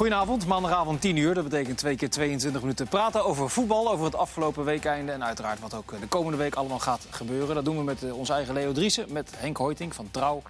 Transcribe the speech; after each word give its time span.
Goedenavond, 0.00 0.46
maandagavond 0.46 1.00
10 1.00 1.16
uur. 1.16 1.34
Dat 1.34 1.44
betekent 1.44 1.78
twee 1.78 1.96
keer 1.96 2.10
22 2.10 2.60
minuten 2.60 2.88
praten 2.88 3.24
over 3.24 3.50
voetbal, 3.50 3.90
over 3.90 4.04
het 4.04 4.14
afgelopen 4.14 4.64
weekeinde... 4.64 5.12
en 5.12 5.24
uiteraard 5.24 5.60
wat 5.60 5.74
ook 5.74 6.00
de 6.00 6.06
komende 6.06 6.38
week 6.38 6.54
allemaal 6.54 6.78
gaat 6.78 7.06
gebeuren. 7.10 7.54
Dat 7.54 7.64
doen 7.64 7.76
we 7.76 7.82
met 7.82 8.02
eh, 8.02 8.16
onze 8.16 8.32
eigen 8.32 8.54
Leo 8.54 8.72
Driessen, 8.72 9.12
met 9.12 9.30
Henk 9.36 9.56
Hoiting 9.56 9.94
van 9.94 10.08
Trouw... 10.10 10.42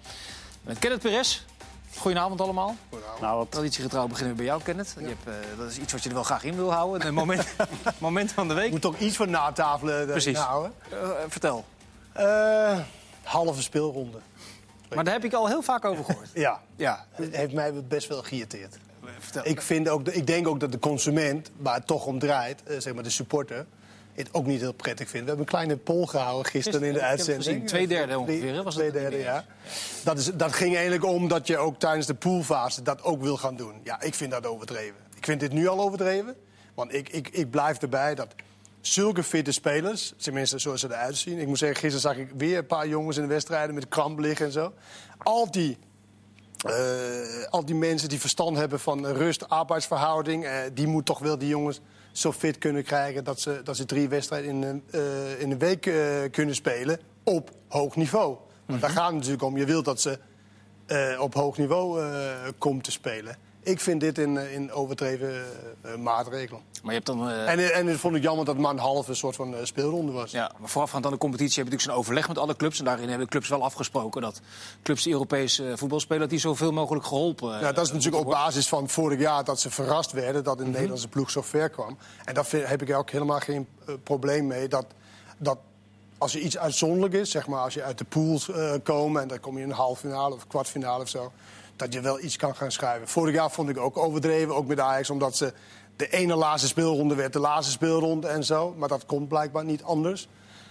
met 0.61 0.79
Kenneth 0.79 1.01
Perez. 1.01 1.41
Goedenavond 1.97 2.41
allemaal. 2.41 2.75
Nou, 3.21 3.37
wat... 3.37 3.51
Traditiegetrouw 3.51 4.07
beginnen 4.07 4.31
we 4.31 4.37
bij 4.37 4.45
jou, 4.45 4.61
Kenneth. 4.61 4.95
Je 4.99 5.05
hebt, 5.05 5.27
eh, 5.27 5.57
dat 5.57 5.69
is 5.69 5.77
iets 5.77 5.91
wat 5.91 6.03
je 6.03 6.09
er 6.09 6.15
wel 6.15 6.23
graag 6.23 6.43
in 6.43 6.55
wil 6.55 6.73
houden. 6.73 7.01
Het 7.01 7.13
moment, 7.13 7.47
moment 7.97 8.31
van 8.31 8.47
de 8.47 8.53
week. 8.53 8.71
moet 8.71 8.81
toch 8.81 8.99
iets 8.99 9.15
van 9.15 9.29
natafelen 9.29 10.07
Precies. 10.07 10.37
houden. 10.37 10.73
Eh, 10.89 11.09
vertel. 11.27 11.65
Eh, 12.11 12.79
halve 13.23 13.61
speelronde. 13.61 14.19
Maar 14.95 15.03
daar 15.03 15.13
heb 15.13 15.23
ik 15.23 15.33
al 15.33 15.47
heel 15.47 15.61
vaak 15.61 15.85
over 15.85 16.05
gehoord. 16.05 16.29
Ja, 16.47 16.61
Ja, 16.75 17.05
het 17.11 17.35
heeft 17.35 17.53
mij 17.53 17.83
best 17.83 18.07
wel 18.07 18.23
geïrriteerd. 18.23 18.77
Vertel. 19.23 19.41
Ik, 19.45 19.61
vind 19.61 19.89
ook, 19.89 20.07
ik 20.07 20.27
denk 20.27 20.47
ook 20.47 20.59
dat 20.59 20.71
de 20.71 20.79
consument, 20.79 21.51
waar 21.57 21.75
het 21.75 21.87
toch 21.87 22.05
om 22.05 22.19
draait, 22.19 22.63
eh, 22.63 22.79
zeg 22.79 22.93
maar 22.93 23.03
de 23.03 23.09
supporter, 23.09 23.65
het 24.13 24.33
ook 24.33 24.45
niet 24.45 24.61
heel 24.61 24.73
prettig 24.73 25.09
vindt. 25.09 25.25
We 25.25 25.35
hebben 25.35 25.45
een 25.45 25.51
kleine 25.51 25.77
poll 25.77 26.05
gehouden 26.05 26.51
gisteren 26.51 26.83
in 26.83 26.93
de 26.93 27.01
uitzending. 27.01 27.43
gezien. 27.43 27.65
Twee 27.65 27.87
derde 27.87 28.19
ongeveer, 28.19 28.63
was 28.63 28.75
het? 28.75 28.89
Twee 28.89 29.01
derde, 29.01 29.17
ja. 29.17 29.45
Dat, 30.03 30.17
is, 30.17 30.25
dat 30.33 30.53
ging 30.53 30.73
eigenlijk 30.73 31.05
om 31.05 31.27
dat 31.27 31.47
je 31.47 31.57
ook 31.57 31.79
tijdens 31.79 32.07
de 32.07 32.13
poolfase 32.13 32.81
dat 32.81 33.03
ook 33.03 33.21
wil 33.21 33.37
gaan 33.37 33.55
doen. 33.55 33.73
Ja, 33.83 34.01
ik 34.01 34.13
vind 34.13 34.31
dat 34.31 34.45
overdreven. 34.45 34.95
Ik 35.15 35.25
vind 35.25 35.39
dit 35.39 35.51
nu 35.51 35.67
al 35.67 35.79
overdreven. 35.79 36.35
Want 36.73 36.93
ik, 36.93 37.09
ik, 37.09 37.29
ik 37.29 37.49
blijf 37.49 37.81
erbij 37.81 38.15
dat 38.15 38.35
zulke 38.81 39.23
fitte 39.23 39.51
spelers, 39.51 40.13
tenminste 40.17 40.59
zoals 40.59 40.79
ze 40.79 40.87
eruit 40.87 41.17
zien. 41.17 41.39
Ik 41.39 41.47
moet 41.47 41.57
zeggen, 41.57 41.79
gisteren 41.79 42.15
zag 42.15 42.25
ik 42.25 42.31
weer 42.37 42.57
een 42.57 42.65
paar 42.65 42.87
jongens 42.87 43.17
in 43.17 43.21
de 43.21 43.27
wedstrijden 43.27 43.75
met 43.75 43.87
kramp 43.87 44.19
liggen 44.19 44.45
en 44.45 44.51
zo. 44.51 44.73
Al 45.17 45.51
die 45.51 45.77
eh, 46.63 47.47
al 47.49 47.65
die 47.65 47.75
mensen 47.75 48.09
die 48.09 48.19
verstand 48.19 48.57
hebben 48.57 48.79
van 48.79 49.05
rust, 49.05 49.49
arbeidsverhouding, 49.49 50.45
eh, 50.45 50.53
die 50.73 50.87
moet 50.87 51.05
toch 51.05 51.19
wel 51.19 51.37
die 51.37 51.47
jongens 51.47 51.81
zo 52.11 52.31
fit 52.31 52.57
kunnen 52.57 52.83
krijgen 52.83 53.23
dat 53.23 53.39
ze, 53.39 53.61
dat 53.63 53.75
ze 53.75 53.85
drie 53.85 54.09
wedstrijden 54.09 54.49
in, 54.49 54.61
een, 54.61 54.83
eh, 54.91 55.41
in 55.41 55.51
een 55.51 55.59
week 55.59 55.91
kunnen 56.31 56.55
spelen 56.55 56.99
op 57.23 57.51
hoog 57.67 57.95
niveau. 57.95 58.37
Want 58.65 58.81
daar 58.81 58.89
gaat 58.89 59.05
het 59.05 59.15
natuurlijk 59.15 59.43
om. 59.43 59.57
Je 59.57 59.65
wilt 59.65 59.85
dat 59.85 60.01
ze 60.01 60.19
op 61.19 61.33
hoog 61.33 61.57
niveau 61.57 62.01
komt 62.57 62.83
te 62.83 62.91
spelen. 62.91 63.35
Ik 63.63 63.79
vind 63.79 64.01
dit 64.01 64.17
in, 64.17 64.37
eh, 64.37 64.53
in 64.53 64.71
overdreven 64.71 65.45
eh, 65.81 65.95
maatregelen. 65.95 66.61
Maar 66.83 66.93
je 66.93 67.01
hebt 67.01 67.05
dan... 67.05 67.29
eh, 67.29 67.51
En, 67.51 67.59
eh, 67.59 67.77
en 67.77 67.87
het 67.87 67.99
vond 67.99 68.15
ik 68.15 68.23
jammer 68.23 68.45
dat 68.45 68.53
het 68.53 68.63
maar 68.63 68.71
een 68.73 68.79
halve 68.79 69.13
soort 69.13 69.35
van 69.35 69.55
eh, 69.55 69.59
speelronde 69.63 70.11
was. 70.11 70.31
Ja, 70.31 70.51
maar 70.59 70.69
voorafgaand 70.69 71.05
aan 71.05 71.11
de 71.11 71.17
competitie 71.17 71.55
heb 71.55 71.65
je 71.65 71.71
natuurlijk 71.71 71.91
zo'n 71.91 71.99
overleg 71.99 72.27
met 72.27 72.37
alle 72.37 72.55
clubs. 72.55 72.79
En 72.79 72.85
daarin 72.85 73.07
hebben 73.07 73.25
de 73.25 73.31
clubs 73.31 73.49
wel 73.49 73.63
afgesproken 73.63 74.21
dat 74.21 74.41
clubs 74.83 75.05
eh, 75.07 75.15
voetbal 75.75 75.99
spelen... 75.99 76.21
dat 76.21 76.29
die 76.29 76.39
zoveel 76.39 76.71
mogelijk 76.71 77.05
geholpen 77.05 77.49
Ja, 77.59 77.71
dat 77.71 77.83
is 77.83 77.89
eh, 77.89 77.95
natuurlijk 77.95 78.23
op 78.23 78.31
basis 78.31 78.67
van 78.67 78.89
vorig 78.89 79.19
jaar 79.19 79.43
dat 79.43 79.59
ze 79.59 79.69
verrast 79.71 80.11
werden 80.11 80.43
dat 80.43 80.57
de 80.57 80.65
Nederlandse 80.65 81.07
ploeg 81.07 81.29
zo 81.29 81.41
ver 81.41 81.69
kwam. 81.69 81.97
En 82.25 82.33
daar 82.33 82.45
heb 82.51 82.81
ik 82.81 82.95
ook 82.95 83.09
helemaal 83.09 83.39
geen 83.39 83.67
eh, 83.87 83.93
probleem 84.03 84.47
mee. 84.47 84.67
Dat, 84.67 84.85
dat 85.37 85.57
als 86.17 86.33
er 86.33 86.39
iets 86.39 86.57
uitzonderlijk 86.57 87.13
is, 87.13 87.31
zeg 87.31 87.47
maar 87.47 87.59
als 87.59 87.73
je 87.73 87.83
uit 87.83 87.97
de 87.97 88.03
pools 88.05 88.49
eh 88.49 88.73
komt 88.83 89.17
en 89.17 89.27
dan 89.27 89.39
kom 89.39 89.57
je 89.57 89.63
in 89.63 89.69
een 89.69 89.75
halve 89.75 89.99
finale 89.99 90.35
of 90.35 90.47
kwartfinale 90.47 91.03
of 91.03 91.09
zo, 91.09 91.31
dat 91.81 91.93
je 91.93 92.01
wel 92.01 92.21
iets 92.23 92.37
kan 92.37 92.55
gaan 92.55 92.71
schrijven. 92.71 93.07
Vorig 93.07 93.35
jaar 93.35 93.51
vond 93.51 93.69
ik 93.69 93.77
ook 93.77 93.97
overdreven, 93.97 94.55
ook 94.55 94.67
met 94.67 94.79
Ajax, 94.79 95.09
omdat 95.09 95.37
ze 95.37 95.53
de 95.95 96.09
ene 96.09 96.35
laatste 96.35 96.67
speelronde 96.67 97.15
werd 97.15 97.33
de 97.33 97.39
laatste 97.39 97.71
speelronde 97.71 98.27
en 98.27 98.43
zo. 98.43 98.73
Maar 98.77 98.87
dat 98.87 99.05
komt 99.05 99.27
blijkbaar 99.27 99.65
niet 99.65 99.83
anders. 99.83 100.27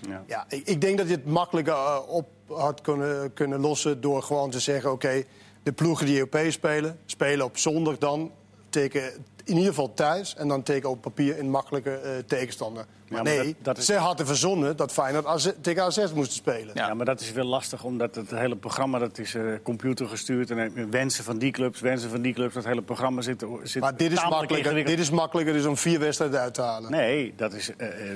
Ja. 0.08 0.25
Ja, 0.27 0.44
ik, 0.48 0.66
ik 0.66 0.81
denk 0.81 0.98
dat 0.98 1.08
je 1.08 1.14
het 1.14 1.27
makkelijker 1.27 1.72
eh, 1.72 1.98
op 2.06 2.28
had 2.47 2.81
kunnen, 2.81 3.33
kunnen 3.33 3.61
lossen 3.61 4.00
door 4.00 4.22
gewoon 4.22 4.50
te 4.50 4.61
zeggen: 4.61 4.92
oké, 4.92 5.25
de 5.62 5.72
ploegen 5.72 6.06
die 6.06 6.14
Europees 6.14 6.55
spelen, 6.55 6.98
spelen 7.06 7.47
op 7.47 7.58
zondag 7.58 7.98
dan 7.98 8.33
tegen 8.69 9.12
in 9.50 9.56
ieder 9.56 9.69
geval 9.75 9.94
thuis 9.94 10.34
en 10.37 10.49
dan 10.49 10.62
tegen 10.62 10.91
op 10.91 11.00
papier 11.00 11.38
een 11.38 11.50
makkelijke 11.50 11.91
eh, 11.91 12.11
tegenstander. 12.27 12.84
Maar, 13.09 13.22
maar 13.22 13.33
nee, 13.33 13.44
dat- 13.44 13.55
dat 13.65 13.78
is- 13.78 13.84
ze 13.87 13.94
hadden 13.94 14.27
verzonnen 14.27 14.77
dat 14.77 14.93
Feyenoord 14.93 15.27
AZ 15.27 15.50
tegen 15.61 15.83
AZ 15.83 16.12
moest 16.15 16.33
spelen. 16.33 16.71
Ja. 16.75 16.87
Ja. 16.87 16.94
maar 16.94 17.06
dat 17.06 17.21
is 17.21 17.33
wel 17.33 17.44
lastig, 17.44 17.84
omdat 17.84 18.15
het 18.15 18.31
hele 18.31 18.56
programma 18.56 18.99
dat 18.99 19.19
is 19.19 19.34
eh 19.34 19.43
computergestuurd. 19.62 20.50
En 20.50 20.59
eh, 20.77 20.84
wensen 20.91 21.25
van 21.25 21.39
die 21.39 21.50
clubs, 21.50 21.81
wensen 21.81 22.10
van 22.10 22.21
die 22.22 22.33
clubs. 22.34 22.55
Dat 22.55 22.65
hele 22.65 22.83
programma 22.83 23.21
zit, 23.22 23.44
zit 23.62 23.83
Maar 23.83 23.97
dit 23.97 24.12
is, 24.12 24.25
makkelijker, 24.28 24.84
dit 24.84 24.99
is 24.99 25.10
makkelijker 25.10 25.53
dus 25.55 25.66
om 25.66 25.77
vier 25.77 25.99
wedstrijden 25.99 26.41
uit 26.41 26.55
te 26.55 26.62
halen. 26.62 26.91
Nee, 26.91 27.33
dat 27.37 27.53
is, 27.53 27.71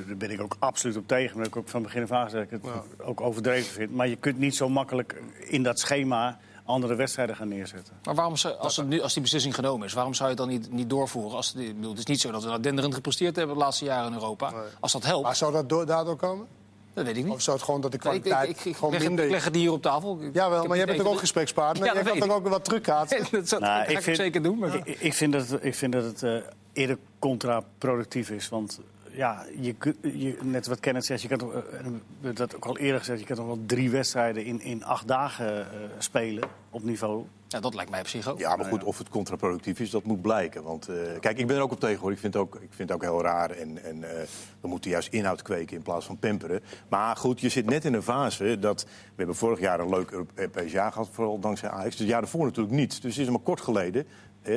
daar 0.07 0.17
ben 0.17 0.31
ik 0.31 0.41
ook 0.41 0.57
absoluut 0.59 0.97
op 0.97 1.09
tegen. 1.09 1.37
Maar 1.37 1.47
ik 1.47 1.57
ook 1.57 1.69
van 1.69 1.83
begin 1.83 2.03
af 2.03 2.13
aan 2.13 2.25
gezegd 2.25 2.51
dat 2.51 2.59
ik 2.61 2.67
het 2.99 3.07
ook 3.07 3.21
overdreven 3.21 3.73
vind. 3.73 3.95
Maar 3.95 4.09
je 4.09 4.17
kunt 4.17 4.39
niet 4.39 4.57
zo 4.57 4.69
makkelijk 4.69 5.15
in 5.49 5.63
dat 5.63 5.79
schema 5.79 6.39
andere 6.65 6.95
wedstrijden 6.95 7.37
gaan 7.37 7.49
neerzetten. 7.49 7.95
Maar 8.05 8.15
waarom, 8.15 8.37
ze- 8.37 8.57
als, 8.57 8.77
het 8.77 8.87
nu, 8.87 9.01
als 9.01 9.13
die 9.13 9.23
beslissing 9.23 9.55
genomen 9.55 9.87
is, 9.87 9.93
waarom 9.93 10.15
zou 10.15 10.31
je 10.31 10.35
het 10.35 10.45
dan 10.45 10.53
niet, 10.55 10.73
niet 10.73 10.91
doorvoeren? 10.91 11.37
Als, 11.37 11.55
ik 11.55 11.75
bedoel, 11.75 11.91
het 11.91 11.99
is 11.99 12.05
niet 12.07 12.21
zo 12.21 12.31
dat 12.31 12.45
we 12.45 12.61
denderend 12.61 12.95
gepresteerd 12.95 13.37
hebben 13.37 13.57
de 13.57 13.63
laatste 13.63 13.85
jaren 13.85 14.07
in 14.09 14.15
Europa. 14.15 14.53
Als 14.81 14.93
dat 14.93 15.05
helpt, 15.05 15.25
Maar 15.25 15.37
zou 15.37 15.53
dat 15.53 15.69
door, 15.69 15.87
daardoor 15.87 16.17
komen? 16.17 16.47
dat 16.95 17.05
weet 17.05 17.17
ik 17.17 17.25
niet. 17.25 17.33
Of 17.33 17.43
zou 17.43 17.57
het 17.57 17.65
gewoon 17.65 17.81
dat 17.81 17.91
de 17.91 17.97
ik, 17.97 18.03
kwaliteit 18.03 18.49
ik, 18.49 18.65
ik 18.65 18.77
gewoon 18.77 18.91
leg, 18.91 18.99
het, 19.01 19.09
minder 19.09 19.25
ik 19.25 19.31
leg 19.31 19.45
het 19.45 19.55
hier 19.55 19.73
op 19.73 19.83
tafel. 19.83 20.19
Jawel, 20.33 20.59
maar 20.65 20.69
jij 20.69 20.79
het 20.79 20.87
bent 20.87 20.99
toch 21.03 21.13
ook 21.13 21.19
gesprekspartner? 21.19 21.87
Ja, 21.87 21.93
jij 21.95 22.03
dat 22.03 22.13
kan 22.13 22.21
toch 22.29 22.31
ik. 22.39 22.45
ook 22.45 22.49
wat 22.49 22.65
terugkaatsen? 22.65 23.19
dat- 23.23 23.31
dat, 23.31 23.49
dat 23.49 23.61
Nou, 23.61 23.85
ik, 23.91 24.01
vind- 24.03 24.17
zeker 24.17 24.43
doen. 24.43 24.59
Maar... 24.59 24.75
Ik, 24.75 25.01
ik 25.01 25.15
vind 25.15 25.33
dat, 25.33 25.49
het- 25.49 25.65
ik 25.65 25.75
vind 25.75 25.93
dat 25.93 26.05
het 26.05 26.23
eh, 26.23 26.37
eerder 26.73 26.99
contraproductief 27.19 28.31
is. 28.31 28.49
Want 28.49 28.81
ja, 29.17 29.45
je, 29.61 29.75
je, 30.03 30.39
net 30.43 30.67
wat 30.67 30.81
Kenneth 30.81 31.05
zegt, 31.05 31.23
je 31.23 31.29
kan 31.29 31.39
toch, 31.39 31.55
eh, 31.55 32.35
dat 32.35 32.57
ook 32.57 32.65
al 32.65 32.79
eerder 32.79 32.99
gezegd... 32.99 33.21
je 33.21 33.27
kan 33.27 33.37
toch 33.37 33.47
wel 33.47 33.63
drie 33.67 33.91
wedstrijden 33.91 34.45
in, 34.45 34.61
in 34.61 34.85
acht 34.85 35.09
dagen 35.09 35.61
eh, 35.61 35.79
spelen 35.99 36.49
op 36.71 36.83
niveau. 36.83 37.25
Ja, 37.55 37.61
dat 37.61 37.75
lijkt 37.75 37.91
mij 37.91 38.01
op 38.01 38.07
zich 38.07 38.29
ook. 38.29 38.39
Ja, 38.39 38.57
maar 38.57 38.67
goed, 38.67 38.85
of 38.85 38.99
het 38.99 39.09
contraproductief 39.09 39.81
is, 39.81 39.91
dat 39.91 40.05
moet 40.05 40.23
blijken. 40.23 40.63
Want 40.63 40.89
eh, 40.89 40.97
kijk, 41.21 41.39
ik 41.39 41.47
ben 41.47 41.57
er 41.57 41.63
ook 41.63 41.73
op 41.73 41.81
tegen 41.81 42.01
hoor. 42.01 42.13
Ik 42.13 42.19
vind 42.19 42.35
het 42.35 42.43
ook, 42.43 42.55
ik 42.55 42.69
vind 42.71 42.89
het 42.89 42.93
ook 42.93 43.03
heel 43.03 43.23
raar. 43.23 43.51
En, 43.51 43.85
en 43.85 44.19
eh, 44.19 44.27
we 44.61 44.69
moeten 44.69 44.91
juist 44.91 45.13
inhoud 45.13 45.43
kweken 45.43 45.77
in 45.77 45.83
plaats 45.83 46.07
van 46.07 46.19
pamperen. 46.19 46.63
Maar 46.89 47.17
goed, 47.17 47.41
je 47.41 47.49
zit 47.49 47.67
net 47.67 47.85
in 47.85 47.95
een 47.95 48.03
fase 48.03 48.59
dat... 48.59 48.83
We 48.83 48.91
hebben 49.17 49.37
vorig 49.37 49.61
jaar 49.61 49.81
een 49.81 49.89
leuk 49.89 50.11
Europees 50.11 50.73
jaar 50.73 50.93
gehad, 50.93 51.09
vooral 51.13 51.39
dankzij 51.39 51.69
Ajax. 51.69 51.99
Het 51.99 52.09
jaar 52.09 52.21
daarvoor 52.21 52.45
natuurlijk 52.45 52.75
niet. 52.75 53.03
Dus 53.03 53.17
het 53.17 53.27
is 53.27 53.33
maar 53.33 53.41
kort 53.41 53.61
geleden 53.61 54.07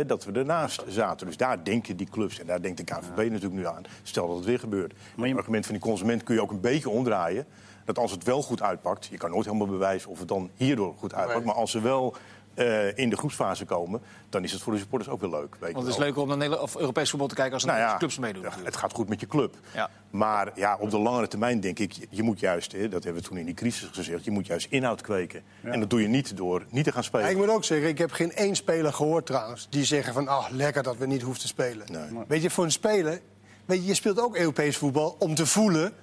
dat 0.06 0.26
we 0.26 0.32
ernaast 0.32 0.84
zaten. 0.88 1.28
Dus 1.28 1.38
daar 1.38 1.64
denken 1.64 1.98
die 1.98 2.08
clubs 2.10 2.40
en 2.40 2.46
daar 2.48 2.62
denkt 2.62 2.78
de 2.78 2.84
KVB 2.84 3.18
natuurlijk 3.18 3.54
nu 3.54 3.68
aan. 3.68 3.84
Stel 4.04 4.28
dat 4.28 4.36
het 4.36 4.46
weer 4.46 4.60
gebeurt. 4.60 4.94
Maar 5.16 5.24
je- 5.28 5.30
Het 5.32 5.38
argument 5.40 5.66
van 5.66 5.74
die 5.76 5.84
consument 5.84 6.24
kun 6.24 6.36
je 6.36 6.42
ook 6.42 6.52
een 6.52 6.60
beetje 6.62 6.90
omdraaien. 6.90 7.46
Dat 7.86 7.98
als 7.98 8.12
het 8.12 8.24
wel 8.24 8.42
goed 8.42 8.62
uitpakt, 8.62 9.06
je 9.06 9.18
kan 9.18 9.30
nooit 9.32 9.46
helemaal 9.46 9.68
bewijzen 9.68 10.10
of 10.10 10.20
het 10.20 10.28
dan 10.28 10.50
hierdoor 10.56 10.94
goed 10.98 11.14
uitpakt. 11.14 11.38
Nee. 11.38 11.46
Maar 11.48 11.56
als 11.56 11.72
ze 11.72 11.82
wel 11.82 12.16
eh, 12.58 12.98
in 12.98 13.10
de 13.10 13.18
groepsfase 13.18 13.66
komen, 13.66 14.02
dan 14.30 14.44
is 14.44 14.52
het 14.52 14.62
voor 14.62 14.74
de 14.74 14.80
supporters 14.80 15.12
ook 15.12 15.22
weer 15.22 15.30
leuk. 15.30 15.56
Weet 15.60 15.70
je 15.70 15.74
Want 15.76 15.86
het 15.86 15.96
is 15.96 16.02
leuker 16.02 16.22
om 16.22 16.28
naar 16.28 16.38
Nederland, 16.38 16.64
of 16.64 16.76
Europees 16.76 17.10
voetbal 17.10 17.28
te 17.28 17.36
kijken 17.36 17.54
als 17.54 17.64
er 17.64 17.70
Nou 17.70 17.80
ja, 17.80 17.98
clubs 17.98 18.20
meedoen. 18.20 18.42
ja, 18.42 18.48
natuurlijk. 18.48 18.74
het 18.74 18.84
gaat 18.84 18.94
goed 18.94 19.10
met 19.10 19.20
je 19.20 19.28
club. 19.28 19.56
Ja. 19.74 19.90
Maar 20.10 20.52
ja, 20.56 20.78
op 20.80 20.90
de 20.90 20.98
langere 20.98 21.28
termijn 21.28 21.60
denk 21.60 21.80
ik, 21.80 21.94
je 22.10 22.24
moet 22.24 22.40
juist, 22.40 22.72
hè, 22.72 22.90
dat 22.90 23.04
hebben 23.04 23.22
we 23.22 23.28
toen 23.28 23.38
in 23.38 23.46
die 23.46 23.54
crisis 23.54 23.90
gezegd, 23.92 24.24
je 24.24 24.32
moet 24.32 24.48
juist 24.48 24.68
inhoud 24.70 25.02
kweken. 25.02 25.44
En 25.62 25.80
dat 25.80 25.90
doe 25.90 26.02
je 26.02 26.08
niet 26.08 26.38
door 26.38 26.66
niet 26.70 26.84
te 26.84 26.92
gaan 26.92 27.04
spelen. 27.04 27.26
Ja, 27.26 27.32
ik 27.32 27.38
moet 27.38 27.50
ook 27.50 27.64
zeggen, 27.64 27.88
ik 27.88 27.98
heb 27.98 28.12
geen 28.12 28.32
één 28.32 28.56
speler 28.56 28.94
gehoord 28.94 29.26
trouwens... 29.26 29.68
die 29.70 29.86
zeggen 29.86 30.14
van, 30.14 30.28
ah, 30.28 30.46
lekker 30.52 30.84
dat 30.84 30.98
we 30.98 31.06
niet 31.06 31.22
hoeven 31.22 31.42
te 31.42 31.48
spelen. 31.48 31.88
Nee. 31.92 32.24
Weet 32.28 32.42
je, 32.42 32.50
voor 32.50 32.64
een 32.64 32.72
speler... 32.72 33.20
Weet 33.66 33.80
je, 33.82 33.86
je 33.86 33.94
speelt 33.94 34.20
ook 34.20 34.38
Europees 34.38 34.78
voetbal 34.78 35.16
om 35.20 35.36
te 35.36 35.46
voelen... 35.46 35.94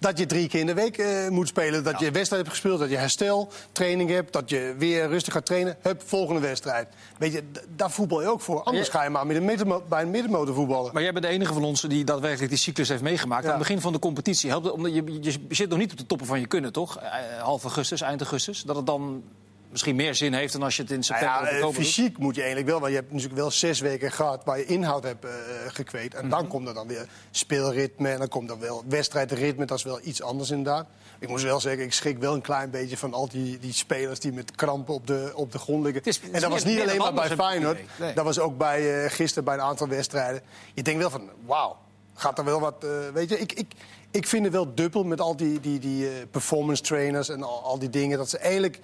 dat 0.00 0.18
je 0.18 0.26
drie 0.26 0.48
keer 0.48 0.60
in 0.60 0.66
de 0.66 0.74
week 0.74 0.98
eh, 0.98 1.28
moet 1.28 1.48
spelen. 1.48 1.84
Dat 1.84 1.98
je 1.98 2.10
wedstrijd 2.10 2.42
hebt 2.42 2.48
gespeeld, 2.48 2.78
dat 2.78 2.90
je 2.90 2.96
hersteltraining 2.96 4.10
hebt... 4.10 4.32
dat 4.32 4.50
je 4.50 4.74
weer 4.78 5.08
rustig 5.08 5.32
gaat 5.32 5.46
trainen. 5.46 5.76
Hup, 5.80 6.02
volgende 6.04 6.40
wedstrijd. 6.40 6.88
Weet 7.18 7.32
je, 7.32 7.42
daar 7.76 7.90
voetbal 7.90 8.20
je 8.20 8.28
ook 8.28 8.40
voor. 8.40 8.62
Anders 8.62 8.88
ga 8.88 9.02
je 9.02 9.10
maar 9.10 9.26
met 9.26 9.60
een 9.60 9.82
bij 9.88 10.02
een 10.02 10.10
middenmotor 10.10 10.54
voetballen. 10.54 10.92
Maar 10.92 11.02
jij 11.02 11.12
bent 11.12 11.24
de 11.24 11.30
enige 11.30 11.52
van 11.52 11.64
ons 11.64 11.80
die 11.80 12.04
daadwerkelijk 12.04 12.50
die 12.50 12.58
cyclus 12.58 12.88
heeft 12.88 13.02
meegemaakt. 13.02 13.44
Ja. 13.44 13.48
Aan 13.52 13.58
het 13.58 13.66
begin 13.66 13.82
van 13.82 13.92
de 13.92 13.98
competitie 13.98 14.50
helpt 14.50 14.64
het, 14.64 14.74
omdat 14.74 14.94
je, 14.94 15.18
je 15.20 15.38
zit 15.48 15.68
nog 15.68 15.78
niet 15.78 15.92
op 15.92 15.98
de 15.98 16.06
toppen 16.06 16.26
van 16.26 16.40
je 16.40 16.46
kunnen, 16.46 16.72
toch? 16.72 16.98
Eh, 16.98 17.42
half 17.42 17.62
augustus, 17.62 18.00
eind 18.00 18.20
augustus. 18.20 18.62
Dat 18.62 18.76
het 18.76 18.86
dan 18.86 19.22
misschien 19.70 19.96
meer 19.96 20.14
zin 20.14 20.32
heeft 20.32 20.52
dan 20.52 20.62
als 20.62 20.76
je 20.76 20.82
het 20.82 20.90
in 20.90 20.98
Nou 20.98 21.06
september 21.06 21.36
ja, 21.48 21.54
oktober 21.54 21.74
doet. 21.74 21.84
fysiek 21.86 22.18
moet 22.18 22.34
je 22.34 22.40
eigenlijk 22.40 22.70
wel, 22.70 22.80
want 22.80 22.92
je 22.92 22.98
hebt 22.98 23.12
natuurlijk 23.12 23.40
wel 23.40 23.50
zes 23.50 23.80
weken 23.80 24.12
gehad 24.12 24.44
waar 24.44 24.58
je 24.58 24.64
inhoud 24.64 25.02
hebt 25.02 25.24
eh, 25.24 25.30
gekweekt. 25.68 26.14
En 26.14 26.20
Mhm. 26.20 26.30
dan 26.30 26.48
komt 26.48 26.68
er 26.68 26.74
dan 26.74 26.86
weer 26.86 27.06
speelritme 27.30 28.08
en 28.10 28.18
dan 28.18 28.28
komt 28.28 28.50
er 28.50 28.58
wel 28.58 28.84
wedstrijdritme. 28.88 29.64
Dat 29.64 29.78
is 29.78 29.84
wel 29.84 30.00
iets 30.02 30.22
anders 30.22 30.50
inderdaad. 30.50 30.86
Ik 31.18 31.28
moet 31.28 31.42
wel 31.42 31.60
zeggen, 31.60 31.82
ik 31.84 31.92
schrik 31.92 32.18
wel 32.18 32.34
een 32.34 32.40
klein 32.40 32.70
beetje 32.70 32.96
van 32.96 33.14
al 33.14 33.28
die, 33.28 33.58
die 33.58 33.72
spelers 33.72 34.20
die 34.20 34.32
met 34.32 34.50
krampen 34.50 34.94
op 34.94 35.06
de, 35.06 35.32
op 35.34 35.52
de 35.52 35.58
grond 35.58 35.84
liggen. 35.84 36.02
Is- 36.04 36.20
en 36.32 36.40
dat 36.40 36.50
was 36.50 36.64
niet 36.64 36.80
alleen 36.80 36.98
maar 36.98 37.14
bij 37.14 37.28
Feyenoord. 37.30 37.78
Nee. 37.98 38.14
Dat 38.14 38.24
was 38.24 38.38
ook 38.38 38.58
bij, 38.58 39.04
eh, 39.04 39.10
gisteren 39.10 39.44
bij 39.44 39.54
een 39.54 39.60
aantal 39.60 39.88
wedstrijden. 39.88 40.42
Je 40.74 40.82
denkt 40.82 41.00
wel 41.00 41.10
van, 41.10 41.30
wauw, 41.46 41.76
gaat 42.14 42.38
er 42.38 42.44
wel 42.44 42.60
wat... 42.60 42.84
eh, 42.84 42.90
weet 43.14 43.28
je, 43.28 43.38
ik, 43.38 43.52
ik, 43.52 43.72
ik 44.10 44.26
vind 44.26 44.44
het 44.44 44.52
wel 44.52 44.74
dubbel 44.74 45.04
met 45.04 45.20
al 45.20 45.36
die, 45.36 45.60
die, 45.60 45.78
die 45.78 46.26
performance 46.26 46.82
trainers 46.82 47.28
en 47.28 47.42
al, 47.42 47.62
al 47.62 47.78
die 47.78 47.90
dingen. 47.90 48.18
Dat 48.18 48.30
ze 48.30 48.38
eigenlijk 48.38 48.80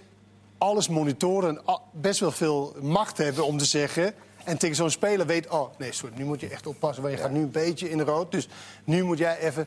alles 0.58 0.88
monitoren 0.88 1.49
en 1.67 1.79
best 1.93 2.20
wel 2.20 2.31
veel 2.32 2.76
macht 2.81 3.19
hebben 3.19 3.47
om 3.47 3.58
te 3.58 3.64
zeggen... 3.64 4.14
En 4.44 4.58
tegen 4.58 4.76
zo'n 4.76 4.91
speler 4.91 5.26
weet, 5.26 5.49
oh 5.49 5.79
nee, 5.79 5.93
sorry, 5.93 6.14
nu 6.17 6.25
moet 6.25 6.41
je 6.41 6.49
echt 6.49 6.67
oppassen. 6.67 7.03
Want 7.03 7.14
je 7.17 7.20
gaat 7.20 7.31
nu 7.31 7.41
een 7.41 7.50
beetje 7.50 7.91
in 7.91 7.99
de 7.99 8.05
rood. 8.05 8.32
Dus 8.32 8.49
nu 8.85 9.03
moet 9.05 9.19
jij 9.19 9.38
even... 9.38 9.67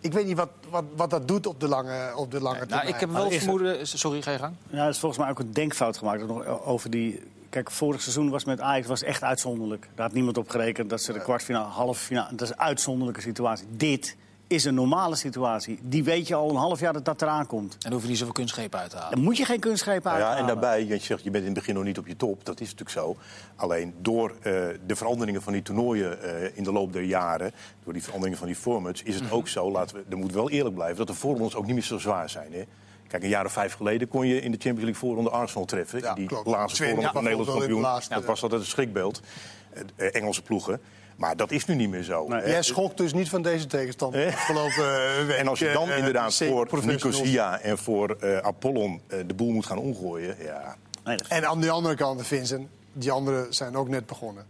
Ik 0.00 0.12
weet 0.12 0.26
niet 0.26 0.36
wat, 0.36 0.48
wat, 0.70 0.84
wat 0.96 1.10
dat 1.10 1.28
doet 1.28 1.46
op 1.46 1.60
de 1.60 1.68
lange, 1.68 2.12
op 2.16 2.30
de 2.30 2.40
lange 2.40 2.56
Nou, 2.56 2.68
termijn. 2.68 2.88
ik 2.88 3.00
heb 3.00 3.10
wel 3.10 3.24
het 3.24 3.32
er- 3.32 3.38
vermoeden... 3.40 3.86
Sorry, 3.86 4.22
ga 4.22 4.30
je 4.30 4.38
gang. 4.38 4.54
Ja, 4.70 4.82
er 4.82 4.88
is 4.88 4.98
volgens 4.98 5.20
mij 5.20 5.30
ook 5.30 5.38
een 5.38 5.52
denkfout 5.52 5.96
gemaakt 5.98 6.26
nog 6.26 6.46
over 6.64 6.90
die 6.90 7.20
kijk, 7.50 7.70
vorig 7.70 8.00
seizoen 8.02 8.30
was 8.30 8.44
met 8.44 8.60
Ajax 8.60 8.86
was 8.86 9.02
echt 9.02 9.22
uitzonderlijk. 9.22 9.88
Daar 9.94 10.06
had 10.06 10.14
niemand 10.14 10.38
op 10.38 10.48
gerekend 10.48 10.90
dat 10.90 11.00
ze 11.02 11.12
de 11.12 11.20
kwartfinale, 11.20 11.68
halve 11.68 12.00
finale... 12.00 12.28
Dat 12.30 12.40
is 12.40 12.48
een 12.48 12.60
uitzonderlijke 12.60 13.20
situatie. 13.20 13.66
Dit 13.70 14.16
is 14.46 14.64
een 14.64 14.74
normale 14.74 15.16
situatie. 15.16 15.78
Die 15.82 16.04
weet 16.04 16.28
je 16.28 16.34
al 16.34 16.50
een 16.50 16.56
half 16.56 16.80
jaar 16.80 16.92
dat 16.92 17.04
dat 17.04 17.22
eraan 17.22 17.46
komt. 17.46 17.72
En 17.72 17.78
dan 17.80 17.92
hoef 17.92 18.02
je 18.02 18.08
niet 18.08 18.18
zoveel 18.18 18.32
kunstgrepen 18.34 18.78
uit 18.78 18.90
te 18.90 18.96
halen. 18.96 19.14
Dan 19.14 19.24
moet 19.24 19.36
je 19.36 19.44
geen 19.44 19.60
kunstgrepen 19.60 20.10
Nou 20.10 20.18
ja, 20.18 20.28
uithalen. 20.28 20.54
en 20.54 20.60
daarbij, 20.60 20.84
je 20.86 20.98
zegt 20.98 21.22
je 21.24 21.30
bent 21.30 21.44
in 21.44 21.50
het 21.50 21.58
begin 21.58 21.74
nog 21.74 21.84
niet 21.84 21.98
op 21.98 22.06
je 22.06 22.16
top. 22.16 22.44
Dat 22.44 22.60
is 22.60 22.74
natuurlijk 22.74 22.90
zo. 22.90 23.16
Alleen 23.56 23.94
door 24.00 24.30
eh, 24.30 24.52
de 24.86 24.96
veranderingen 24.96 25.42
van 25.42 25.52
die 25.52 25.62
toernooien 25.62 26.22
eh, 26.22 26.56
in 26.56 26.64
de 26.64 26.72
loop 26.72 26.92
der 26.92 27.02
jaren, 27.02 27.52
door 27.84 27.92
die 27.92 28.02
veranderingen 28.02 28.38
van 28.38 28.46
die 28.48 28.56
formats, 28.56 29.02
is 29.02 29.14
het 29.14 29.30
ook 29.30 29.48
zo, 29.48 29.70
laten 29.70 29.96
we, 29.96 30.02
er 30.10 30.16
moet 30.16 30.32
wel 30.32 30.50
eerlijk 30.50 30.74
blijven, 30.74 30.96
dat 30.96 31.06
de 31.06 31.14
voorrondes 31.14 31.54
ook 31.54 31.64
niet 31.66 31.74
meer 31.74 31.84
zo 31.84 31.98
zwaar 31.98 32.30
zijn. 32.30 32.52
Hè? 32.52 32.62
Kijk, 33.08 33.22
een 33.22 33.28
jaar 33.28 33.44
of 33.44 33.52
vijf 33.52 33.74
geleden 33.74 34.08
kon 34.08 34.26
je 34.26 34.40
in 34.40 34.50
de 34.50 34.58
Champions 34.60 34.82
League 34.82 34.94
voorronde 35.00 35.30
Arsenal 35.30 35.64
treffen. 35.64 36.00
Ja, 36.00 36.08
in 36.08 36.14
die 36.14 36.26
klopt. 36.26 36.46
laatste 36.46 36.84
voorronde 36.84 37.10
van 37.12 37.22
Nederlands 37.24 37.52
kampioen. 37.58 37.82
dat 38.08 38.24
was 38.24 38.42
altijd 38.42 38.60
een 38.60 38.66
schrikbeeld. 38.66 39.20
Eh, 39.96 40.14
Engelse 40.14 40.42
ploegen. 40.42 40.80
Maar 41.16 41.36
dat 41.36 41.50
is 41.50 41.64
nu 41.66 41.74
niet 41.74 41.88
meer 41.90 42.02
zo. 42.02 42.28
Nee. 42.28 42.46
Jij 42.48 42.62
schokt 42.62 42.96
dus 42.96 43.12
niet 43.12 43.28
van 43.28 43.42
deze 43.42 43.66
tegenstander 43.66 44.26
Eh? 44.26 44.32
afgelopen 44.34 45.18
eh, 45.18 45.26
week. 45.26 45.36
En 45.36 45.48
als 45.48 45.58
je 45.58 45.70
dan 45.72 45.90
eh, 45.90 45.98
inderdaad 45.98 46.34
voor. 46.34 46.68
Nicosia 46.84 47.60
en 47.60 47.78
voor 47.78 48.16
eh, 48.20 48.36
Apollon 48.38 49.00
eh, 49.06 49.18
de 49.26 49.34
boel 49.34 49.50
moet 49.50 49.66
gaan 49.66 49.78
omgooien, 49.78 50.36
ja. 50.42 50.76
Nee, 51.04 51.16
En 51.28 51.46
aan 51.48 51.60
de 51.60 51.70
andere 51.70 51.94
kant, 51.94 52.26
Vincent, 52.26 52.68
die 52.92 53.10
anderen 53.10 53.54
zijn 53.54 53.76
ook 53.76 53.88
net 53.88 54.06
begonnen. 54.06 54.44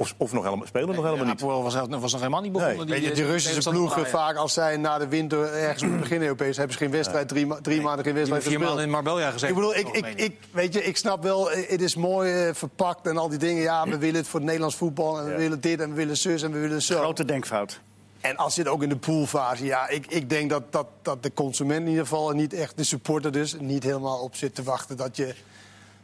Of, 0.00 0.14
of 0.16 0.32
nog 0.32 0.44
helemaal, 0.44 0.66
spelen 0.66 0.86
nog 0.88 0.96
helemaal 0.96 1.16
Ja, 1.24 1.30
niet. 1.32 1.42
Apoel 1.42 1.62
was, 1.62 1.74
was 1.74 2.12
nog 2.12 2.20
helemaal 2.20 2.40
niet 2.40 2.52
begonnen. 2.52 2.76
Nee. 2.76 2.86
Die, 2.86 2.94
Weet 2.94 3.04
je, 3.16 3.22
die 3.22 3.32
Russische 3.32 3.70
ploegen, 3.70 3.96
Ajax. 3.96 4.10
vaak 4.10 4.36
als 4.36 4.52
zij 4.52 4.76
na 4.76 4.98
de 4.98 5.08
winter 5.08 5.52
ergens 5.52 5.82
moeten 5.82 6.00
beginnen 6.00 6.26
Europees, 6.26 6.56
hebben 6.56 6.76
ze 6.76 6.82
geen 6.82 6.90
wedstrijd, 6.90 7.28
drie, 7.28 7.46
drie 7.62 7.80
maanden 7.80 8.04
geen 8.04 8.14
wedstrijd 8.14 8.42
vier 8.42 8.52
gespeeld. 8.52 8.68
maanden 8.76 8.84
in 8.84 8.90
Marbella 9.02 9.30
gezeten. 9.30 9.48
Ik 9.48 9.54
bedoel, 9.54 9.74
ik, 9.76 10.14
ik, 10.16 10.36
weet 10.50 10.74
je, 10.74 10.84
ik 10.84 10.96
snap 10.96 11.22
wel, 11.22 11.50
eh, 11.50 11.70
het 11.70 11.80
is 11.80 11.96
mooi 11.96 12.32
eh, 12.46 12.54
verpakt 12.54 13.06
en 13.06 13.16
al 13.16 13.28
die 13.28 13.38
dingen. 13.38 13.62
Ja, 13.62 13.84
we 13.88 13.98
willen 13.98 14.16
het 14.16 14.26
voor 14.28 14.38
het 14.38 14.44
Nederlands 14.46 14.76
voetbal 14.76 15.18
en 15.18 15.24
we 15.24 15.30
Ja. 15.30 15.36
willen 15.36 15.60
dit 15.60 15.80
en 15.80 15.88
we 15.88 15.94
willen 15.94 16.16
zus 16.16 16.42
en 16.42 16.52
we 16.52 16.58
willen 16.58 16.82
zo. 16.82 16.98
Grote 16.98 17.24
denkfout. 17.24 17.80
En 18.20 18.36
als 18.36 18.54
je 18.54 18.60
het 18.62 18.70
ook 18.70 18.82
in 18.82 18.88
de 18.88 18.96
poolfase, 18.96 19.64
ja, 19.64 19.88
ik, 19.88 20.06
ik 20.08 20.30
denk 20.30 20.50
dat, 20.50 20.62
dat, 20.70 20.86
dat 21.02 21.22
de 21.22 21.32
consument 21.34 21.80
in 21.80 21.88
ieder 21.88 22.02
geval, 22.02 22.30
en 22.30 22.36
niet 22.36 22.52
echt 22.52 22.76
de 22.76 22.84
supporter 22.84 23.32
dus, 23.32 23.56
niet 23.58 23.82
helemaal 23.82 24.18
op 24.18 24.36
zit 24.36 24.54
te 24.54 24.62
wachten 24.62 24.96
dat 24.96 25.16
je, 25.16 25.34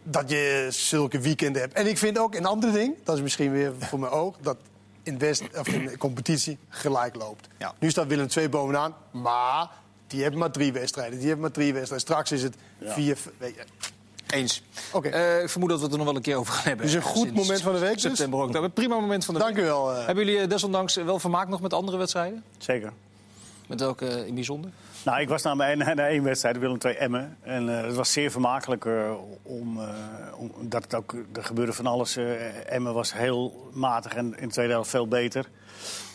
dat 0.09 0.31
je 0.31 0.67
zulke 0.71 1.21
weekenden 1.21 1.63
hebt. 1.63 1.75
En 1.75 1.87
ik 1.87 1.99
vind 1.99 2.19
ook 2.19 2.35
een 2.35 2.47
ander 2.47 2.73
ding, 2.73 2.95
dat 3.05 3.17
is 3.17 3.23
misschien 3.23 3.53
weer 3.53 3.73
voor 3.79 3.99
mijn 3.99 4.13
oog, 4.13 4.37
dat 4.41 4.57
in, 5.03 5.19
West, 5.19 5.43
of 5.59 5.69
in 5.69 5.87
de 5.87 5.99
competitie 5.99 6.59
gelijk 6.69 7.15
loopt. 7.17 7.49
Ja. 7.59 7.75
Nu 7.79 7.91
staat 7.91 8.07
Willem 8.07 8.27
II 8.37 8.49
bovenaan, 8.49 8.95
maar 9.11 9.69
die 10.07 10.23
hebben 10.23 10.41
maar 10.41 10.51
drie 10.51 10.73
wedstrijden. 10.73 11.13
Die 11.19 11.25
hebben 11.27 11.41
maar 11.45 11.51
drie 11.55 11.73
wedstrijden. 11.73 12.07
Straks 12.09 12.33
is 12.33 12.43
het 12.43 12.55
vier. 12.83 13.19
Eens. 14.27 14.63
Oké. 14.93 15.09
Eh, 15.09 15.43
ik 15.43 15.49
vermoed 15.49 15.69
dat 15.69 15.79
we 15.79 15.85
het 15.85 15.93
er 15.93 15.99
nog 15.99 16.07
wel 16.07 16.17
een 16.17 16.23
keer 16.23 16.37
over 16.37 16.53
gaan 16.53 16.65
hebben. 16.65 16.87
Dus 16.87 16.95
een 16.95 17.03
goed 17.03 17.23
Sinds 17.23 17.41
moment 17.41 17.61
van 17.63 17.73
de 17.73 17.79
week 17.79 17.93
dus? 17.93 18.03
September 18.03 18.41
ook. 18.41 18.55
Een 18.55 18.73
prima 18.73 18.95
moment 18.95 19.25
van 19.25 19.35
de 19.35 19.41
Dank 19.41 19.55
week. 19.55 19.65
u 19.65 19.67
wel. 19.67 19.93
eh. 19.95 20.07
Hebben 20.07 20.25
jullie 20.25 20.41
eh, 20.41 20.49
desondanks 20.49 20.95
wel 20.95 21.19
vermaakt 21.19 21.49
nog 21.49 21.61
met 21.61 21.73
andere 21.73 21.97
wedstrijden? 21.97 22.45
Zeker. 22.59 22.93
Met 23.67 23.81
welke 23.81 24.07
eh, 24.09 24.27
in 24.27 24.35
bijzonder? 24.35 24.71
Nou, 25.07 25.21
ik 25.21 25.29
was 25.29 25.43
na 25.43 25.55
mijn 25.55 25.79
na 25.79 25.95
één 26.09 26.23
wedstrijd, 26.23 26.59
Willem 26.59 26.79
II 26.85 26.95
Emmen. 26.95 27.37
En 27.43 27.79
eh, 27.79 27.85
het 27.87 27.95
was 27.95 28.13
zeer 28.13 28.31
vermakelijk 28.31 28.85
eh, 28.85 29.13
om, 29.43 29.81
eh, 29.81 29.89
om, 30.37 30.53
dat 30.61 30.83
het 30.83 30.95
ook, 30.95 31.15
er 31.33 31.45
gebeurde 31.45 31.73
van 31.73 31.87
alles. 31.87 32.17
Emmen 32.67 32.95
was 32.95 33.13
heel 33.13 33.71
matig 33.73 34.15
en 34.15 34.39
in 34.39 34.47
de 34.49 34.53
tweede 34.55 34.73
helft 34.73 34.91
veel 34.91 35.09
beter. 35.09 35.47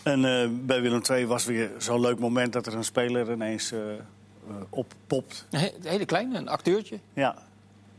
En 0.02 0.20
bij 0.66 0.80
Willem 0.82 1.00
II 1.10 1.26
was 1.26 1.44
weer 1.44 1.70
zo'n 1.78 2.00
leuk 2.00 2.18
moment 2.18 2.52
dat 2.52 2.66
er 2.66 2.74
een 2.74 2.84
speler 2.84 3.32
ineens 3.32 3.74
oppopt. 4.70 5.46
Een 5.50 5.58
he- 5.58 5.72
een 5.80 5.88
hele 5.88 6.04
kleine, 6.04 6.38
een 6.38 6.48
acteurtje. 6.48 6.98
Ja, 7.12 7.36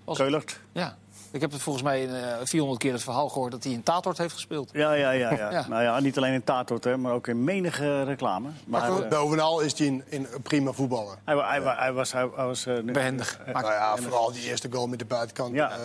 Als- 0.03 0.17
Keulert. 0.17 0.59
Ja. 0.71 0.97
Ik 1.33 1.41
heb 1.41 1.51
het 1.51 1.61
volgens 1.61 1.83
mij 1.83 2.07
eh 2.09 2.37
400 2.43 2.79
keer 2.81 2.93
het 2.93 3.03
verhaal 3.03 3.29
gehoord 3.29 3.51
dat 3.51 3.63
hij 3.63 3.73
in 3.73 3.83
Tatort 3.83 4.17
heeft 4.17 4.33
gespeeld. 4.33 4.69
Ja, 4.73 4.93
ja, 4.93 5.11
ja, 5.11 5.31
ja. 5.33 5.51
Ja. 5.51 5.65
Nou 5.67 5.83
ja, 5.83 5.99
niet 5.99 6.17
alleen 6.17 6.33
in 6.33 6.43
Tatort, 6.43 6.83
hè, 6.83 6.97
maar 6.97 7.13
ook 7.13 7.27
in 7.27 7.43
menige 7.43 8.03
reclame. 8.03 8.49
Maar, 8.67 8.91
Maar 8.91 9.01
eh, 9.03 9.09
bovenal 9.09 9.59
is 9.59 9.77
hij 9.77 9.87
een, 9.87 10.03
een 10.09 10.27
prima 10.43 10.71
voetballer. 10.71 11.17
hij, 11.23 11.35
wa- 11.35 11.49
hij, 11.49 11.61
wa- 11.61 11.75
hij 11.77 11.93
was... 11.93 12.11
Hij, 12.11 12.29
hij 12.35 12.45
was 12.45 12.65
eh, 12.65 12.79
Behendig. 12.83 13.39
eh, 13.45 13.53
Nou 13.53 13.65
ja, 13.73 13.95
vooral 13.97 14.31
die 14.31 14.43
eerste 14.49 14.67
goal 14.71 14.87
met 14.87 14.99
de 14.99 15.05
buitenkant. 15.05 15.53
Ja. 15.53 15.69
eh, 15.71 15.77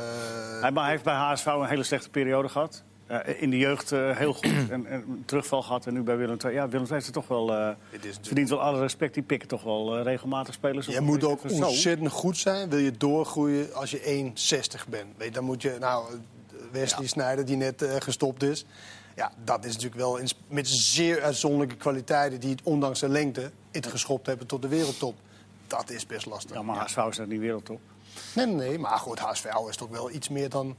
Hij, 0.61 0.71
maar 0.71 0.83
hij 0.83 0.93
heeft 0.93 1.05
bij 1.05 1.15
HSV 1.15 1.47
een 1.47 1.65
hele 1.67 1.83
slechte 1.83 2.11
periode 2.11 2.49
gehad. 2.49 2.83
Eh, 3.09 3.43
in 3.43 3.51
de 3.51 3.59
jeugd 3.59 3.93
eh, 3.93 4.17
heel 4.17 4.33
goed 4.35 4.45
en, 4.71 4.87
en 4.87 5.05
een 5.09 5.23
terugval 5.27 5.63
gehad. 5.63 5.87
En 5.87 5.93
nu 5.95 6.03
bij 6.03 6.17
Willem 6.17 6.37
II. 6.45 6.53
Ja, 6.55 6.69
Willem 6.69 6.85
II 6.87 6.95
heeft 6.95 7.07
er 7.07 7.13
toch 7.13 7.29
wel, 7.29 7.53
eh, 7.55 7.69
is 7.69 7.75
natuurlijk- 7.91 8.27
verdient 8.27 8.49
wel 8.49 8.61
alle 8.61 8.81
respect. 8.81 9.15
Die 9.15 9.23
pikken 9.23 9.49
toch 9.49 9.63
wel 9.63 9.97
eh, 9.99 10.03
regelmatig 10.05 10.55
spelers. 10.55 10.87
Je 10.87 11.01
moet 11.01 11.25
ook 11.25 11.41
ontzettend 11.51 12.11
goed 12.11 12.37
zijn. 12.39 12.69
Wil 12.71 12.79
je 12.79 12.91
doorgroeien 12.97 13.75
als 13.75 13.91
je 13.91 14.01
1,60 14.01 14.89
bent. 14.89 15.07
Weet, 15.17 15.27
je, 15.29 15.35
dan 15.35 15.45
moet 15.45 15.63
je, 15.63 15.77
nou, 15.81 16.07
Wesley 16.73 17.03
Ja. 17.03 17.09
Sneijder 17.09 17.45
die 17.45 17.57
net 17.57 17.83
eh, 17.83 17.95
gestopt 17.99 18.43
is. 18.43 18.65
Ja, 19.17 19.33
dat 19.45 19.65
is 19.65 19.73
natuurlijk 19.73 20.01
wel 20.01 20.17
in- 20.17 20.29
met 20.49 20.69
zeer 20.69 21.23
uitzonderlijke 21.23 21.77
kwaliteiten... 21.77 22.41
die 22.41 22.51
het 22.51 22.61
ondanks 22.63 23.01
de 23.01 23.09
lengte 23.09 23.51
het 23.71 23.87
geschopt 23.87 24.27
hebben 24.27 24.47
tot 24.47 24.63
de 24.63 24.69
wereldtop. 24.69 25.15
Dat 25.67 25.91
is 25.91 26.07
best 26.07 26.27
lastig. 26.27 26.57
Ja, 26.57 26.63
maar 26.63 26.77
HSV 26.77 26.97
is 27.11 27.17
dat 27.17 27.27
niet 27.27 27.41
wereldtop. 27.41 27.81
Nee, 28.35 28.47
nee, 28.47 28.55
nee, 28.55 28.79
maar 28.79 28.99
goed, 28.99 29.19
HSV 29.19 29.45
is 29.69 29.77
toch 29.77 29.89
wel 29.89 30.11
iets 30.11 30.29
meer 30.29 30.49
dan... 30.49 30.77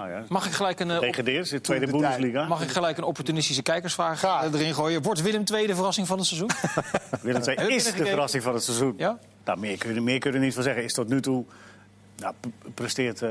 Nou 0.00 0.12
ja, 0.12 0.24
Mag 0.28 0.46
ik 0.46 0.52
gelijk 0.52 0.80
een, 0.80 0.90
eh, 0.90 0.98
tweede 0.98 1.42
de 1.42 1.60
tijd. 1.60 1.90
Bundesliga. 1.90 2.46
mag 2.46 2.62
ik 2.62 2.68
gelijk 2.68 2.96
een 2.98 3.04
opportunistische 3.04 3.62
kijkersvraag 3.62 4.18
Graag. 4.18 4.44
eh, 4.44 4.60
erin 4.60 4.74
gooien? 4.74 5.02
Wordt 5.02 5.22
Willem 5.22 5.42
II 5.54 5.66
de 5.66 5.74
verrassing 5.74 6.06
van 6.06 6.18
het 6.18 6.26
seizoen? 6.26 6.50
Willem 7.22 7.42
II 7.42 7.74
is 7.74 7.84
de 7.84 8.06
verrassing 8.06 8.42
van 8.42 8.54
het 8.54 8.62
seizoen. 8.62 8.94
Ja? 8.96 9.18
Nou, 9.44 9.58
meer 9.58 9.78
kun, 9.78 9.94
je, 9.94 10.00
meer 10.00 10.18
kun 10.18 10.30
je 10.30 10.36
er 10.36 10.42
niet 10.44 10.54
van 10.54 10.62
zeggen. 10.62 10.84
Is 10.84 10.92
tot 10.92 11.08
nu 11.08 11.20
toe... 11.20 11.44
Nou, 12.16 12.34
presteert 12.74 13.22
eh, 13.22 13.30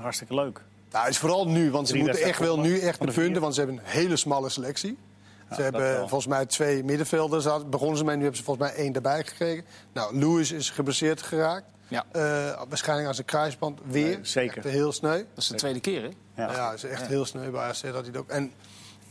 hartstikke 0.00 0.34
leuk. 0.34 0.60
Nou, 0.90 1.08
is 1.08 1.18
vooral 1.18 1.48
nu, 1.48 1.70
want 1.70 1.86
ze 1.86 1.92
Drie 1.92 2.04
moeten 2.04 2.22
echt 2.22 2.38
wel 2.38 2.60
nu 2.60 2.78
echt 2.78 2.98
punten... 3.14 3.40
want 3.40 3.54
ze 3.54 3.60
hebben 3.60 3.78
een 3.78 3.90
hele 3.90 4.16
smalle 4.16 4.48
selectie. 4.48 4.98
Ze 5.54 5.62
hebben 5.62 5.98
volgens 5.98 6.26
mij 6.26 6.46
twee 6.46 6.84
middenvelders. 6.84 7.44
Had- 7.44 7.70
Begonnen 7.70 7.96
ze 7.98 8.04
mee, 8.04 8.16
nu 8.16 8.20
hebben 8.20 8.38
ze 8.38 8.44
volgens 8.44 8.68
mij 8.68 8.76
één 8.76 8.92
erbij 8.92 9.24
gekregen. 9.24 9.64
Nou, 9.92 10.18
Lewis 10.18 10.52
is 10.52 10.70
geblesseerd 10.70 11.22
geraakt. 11.22 11.66
Ja. 11.88 12.04
Eh, 12.12 12.20
waarschijnlijk 12.68 13.08
aan 13.08 13.14
zijn 13.14 13.26
kruisband 13.26 13.80
weer. 13.84 14.04
Nee, 14.06 14.18
zeker. 14.22 14.56
Echt 14.56 14.66
heel 14.66 14.92
sneu. 14.92 15.16
Dat 15.16 15.26
is 15.34 15.46
de 15.46 15.54
tweede 15.54 15.80
keer, 15.80 16.02
hè? 16.02 16.08
Ja. 16.42 16.52
Ja, 16.52 16.72
is 16.72 16.84
echt 16.84 17.06
heel 17.06 17.24
sneu 17.24 17.50
bij 17.50 17.60
AZ 17.60 17.82
dat 17.82 18.06
hij 18.06 18.16
ook. 18.18 18.28
En, 18.28 18.52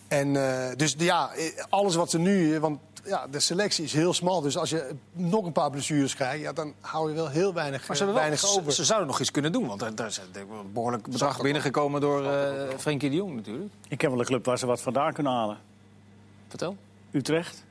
en 0.07 0.35
eh, 0.35 0.75
dus 0.75 0.95
ja, 0.97 1.31
alles 1.69 1.95
wat 1.95 2.09
ze 2.09 2.17
nu, 2.19 2.59
want 2.59 2.79
ja, 3.05 3.27
de 3.27 3.39
selectie 3.39 3.83
is 3.83 3.93
heel 3.93 4.13
smal. 4.13 4.41
Dus 4.41 4.57
als 4.57 4.69
je 4.69 4.89
nog 5.11 5.45
een 5.45 5.51
paar 5.51 5.69
blessures 5.69 6.15
krijgt, 6.15 6.41
ja, 6.41 6.53
dan 6.53 6.73
hou 6.81 7.09
je 7.09 7.15
wel 7.15 7.29
heel 7.29 7.53
weinig, 7.53 7.87
Maar 7.87 7.97
ze, 7.97 8.05
wel, 8.05 8.13
weinig 8.13 8.39
ze, 8.39 8.59
over. 8.59 8.71
ze 8.71 8.85
zouden 8.85 9.07
nog 9.07 9.19
iets 9.19 9.31
kunnen 9.31 9.51
doen. 9.51 9.67
Want 9.67 9.81
er, 9.81 9.95
daar 9.95 10.07
is 10.07 10.21
een 10.33 10.71
behoorlijk 10.73 11.09
bedrag 11.09 11.41
binnengekomen 11.41 12.01
door 12.01 12.25
eh 12.25 12.77
Frenkie 12.77 13.09
de 13.09 13.15
Jong 13.15 13.35
natuurlijk. 13.35 13.73
Ik 13.87 14.01
heb 14.01 14.09
wel 14.11 14.19
een 14.19 14.25
club 14.25 14.45
waar 14.45 14.57
ze 14.57 14.65
wat 14.65 14.81
vandaan 14.81 15.13
kunnen 15.13 15.33
halen. 15.33 15.57
Vertel. 16.47 16.77
Utrecht. 17.11 17.63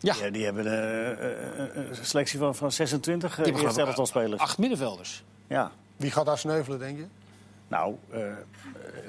Ja, 0.00 0.30
die 0.30 0.44
hebben 0.44 0.66
een 0.66 1.88
een 1.88 1.96
selectie 2.06 2.38
van, 2.38 2.54
van 2.54 2.72
26 2.72 3.34
Die 3.34 3.44
hebben 3.44 3.60
uh, 3.62 3.66
eerste 3.66 3.80
elftal 3.82 4.06
spelers. 4.06 4.40
acht 4.40 4.58
middenvelders. 4.58 5.24
Ja. 5.46 5.70
Wie 5.96 6.10
gaat 6.10 6.26
daar 6.26 6.38
sneuvelen, 6.38 6.78
denk 6.78 6.98
je? 6.98 7.04
Nou, 7.68 7.94
eh, 8.10 8.20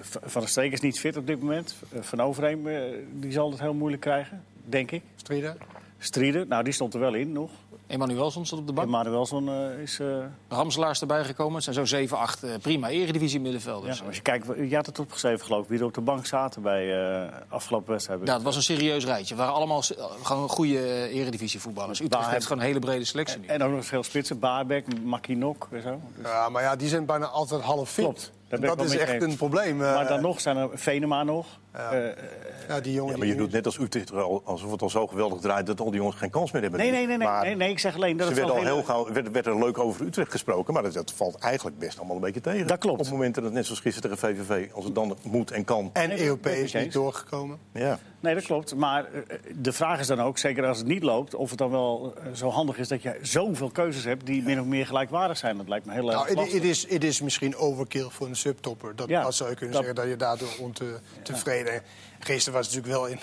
Van 0.01 0.41
der 0.41 0.49
Streek 0.49 0.71
is 0.71 0.81
niet 0.81 0.99
fit 0.99 1.17
op 1.17 1.27
dit 1.27 1.39
moment. 1.39 1.75
Eh, 1.93 2.01
Van 2.01 2.21
Overheem 2.21 2.67
eh, 2.67 2.81
die 3.13 3.31
zal 3.31 3.51
het 3.51 3.59
heel 3.59 3.73
moeilijk 3.73 4.01
krijgen, 4.01 4.43
denk 4.65 4.91
ik. 4.91 5.03
Strieden? 5.15 5.57
Strieden, 5.97 6.47
nou 6.47 6.63
die 6.63 6.73
stond 6.73 6.93
er 6.93 6.99
wel 6.99 7.13
in 7.13 7.31
nog. 7.31 7.51
Emmanuelson 7.87 8.45
stond 8.45 8.61
op 8.61 8.67
de 8.67 8.73
bank. 8.73 8.87
Manuelson 8.89 9.49
eh 9.49 9.79
is... 9.81 9.99
eh, 9.99 10.07
Ramselaars 10.47 11.01
erbij 11.01 11.23
gekomen. 11.23 11.53
Het 11.55 11.63
zijn 11.63 11.75
zo 11.75 11.85
7, 11.85 12.17
8 12.17 12.43
eh, 12.43 12.51
prima 12.61 12.89
eredivisie 12.89 13.37
ja, 13.37 13.43
middenvelders. 13.43 14.03
als 14.03 14.15
je 14.15 14.21
kijkt, 14.21 14.45
je 14.69 14.75
had 14.75 14.85
het 14.85 14.99
opgeschreven 14.99 15.45
geloof 15.45 15.63
ik, 15.63 15.69
wie 15.69 15.79
er 15.79 15.85
op 15.85 15.93
de 15.93 16.01
bank 16.01 16.25
zaten 16.25 16.61
bij 16.61 17.11
eh 17.23 17.31
afgelopen 17.47 17.91
wedstrijd. 17.91 18.19
Ja, 18.25 18.33
het 18.33 18.43
was 18.43 18.55
een 18.55 18.61
serieus 18.61 19.05
rijtje. 19.05 19.33
Het 19.35 19.43
waren 19.43 19.53
allemaal 19.53 19.81
gewoon 20.23 20.49
goede 20.49 21.09
eredivisie 21.09 21.59
voetballers. 21.59 21.99
Utrecht 22.01 22.29
heeft 22.29 22.45
gewoon 22.45 22.61
een 22.61 22.67
hele 22.67 22.79
brede 22.79 23.05
selectie 23.05 23.39
nu. 23.39 23.47
En 23.47 23.63
ook 23.63 23.71
nog 23.71 23.85
veel 23.85 24.03
spitsen, 24.03 24.39
Baarbek, 24.39 25.01
Makinok 25.03 25.67
en 25.71 25.81
zo. 25.81 25.99
Dus- 26.15 26.25
Ja, 26.31 26.49
maar 26.49 26.61
ja, 26.63 26.75
die 26.75 26.87
zijn 26.87 27.05
bijna 27.05 27.25
altijd 27.25 27.61
half 27.61 27.89
fit. 27.89 28.03
Klopt, 28.03 28.31
dat 28.49 28.83
is 28.83 28.97
echt 28.97 29.21
een 29.21 29.35
probleem. 29.35 29.81
eh, 29.83 29.95
maar 29.95 30.07
dan 30.07 30.21
nog 30.21 30.41
zijn 30.41 30.57
er 30.57 30.69
Venema 30.73 31.23
nog. 31.23 31.45
Ja. 31.73 31.91
Eh, 31.91 32.23
Ja, 32.67 32.79
die 32.81 32.93
jongen 32.93 33.11
Ja, 33.11 33.17
maar 33.17 33.27
je 33.27 33.35
doet 33.35 33.51
net 33.51 33.65
als 33.65 33.77
Utrecht 33.79 34.11
al- 34.13 34.41
alsof 34.45 34.71
het 34.71 34.81
al 34.81 34.89
zo 34.89 35.07
geweldig 35.07 35.39
draait 35.39 35.65
dat 35.65 35.79
al 35.79 35.85
die 35.91 35.99
jongens 35.99 36.15
geen 36.17 36.29
kans 36.29 36.51
meer 36.51 36.61
hebben. 36.61 36.79
nee, 36.79 36.91
nee, 36.91 37.07
nee, 37.07 37.17
nee, 37.17 37.27
Maar 37.27 37.43
nee, 37.43 37.55
nee, 37.55 37.69
ik 37.69 37.79
zeg 37.79 37.95
alleen 37.95 38.17
dat 38.17 38.27
Ze 38.27 38.33
het 38.33 38.41
werd 38.43 38.57
al 38.57 38.63
heel 38.63 38.83
gauw 38.83 39.11
werd, 39.13 39.31
werd 39.31 39.45
er 39.45 39.57
leuk 39.59 39.77
over 39.77 40.05
Utrecht 40.05 40.31
gesproken, 40.31 40.73
maar 40.73 40.83
dat, 40.83 40.93
dat 40.93 41.11
valt 41.15 41.35
eigenlijk 41.35 41.79
best 41.79 41.97
allemaal 41.97 42.15
een 42.15 42.21
beetje 42.21 42.41
tegen. 42.41 42.67
Dat 42.67 42.77
klopt. 42.77 43.01
Op 43.01 43.09
momenten 43.09 43.43
dat 43.43 43.51
net 43.51 43.65
zoals 43.65 43.79
gisteren 43.79 44.17
tegen 44.17 44.35
VVV, 44.35 44.71
als 44.73 44.85
het 44.85 44.95
dan 44.95 45.17
moet 45.23 45.51
en 45.51 45.63
kan. 45.63 45.89
En 45.93 46.09
Nee, 46.09 46.17
EOP 46.17 46.45
is 46.47 46.73
niet 46.73 46.93
doorgekomen. 46.93 47.57
Ja. 47.73 47.99
Nee, 48.19 48.33
dat 48.33 48.43
klopt. 48.43 48.75
Maar 48.75 49.05
eh, 49.05 49.21
de 49.55 49.71
vraag 49.73 49.99
is 49.99 50.07
dan 50.07 50.21
ook, 50.21 50.37
zeker 50.37 50.65
als 50.65 50.77
het 50.77 50.87
niet 50.87 51.03
loopt... 51.03 51.35
of 51.35 51.49
het 51.49 51.57
dan 51.59 51.69
wel 51.71 52.13
eh, 52.17 52.31
zo 52.33 52.49
handig 52.49 52.77
is 52.77 52.87
dat 52.87 53.01
je 53.01 53.19
zoveel 53.21 53.69
keuzes 53.69 54.03
hebt... 54.03 54.25
die 54.25 54.43
min 54.43 54.59
of 54.59 54.65
meer 54.65 54.85
gelijkwaardig 54.85 55.37
zijn. 55.37 55.57
Dat 55.57 55.67
lijkt 55.67 55.85
me 55.85 55.93
heel 55.93 56.05
erg 56.05 56.15
Nou, 56.15 56.27
het- 56.27 56.35
lastig. 56.37 56.53
het 56.55 56.63
is, 56.63 56.89
het 56.89 57.03
is 57.03 57.21
misschien 57.21 57.55
overkill 57.55 58.07
voor 58.09 58.27
een 58.27 58.35
subtopper. 58.35 58.95
Dat, 58.95 59.09
Ja, 59.09 59.23
dat 59.23 59.35
zou 59.35 59.49
je 59.49 59.55
kunnen 59.55 59.75
dat- 59.75 59.83
zeggen, 59.85 60.01
dat 60.03 60.11
je 60.11 60.17
daardoor 60.19 60.49
ontevreden... 60.59 61.81
Gisteren 62.19 62.57
was 62.59 62.67
het 62.67 62.75
natuurlijk 62.75 63.01
wel 63.01 63.11
in, 63.11 63.19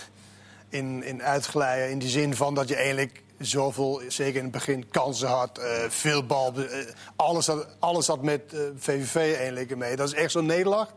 in, 0.68 1.02
in 1.02 1.22
uitglijden 1.22 1.90
in 1.90 1.98
die 1.98 2.08
zin 2.08 2.34
van 2.36 2.54
dat 2.54 2.68
je 2.68 2.76
eigenlijk 2.76 3.22
zoveel, 3.38 4.00
zeker 4.08 4.36
in 4.36 4.42
het 4.42 4.52
begin, 4.52 4.88
kansen 4.90 5.28
had. 5.28 5.58
eh, 5.58 5.70
veel 5.88 6.26
bal, 6.26 6.52
eh, 6.54 6.86
alles, 7.16 7.46
had, 7.46 7.66
alles 7.78 8.06
had 8.06 8.22
met 8.22 8.40
eh, 8.52 8.60
VVV 8.76 9.16
eigenlijk 9.16 9.76
mee. 9.76 9.96
Dat 9.96 10.08
is 10.08 10.14
echt 10.14 10.30
zo'n 10.30 10.46
nederlaag. 10.46 10.88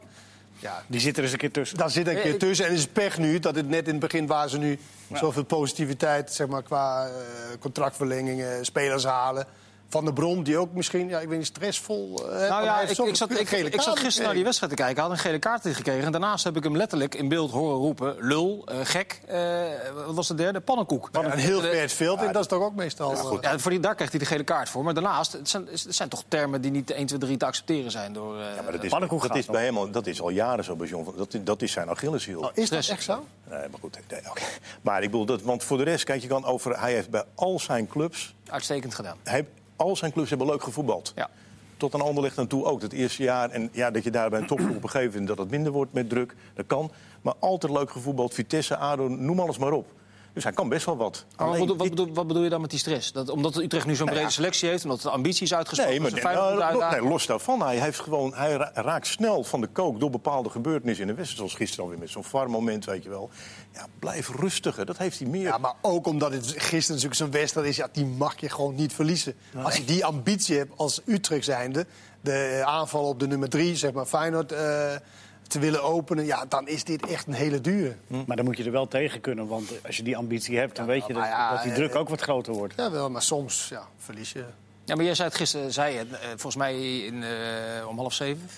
Ja, 0.60 0.84
Die 0.88 1.00
zit 1.00 1.18
er 1.18 1.24
eens 1.24 1.32
een 1.32 1.38
keer 1.38 1.52
tussen. 1.52 1.78
daar 1.78 1.90
zit 1.90 2.08
een 2.08 2.16
Eh, 2.16 2.22
keer 2.22 2.34
ik- 2.34 2.40
tussen. 2.40 2.66
En 2.66 2.72
het 2.72 2.80
is 2.80 2.88
pech 2.88 3.18
nu 3.18 3.40
dat 3.40 3.56
het 3.56 3.70
net 3.70 3.86
in 3.86 3.92
het 3.92 4.00
begin 4.00 4.28
waar 4.28 4.50
ze 4.50 4.58
nu 4.58 4.80
zoveel 5.14 5.44
positiviteit 5.44 6.34
zeg 6.34 6.48
maar, 6.48 6.64
qua 6.64 7.06
eh, 7.08 7.14
contractverlengingen, 7.60 8.66
spelers 8.66 9.04
halen. 9.04 9.46
Van 9.89 10.06
de 10.06 10.13
Brom, 10.13 10.44
die 10.44 10.58
ook 10.58 10.74
misschien, 10.74 11.10
ja, 11.10 11.20
ik 11.20 11.27
weet 11.27 11.38
niet, 11.38 11.48
stressvol. 11.48 12.29
eh, 12.32 12.50
Nou 12.50 12.63
ja, 12.63 12.77
heeft 12.77 13.00
ik, 13.00 13.06
ik, 13.06 13.15
zat, 13.15 13.39
ik, 13.39 13.48
gele 13.48 13.70
ik 13.70 13.82
zat 13.82 14.00
gisteren 14.00 14.25
naar 14.25 14.36
die 14.36 14.44
wedstrijd 14.44 14.72
te 14.72 14.77
kijken. 14.77 14.96
Hij 14.96 15.03
had 15.10 15.12
een 15.17 15.24
gele 15.24 15.39
kaart 15.39 15.62
gekregen. 15.67 16.06
En 16.06 16.12
daarnaast 16.12 16.44
heb 16.44 16.58
ik 16.58 16.63
hem 16.63 16.77
letterlijk 16.77 17.15
in 17.15 17.27
beeld 17.29 17.51
horen 17.51 17.77
roepen... 17.77 18.15
lul, 18.20 18.63
eh, 18.65 18.77
gek, 18.84 19.22
eh, 19.27 19.63
wat 20.06 20.15
was 20.15 20.27
de 20.27 20.34
derde? 20.36 20.60
Pannenkoek. 20.60 21.10
Ja, 21.12 21.22
en 21.22 21.38
heel 21.38 21.62
ver 21.62 21.82
het 21.82 21.94
veld 21.94 22.20
dat 22.34 22.41
is 22.41 22.48
toch 22.48 22.62
ook 22.63 22.75
meestal... 22.75 23.12
eh, 23.12 23.38
Ja, 23.41 23.60
voor 23.60 23.72
die, 23.72 23.79
daar 23.79 23.94
krijgt 23.96 24.13
hij 24.13 24.22
de 24.22 24.27
gele 24.29 24.44
kaart 24.44 24.70
voor. 24.70 24.84
Maar 24.84 24.94
daarnaast, 24.94 25.32
het 25.34 25.50
zijn, 25.50 25.67
het 25.72 25.86
zijn 25.89 26.10
toch 26.10 26.24
termen 26.27 26.62
die 26.62 26.72
niet 26.72 26.91
1, 26.91 27.06
2, 27.06 27.20
3 27.20 27.38
te 27.38 27.46
accepteren 27.46 27.91
zijn 27.91 28.13
door... 28.13 28.39
eh, 28.39 28.56
Ja, 28.56 28.62
maar 28.62 28.72
dat 28.72 28.84
is, 28.84 28.89
Pannenkoek 28.89 29.22
dat 29.27 29.36
is 29.38 29.46
bij 29.46 29.63
hem 29.65 29.77
al, 29.77 29.91
dat 29.91 30.08
is 30.08 30.22
al 30.22 30.29
jaren 30.29 30.63
zo 30.63 30.75
bij 30.75 30.88
John. 30.88 31.13
Dat, 31.17 31.36
dat 31.41 31.62
is 31.62 31.72
zijn 31.72 31.89
Achilleshiel. 31.89 32.41
oh, 32.41 32.50
is 32.53 32.70
dat 32.70 32.88
echt 32.88 33.03
zo? 33.03 33.25
Nee, 33.50 33.60
maar 33.60 33.79
goed. 33.79 33.98
nee, 34.10 34.20
oké. 34.29 34.41
Maar 34.82 35.03
ik 35.03 35.12
bedoel, 35.12 35.25
dat, 35.25 35.41
want 35.41 35.63
voor 35.63 35.77
de 35.77 35.84
rest, 35.84 36.03
kijk 36.03 36.22
je 36.22 36.27
kan 36.27 36.46
over. 36.46 36.79
Hij 36.79 36.94
heeft 36.94 37.10
bij 37.10 37.24
al 37.36 37.60
zijn 37.60 37.88
clubs. 37.88 38.36
Uitstekend 38.50 38.96
gedaan. 38.96 39.17
Hij, 39.24 39.48
al 39.77 39.96
zijn 39.96 40.12
clubs 40.12 40.29
hebben 40.29 40.48
leuk 40.48 40.63
gevoetbald. 40.63 41.12
Ja. 41.15 41.29
Tot 41.77 41.93
een 41.93 42.01
ander 42.01 42.24
ligt 42.24 42.38
aan 42.38 42.48
toe 42.48 42.65
ook. 42.65 42.81
Het 42.81 42.93
eerste 42.93 43.24
jaar. 43.24 43.50
En 43.50 43.69
ja, 43.72 43.91
dat 43.91 44.03
je 44.03 44.12
daar 44.12 44.29
bij 44.29 44.39
een 44.39 44.48
topclub 44.48 44.75
op 44.75 44.84
een 44.84 44.89
gegeven 44.89 45.12
moment 45.12 45.27
dat 45.27 45.38
het 45.38 45.50
minder 45.50 45.72
wordt 45.72 45.93
met 45.93 46.10
druk. 46.10 46.36
Dat 46.53 46.65
kan. 46.67 46.91
Maar 47.22 47.34
altijd 47.39 47.74
leuk 47.74 47.91
gevoetbald. 47.91 48.34
Vitesse, 48.34 48.77
ADO, 48.77 49.07
noem 49.07 49.39
alles 49.39 49.57
maar 49.57 49.72
op. 49.72 49.88
Dus 50.38 50.46
hij 50.46 50.56
kan 50.56 50.70
best 50.70 50.86
wel 50.86 50.98
wat. 50.98 51.25
Maar 51.38 51.48
wat, 51.48 51.56
Alleen, 51.56 51.60
bedoel, 51.60 51.77
wat, 51.77 51.89
bedoel, 51.89 52.13
wat 52.13 52.27
bedoel 52.27 52.44
je 52.44 52.50
dan 52.50 52.62
met 52.62 52.70
die 52.70 52.79
stress? 52.79 53.12
Dat, 53.12 53.29
omdat 53.29 53.56
Utrecht 53.58 53.86
nu 53.86 53.96
zo'n 53.96 54.06
Nou 54.06 54.17
brede 54.17 54.29
ja. 54.32 54.36
selectie 54.36 54.70
heeft, 54.70 54.84
omdat 54.84 55.01
de 55.01 55.10
ambitie 55.10 55.44
is 55.44 55.53
uitgesproken... 55.53 55.94
Nee, 56.01 56.01
maar 56.01 56.12
nee, 56.12 56.24
nou, 56.24 56.77
lo- 56.77 56.89
nee, 56.89 57.01
los 57.01 57.25
daarvan. 57.25 57.62
Hij, 57.62 57.77
heeft 57.79 58.00
gewoon, 58.00 58.34
hij 58.36 58.53
ra- 58.53 58.72
raakt 58.74 59.08
snel 59.08 59.44
van 59.44 59.62
de 59.62 59.67
kook 59.67 60.00
door 60.00 60.10
bepaalde 60.10 60.50
gebeurtenissen 60.50 61.01
in 61.01 61.10
de 61.10 61.15
wedstrijd. 61.15 61.38
Zoals 61.50 61.56
gisteren 61.56 61.84
alweer 61.84 62.00
met 62.00 62.10
zo'n 62.10 62.24
VAR-moment, 62.24 62.86
weet 62.86 63.03
je 63.03 63.10
wel. 63.10 63.29
Ja, 63.74 63.86
blijf 64.00 64.29
rustiger. 64.29 64.86
Dat 64.86 64.98
heeft 64.98 65.20
hij 65.20 65.27
meer. 65.27 65.41
Ja, 65.44 65.58
maar 65.58 65.74
ook 65.82 66.08
omdat 66.08 66.32
het 66.32 66.46
gisteren 66.46 66.88
natuurlijk 67.01 67.15
zo'n 67.15 67.32
wedstrijd 67.32 67.67
is, 67.67 67.75
ja, 67.75 67.89
die 67.91 68.06
mag 68.06 68.39
je 68.39 68.50
gewoon 68.50 68.75
niet 68.75 68.94
verliezen. 68.94 69.36
Als 69.63 69.75
je 69.75 69.86
die 69.86 70.06
ambitie 70.06 70.58
hebt 70.58 70.72
als 70.75 71.01
Utrecht 71.06 71.46
zijnde, 71.46 71.86
de 72.22 72.62
aanval 72.65 73.03
op 73.03 73.20
de 73.20 73.27
nummer 73.27 73.50
drie, 73.50 73.75
zeg 73.75 73.91
maar 73.91 74.06
Feyenoord, 74.06 74.51
eh, 74.51 74.96
te 75.48 75.60
willen 75.60 75.84
openen, 75.84 76.25
ja, 76.25 76.46
dan 76.46 76.68
is 76.68 76.84
dit 76.84 77.06
echt 77.06 77.27
een 77.27 77.34
hele 77.34 77.62
dure. 77.62 77.96
Maar 78.25 78.36
dan 78.36 78.46
moet 78.46 78.58
je 78.58 78.63
er 78.63 78.72
wel 78.72 78.88
tegen 78.88 79.22
kunnen. 79.22 79.48
Want 79.48 79.72
als 79.86 79.98
je 79.98 80.04
die 80.04 80.18
ambitie 80.18 80.58
hebt, 80.58 80.75
dan 80.75 80.86
weet 80.86 81.06
je 81.08 81.13
dat, 81.13 81.24
ja, 81.24 81.51
dat 81.54 81.62
die 81.62 81.72
eh, 81.72 81.77
druk 81.77 81.96
ook 81.96 82.10
wat 82.10 82.22
groter 82.22 82.54
wordt. 82.54 82.74
Ja, 82.77 82.92
wel, 82.92 83.10
maar 83.10 83.22
soms 83.22 83.68
ja, 83.70 83.88
verlies 83.98 84.32
je. 84.32 84.46
Ja, 84.86 84.96
maar 84.96 85.06
jij 85.06 85.16
zei 85.16 85.27
het 85.27 85.38
gisteren, 85.38 85.74
zei 85.74 85.94
je, 85.94 86.00
eh, 86.00 86.27
volgens 86.27 86.56
mij 86.56 87.00
in, 87.06 87.24
eh, 87.24 87.88
om 87.88 87.98
half 87.98 88.13
zeven, 88.13 88.50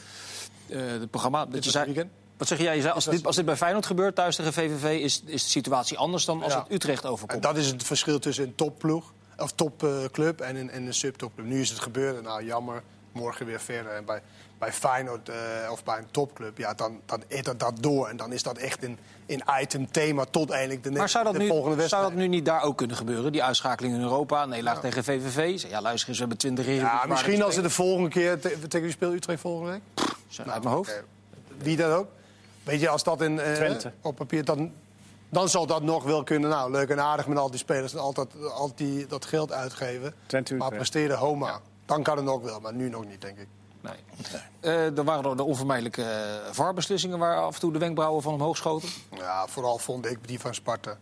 eh 0.70 0.78
het 0.82 1.10
programma. 1.10 1.46
Dat 1.46 1.64
je 1.64 1.70
zei, 1.72 1.86
het 1.86 1.94
weekend. 1.96 2.16
wat 2.38 2.48
zeg 2.48 2.58
jij? 2.60 2.76
Je 2.76 2.82
zei, 2.82 2.94
als, 2.94 3.06
Dit 3.06 3.14
dit, 3.14 3.26
als 3.26 3.36
dit 3.36 3.46
bij 3.46 3.56
Feyenoord 3.56 3.86
gebeurt 3.86 4.16
thuis 4.16 4.36
tegen 4.36 4.54
VVV, 4.54 5.00
is, 5.02 5.22
is 5.26 5.44
de 5.44 5.50
situatie 5.50 5.98
anders 5.98 6.26
dan 6.26 6.44
als 6.44 6.54
Ja. 6.54 6.60
het 6.64 6.72
Utrecht 6.72 7.04
En 7.04 7.10
overkomt. 7.10 7.44
dat 7.44 7.58
is 7.58 7.68
het 7.68 7.84
verschil 7.84 8.20
tussen 8.20 8.44
een 8.44 8.56
topploeg, 8.56 9.14
of 9.38 9.52
topclub 9.52 10.40
en 10.42 10.56
een, 10.56 10.70
en 10.70 10.86
een 10.86 10.94
subtopclub. 10.94 11.46
Nu 11.46 11.62
is 11.62 11.70
het 11.70 11.80
gebeurd, 11.80 12.22
nou 12.24 12.46
jammer, 12.46 12.84
morgen 13.12 13.46
weer 13.46 13.60
verder. 13.60 13.92
En 13.92 14.06
bij, 14.06 14.22
bij 14.60 14.72
Feyenoord 14.74 15.30
eh, 15.30 15.36
of 15.72 15.84
bij 15.84 15.98
een 15.98 16.12
topclub, 16.12 16.58
ja, 16.58 16.74
dan, 16.74 17.00
dan 17.06 17.24
eet 17.28 17.46
dat, 17.46 17.60
dat 17.60 17.74
door. 17.80 18.08
En 18.08 18.18
dan 18.18 18.34
is 18.34 18.44
dat 18.44 18.58
echt 18.58 18.84
een, 18.84 18.98
een 19.28 19.44
item 19.62 19.92
thema 19.92 20.26
tot 20.30 20.50
eindelijk 20.50 20.84
de, 20.84 20.92
maar 20.92 21.10
zou 21.10 21.24
dat, 21.24 21.34
de 21.34 21.40
nu, 21.40 21.48
volgende 21.48 21.76
wedstrijd. 21.76 22.04
zou 22.04 22.16
dat 22.16 22.24
nu 22.24 22.28
niet 22.30 22.46
daar 22.46 22.64
ook 22.64 22.78
kunnen 22.78 22.96
gebeuren? 22.98 23.32
Die 23.32 23.44
uitschakeling 23.44 23.94
in 23.94 24.02
Europa, 24.02 24.46
nederlaag 24.46 24.80
tegen 24.80 25.04
VVV. 25.04 25.70
Ja, 25.70 25.82
luister 25.82 26.10
eens, 26.10 26.18
we 26.18 26.24
hebben 26.28 26.38
20 26.38 26.66
Ja, 26.68 27.06
misschien 27.08 27.44
als 27.44 27.54
ze 27.54 27.62
de 27.62 27.70
volgende 27.70 28.10
keer... 28.10 28.40
te- 28.40 28.60
Tegen 28.60 28.82
wie 28.82 28.92
speelt 28.92 29.14
Utrecht 29.14 29.42
volgende 29.42 29.72
week? 29.72 30.08
Uit 30.48 30.64
mijn 30.64 30.76
hoofd. 30.76 30.90
Oké. 30.90 31.04
Wie 31.58 31.78
dat 31.78 31.92
ook. 31.92 32.08
Weet 32.64 32.80
je, 32.80 32.90
als 32.90 33.04
dat 33.04 33.22
in, 33.22 33.40
eh, 33.40 33.54
Twente. 33.54 33.92
op 34.02 34.16
papier... 34.16 34.46
Dan, 34.46 34.72
dan 35.30 35.50
zal 35.50 35.66
dat 35.66 35.82
nog 35.84 36.04
wel 36.04 36.24
kunnen. 36.24 36.50
Nou, 36.50 36.72
leuk 36.72 36.90
en 36.90 37.00
aardig 37.02 37.28
met 37.28 37.38
al 37.38 37.50
die 37.50 37.60
spelers. 37.60 37.94
en 37.94 38.00
Altijd, 38.00 38.28
altijd 38.52 38.78
die, 38.78 39.08
dat 39.08 39.26
geld 39.26 39.52
uitgeven. 39.52 40.14
Twente 40.26 40.56
maar 40.56 40.70
presteren 40.70 41.18
Homa. 41.18 41.60
Dan 41.86 42.04
kan 42.04 42.16
het 42.16 42.26
nog 42.26 42.42
wel, 42.42 42.60
maar 42.60 42.74
nu 42.74 42.90
nog 42.90 43.06
niet, 43.06 43.22
denk 43.22 43.38
ik. 43.38 43.48
Nee. 43.82 43.94
Eh, 44.60 44.98
er 44.98 45.04
waren 45.04 45.38
de 45.38 45.44
onvermijdelijke 45.44 46.04
eh, 46.04 46.52
VAR-beslissingen 46.52 47.20
waar 47.20 47.38
af 47.38 47.54
en 47.54 47.60
toe 47.60 47.72
de 47.74 47.80
wenkbrauwen 47.80 48.24
van 48.24 48.34
omhoog 48.34 48.58
schoten. 48.58 48.90
Ja, 49.16 49.48
vooral 49.48 49.78
vond 49.78 50.06
ik 50.06 50.18
die 50.28 50.40
van 50.40 50.54
Sparta. 50.54 50.98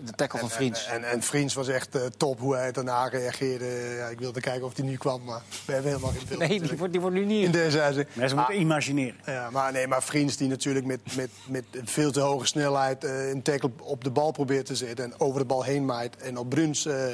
De 0.00 0.12
tackle 0.12 0.38
van 0.38 0.50
Vriends. 0.50 0.86
En, 0.86 0.94
en, 1.04 1.10
en 1.10 1.22
Vriends 1.22 1.54
was 1.54 1.68
echt 1.68 1.94
eh, 1.94 2.02
top 2.16 2.38
hoe 2.40 2.54
hij 2.56 2.72
daarna 2.72 3.08
reageerde. 3.08 3.64
Ja, 3.98 4.06
ik 4.06 4.18
wilde 4.18 4.40
kijken 4.40 4.66
of 4.66 4.76
hij 4.76 4.84
nu 4.84 4.96
kwam, 4.96 5.24
maar 5.24 5.42
we 5.66 5.72
hebben 5.72 5.90
helemaal 5.90 6.10
geen 6.12 6.22
beeld. 6.28 6.40
nee, 6.40 6.60
die 6.60 6.76
wordt, 6.78 6.92
die 6.92 7.00
wordt 7.00 7.16
nu 7.16 7.24
niet... 7.24 7.44
in 7.44 7.50
deze 7.50 7.80
uitzending. 7.80 8.16
Mensen 8.16 8.36
moeten 8.36 8.54
Maar- 8.54 8.64
imagineren. 8.64 9.16
Ja, 9.26 9.50
maar, 9.50 9.72
nee, 9.72 9.86
maar 9.86 10.02
Vriends 10.02 10.36
die 10.36 10.48
natuurlijk 10.48 10.86
met, 10.86 11.00
met, 11.16 11.30
met 11.46 11.64
veel 11.84 12.10
te 12.12 12.20
hoge 12.20 12.46
snelheid 12.46 13.04
eh, 13.04 13.28
een 13.28 13.42
tackle 13.42 13.70
op 13.82 14.04
de 14.04 14.10
bal 14.10 14.30
probeert 14.30 14.66
te 14.66 14.74
zetten. 14.76 15.04
En 15.04 15.20
over 15.20 15.40
de 15.40 15.46
bal 15.46 15.62
heen 15.62 15.84
maait 15.84 16.16
en 16.16 16.36
op 16.38 16.48
Bruns 16.48 16.86
eh 16.86 17.12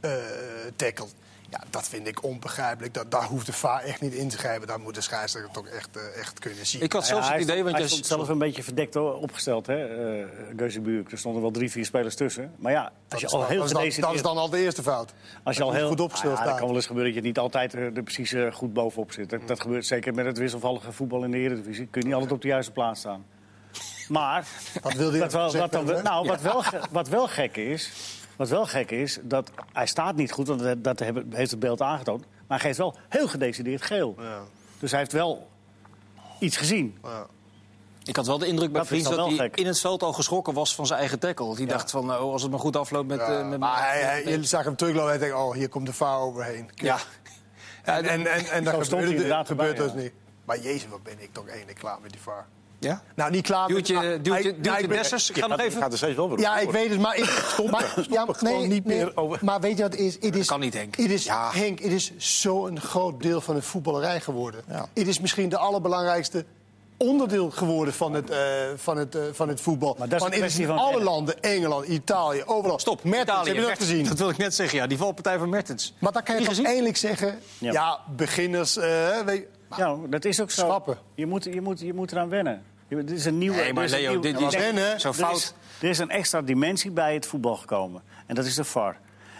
eh, 0.00 0.10
tackelt. 0.76 1.14
Ja, 1.50 1.60
dat 1.70 1.88
vind 1.88 2.06
ik 2.06 2.24
onbegrijpelijk. 2.24 2.94
Dat, 2.94 3.10
daar 3.10 3.24
hoeft 3.24 3.46
de 3.46 3.52
VAR 3.52 3.82
echt 3.82 4.00
niet 4.00 4.12
in 4.12 4.28
te 4.28 4.38
grijpen. 4.38 4.66
Daar 4.66 4.80
moet 4.80 4.94
de 4.94 5.00
scheidsrechter 5.00 5.52
toch 5.52 5.66
echt, 5.66 5.96
eh, 5.96 6.20
echt 6.20 6.38
kunnen 6.38 6.66
zien. 6.66 6.82
Ik 6.82 6.92
had 6.92 7.06
zelfs 7.06 7.26
Ja, 7.26 7.32
het 7.32 7.42
idee, 7.42 7.64
want 7.64 7.76
hij 7.76 7.86
stond 7.86 8.06
zelf 8.06 8.28
een 8.28 8.38
beetje 8.38 8.62
verdekt 8.62 8.96
opgesteld, 8.96 9.66
hè, 9.66 10.18
uh, 10.20 10.26
Geuzebuurk. 10.56 11.12
Er 11.12 11.18
stonden 11.18 11.42
wel 11.42 11.50
drie, 11.50 11.70
vier 11.70 11.84
spelers 11.84 12.14
tussen. 12.14 12.52
Maar 12.56 12.72
ja, 12.72 12.82
als 12.82 12.92
dat, 13.08 13.20
je 13.20 13.26
al 13.36 13.46
heel 13.46 13.58
dat, 13.58 13.66
is 13.84 13.94
dan, 13.94 14.04
dat 14.04 14.14
is 14.14 14.22
dan 14.22 14.36
al 14.36 14.50
de 14.50 14.58
eerste 14.58 14.82
fout. 14.82 15.12
Als 15.42 15.56
je 15.56 15.62
al 15.62 15.72
heel 15.72 15.88
goed 15.88 16.00
opgesteld 16.00 16.32
Ah 16.32 16.38
ja, 16.38 16.44
staat. 16.44 16.58
kan 16.58 16.66
wel 16.66 16.76
eens 16.76 16.86
gebeuren 16.86 17.12
dat 17.12 17.22
je 17.22 17.28
niet 17.28 17.38
altijd 17.38 17.72
er, 17.72 17.96
er 17.96 18.02
precies 18.02 18.32
eh, 18.32 18.52
goed 18.52 18.72
bovenop 18.72 19.12
zit. 19.12 19.30
Dat, 19.30 19.40
dat 19.46 19.60
gebeurt 19.60 19.86
zeker 19.86 20.14
met 20.14 20.26
het 20.26 20.38
wisselvallige 20.38 20.92
voetbal 20.92 21.24
in 21.24 21.30
de 21.30 21.38
Eredivisie. 21.38 21.86
Kun 21.86 22.00
je 22.00 22.06
niet 22.06 22.14
altijd 22.14 22.32
op 22.32 22.42
de 22.42 22.48
juiste 22.48 22.72
plaats 22.72 23.00
staan. 23.00 23.24
Maar 24.08 24.46
Wat 24.82 24.92
wilde 24.92 25.16
je 25.16 25.22
wat 25.28 25.32
wel, 25.32 25.52
wat 25.52 25.72
dan, 25.72 26.02
nou, 26.02 26.26
wat, 26.26 26.40
wel, 26.40 26.64
wat 26.90 27.08
wel 27.08 27.28
gek 27.28 27.56
is, 27.56 27.92
wat 28.38 28.48
wel 28.48 28.66
gek 28.66 28.90
is, 28.90 29.18
dat 29.22 29.50
hij 29.72 29.86
staat 29.86 30.16
niet 30.16 30.32
goed, 30.32 30.46
want 30.46 30.60
dat, 30.60 30.84
dat 30.84 30.98
hebben- 30.98 31.26
heeft 31.32 31.50
het 31.50 31.60
beeld 31.60 31.82
aangetoond. 31.82 32.20
Maar 32.20 32.58
hij 32.58 32.66
geeft 32.66 32.78
wel 32.78 32.96
heel 33.08 33.28
gedecideerd 33.28 33.82
geel. 33.82 34.14
Ja, 34.18 34.40
Dus 34.78 34.90
hij 34.90 35.00
heeft 35.00 35.12
wel 35.12 35.48
iets 36.38 36.56
gezien. 36.56 36.98
ja. 37.02 37.26
Ik 38.04 38.16
had 38.16 38.26
wel 38.26 38.38
de 38.38 38.46
indruk 38.46 38.72
bij 38.72 38.80
Dat 38.80 38.90
dan 38.90 39.02
dat 39.02 39.14
wel 39.14 39.26
hij 39.28 39.36
gek. 39.36 39.56
in 39.56 39.66
het 39.66 39.80
veld 39.80 40.02
al 40.02 40.12
geschrokken 40.12 40.54
was 40.54 40.74
van 40.74 40.86
zijn 40.86 40.98
eigen 40.98 41.18
tackle. 41.18 41.56
Die 41.56 41.66
dacht 41.66 41.90
van, 41.90 42.10
oh, 42.10 42.32
als 42.32 42.42
het 42.42 42.50
maar 42.50 42.60
goed 42.60 42.76
afloopt 42.76 43.08
met... 43.08 43.18
Ja, 43.18 43.38
eh, 43.38 43.48
met 43.48 43.58
maar 43.58 43.88
hij, 43.90 44.00
hij, 44.00 44.28
je 44.28 44.44
zag 44.44 44.64
hem 44.64 44.76
teruglopen 44.76 45.12
en 45.12 45.18
hij 45.18 45.28
denkt, 45.28 45.44
oh, 45.44 45.54
hier 45.54 45.68
komt 45.68 45.86
de 45.86 45.92
VAR 45.92 46.18
overheen. 46.20 46.70
Ja. 46.74 46.98
En, 47.82 48.04
en, 48.04 48.26
en, 48.26 48.44
en 48.46 48.64
dat 48.64 48.74
stond 48.74 48.74
hij 48.74 48.84
gebeurde, 48.88 49.14
inderdaad 49.14 49.46
gebeurt 49.46 49.76
dus 49.76 49.92
ja. 49.92 49.98
niet. 49.98 50.12
Maar 50.44 50.58
jezus, 50.58 50.88
wat 50.88 51.02
ben 51.02 51.22
ik 51.22 51.32
toch 51.32 51.48
eindelijk 51.48 51.78
klaar 51.78 52.00
met 52.00 52.10
die 52.10 52.20
VAR. 52.20 52.46
Ja? 52.78 53.02
Nou, 53.14 53.30
niet 53.30 53.42
klaar 53.42 53.68
Duwtje, 53.68 53.94
met... 53.94 54.02
nou, 54.02 54.14
duwtje, 54.20 54.32
hij- 54.32 54.42
duwtje 54.52 54.70
nou, 54.70 54.82
ik 54.82 54.88
ben- 54.88 54.96
Dessers. 54.98 55.28
Ik 55.30 55.34
Je 55.36 55.42
ga 55.42 55.48
nog 55.48 55.58
je 55.58 55.64
even... 55.64 55.80
gaat 55.80 55.92
er 55.92 55.98
steeds 55.98 56.16
wel 56.16 56.28
weer 56.28 56.38
Ja, 56.40 56.58
ik 56.58 56.70
weet 56.70 56.90
het, 56.90 57.00
maar... 57.00 57.16
Ik, 57.16 57.54
maar, 57.70 58.06
ja, 58.10 58.26
gewoon 58.28 58.68
niet 58.68 58.84
meer 58.84 59.12
over. 59.16 59.38
Maar 59.42 59.60
weet 59.60 59.76
je 59.76 59.82
wat 59.82 59.92
het 59.92 60.00
is? 60.00 60.14
Het 60.20 60.36
is 60.36 60.46
kan 60.46 60.60
niet, 60.60 60.74
Henk. 60.74 60.96
Het 60.96 61.10
is, 61.10 61.24
Ja. 61.24 61.50
Henk, 61.52 61.80
het 61.80 61.92
is 61.92 62.12
zo'n 62.16 62.80
groot 62.80 63.22
deel 63.22 63.40
van 63.40 63.54
de 63.54 63.62
voetballerij 63.62 64.20
geworden. 64.20 64.60
Ja. 64.68 64.88
Het 64.94 65.08
is 65.08 65.20
misschien 65.20 65.48
de 65.48 65.58
allerbelangrijkste 65.58 66.44
onderdeel 66.96 67.50
geworden 67.50 67.94
van 67.94 68.12
het, 68.14 68.30
eh, 68.30 68.38
van 68.76 68.96
het, 68.96 69.14
eh, 69.14 69.22
van 69.32 69.48
het 69.48 69.60
voetbal. 69.60 69.94
Maar 69.98 70.08
dat 70.08 70.16
is 70.16 70.22
Want 70.22 70.34
een 70.34 70.40
het 70.42 70.48
is 70.50 70.54
kwestie 70.56 70.74
in 70.74 70.78
van 70.84 70.92
alle 70.94 71.02
landen, 71.04 71.40
Engeland, 71.42 71.86
Italië, 71.86 72.42
overal. 72.46 72.78
Stop, 72.78 73.04
Mertens, 73.04 73.22
Italië, 73.28 73.48
heb 73.48 73.56
je 73.56 73.62
dat 73.68 73.78
gezien? 73.78 74.06
Dat 74.06 74.18
wil 74.18 74.28
ik 74.28 74.36
net 74.36 74.54
zeggen, 74.54 74.78
ja. 74.78 74.86
Die 74.86 74.98
valpartij 74.98 75.38
van 75.38 75.48
Mertens. 75.48 75.94
Maar 75.98 76.12
dan 76.12 76.22
kan 76.22 76.34
je 76.34 76.40
Niet 76.40 76.48
toch 76.48 76.56
gezien? 76.56 76.70
eindelijk 76.72 76.96
zeggen... 76.96 77.38
Ja. 77.58 77.72
Ja, 77.72 78.00
beginners... 78.16 78.76
eh, 78.76 79.18
weet 79.24 79.38
je, 79.38 79.76
Ja, 79.76 79.96
dat 80.08 80.24
is 80.24 80.40
ook 80.40 80.50
zo. 80.50 80.84
Je 81.14 81.26
moet, 81.26 81.44
je, 81.44 81.60
moet, 81.60 81.80
je 81.80 81.94
moet 81.94 82.12
eraan 82.12 82.28
wennen. 82.28 82.62
Je- 82.88 82.96
Dit 83.04 83.10
is 83.10 83.24
een 83.24 83.38
nieuwe. 83.38 83.56
Nee, 83.56 83.72
maar 83.72 83.82
dit 83.82 83.92
is 83.92 83.98
een 83.98 84.02
Leo, 84.12 84.20
nieuw- 84.20 84.48
dit- 84.48 84.54
wennen, 84.60 85.00
zo 85.00 85.08
er 85.08 85.14
fout. 85.14 85.36
is, 85.36 85.52
er 85.80 85.88
is 85.88 85.98
een 85.98 86.10
extra 86.10 86.42
dimensie 86.42 86.90
bij 86.90 87.14
het 87.14 87.26
voetbal 87.26 87.56
gekomen. 87.56 88.02
En 88.26 88.34
dat 88.34 88.44
is 88.44 88.54
de 88.54 88.64
VAR. 88.64 88.96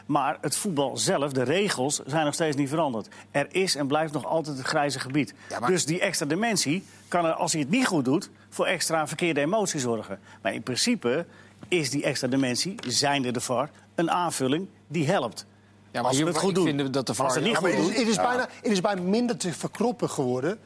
Maar 0.06 0.38
het 0.40 0.56
voetbal 0.56 0.96
zelf, 0.96 1.32
de 1.32 1.42
regels, 1.42 2.00
zijn 2.06 2.24
nog 2.24 2.34
steeds 2.34 2.56
niet 2.56 2.68
veranderd. 2.68 3.08
Er 3.30 3.46
is 3.50 3.74
en 3.76 3.86
blijft 3.86 4.12
nog 4.12 4.24
altijd 4.24 4.56
het 4.56 4.66
grijze 4.66 5.00
gebied. 5.00 5.34
Ja, 5.48 5.58
maar- 5.58 5.70
Dus 5.70 5.84
die 5.84 6.00
extra 6.00 6.26
dimensie 6.26 6.84
kan 7.08 7.24
er, 7.24 7.32
als 7.32 7.52
hij 7.52 7.60
het 7.60 7.70
niet 7.70 7.86
goed 7.86 8.04
doet... 8.04 8.30
voor 8.50 8.66
extra 8.66 9.06
verkeerde 9.06 9.40
emotie 9.40 9.80
zorgen. 9.80 10.18
Maar 10.42 10.54
in 10.54 10.62
principe 10.62 11.26
is 11.68 11.90
die 11.90 12.02
extra 12.02 12.28
dimensie, 12.28 12.74
zijnde 12.86 13.30
de 13.30 13.40
VAR... 13.40 13.70
een 13.94 14.10
aanvulling 14.10 14.68
die 14.86 15.06
helpt. 15.06 15.46
Ja, 15.90 16.00
maar 16.00 16.02
Als 16.02 16.10
we 16.10 16.16
hier, 16.16 16.26
het 16.32 16.36
goed 16.40 16.48
ik 16.48 16.54
doen. 16.54 16.64
vind 16.64 16.78
dat 16.94 17.06
de 17.06 17.12
Als 17.12 17.16
VAR... 17.16 17.34
het 17.34 17.44
niet 17.44 17.52
Ja, 17.52 17.58
goed 17.58 17.68
is, 17.68 17.98
het, 17.98 18.08
is 18.08 18.16
bijna, 18.16 18.48
het 18.62 18.72
is 18.72 18.80
bijna 18.80 19.00
minder 19.02 19.36
te 19.36 19.52
verkroppen 19.52 20.10
geworden. 20.10 20.58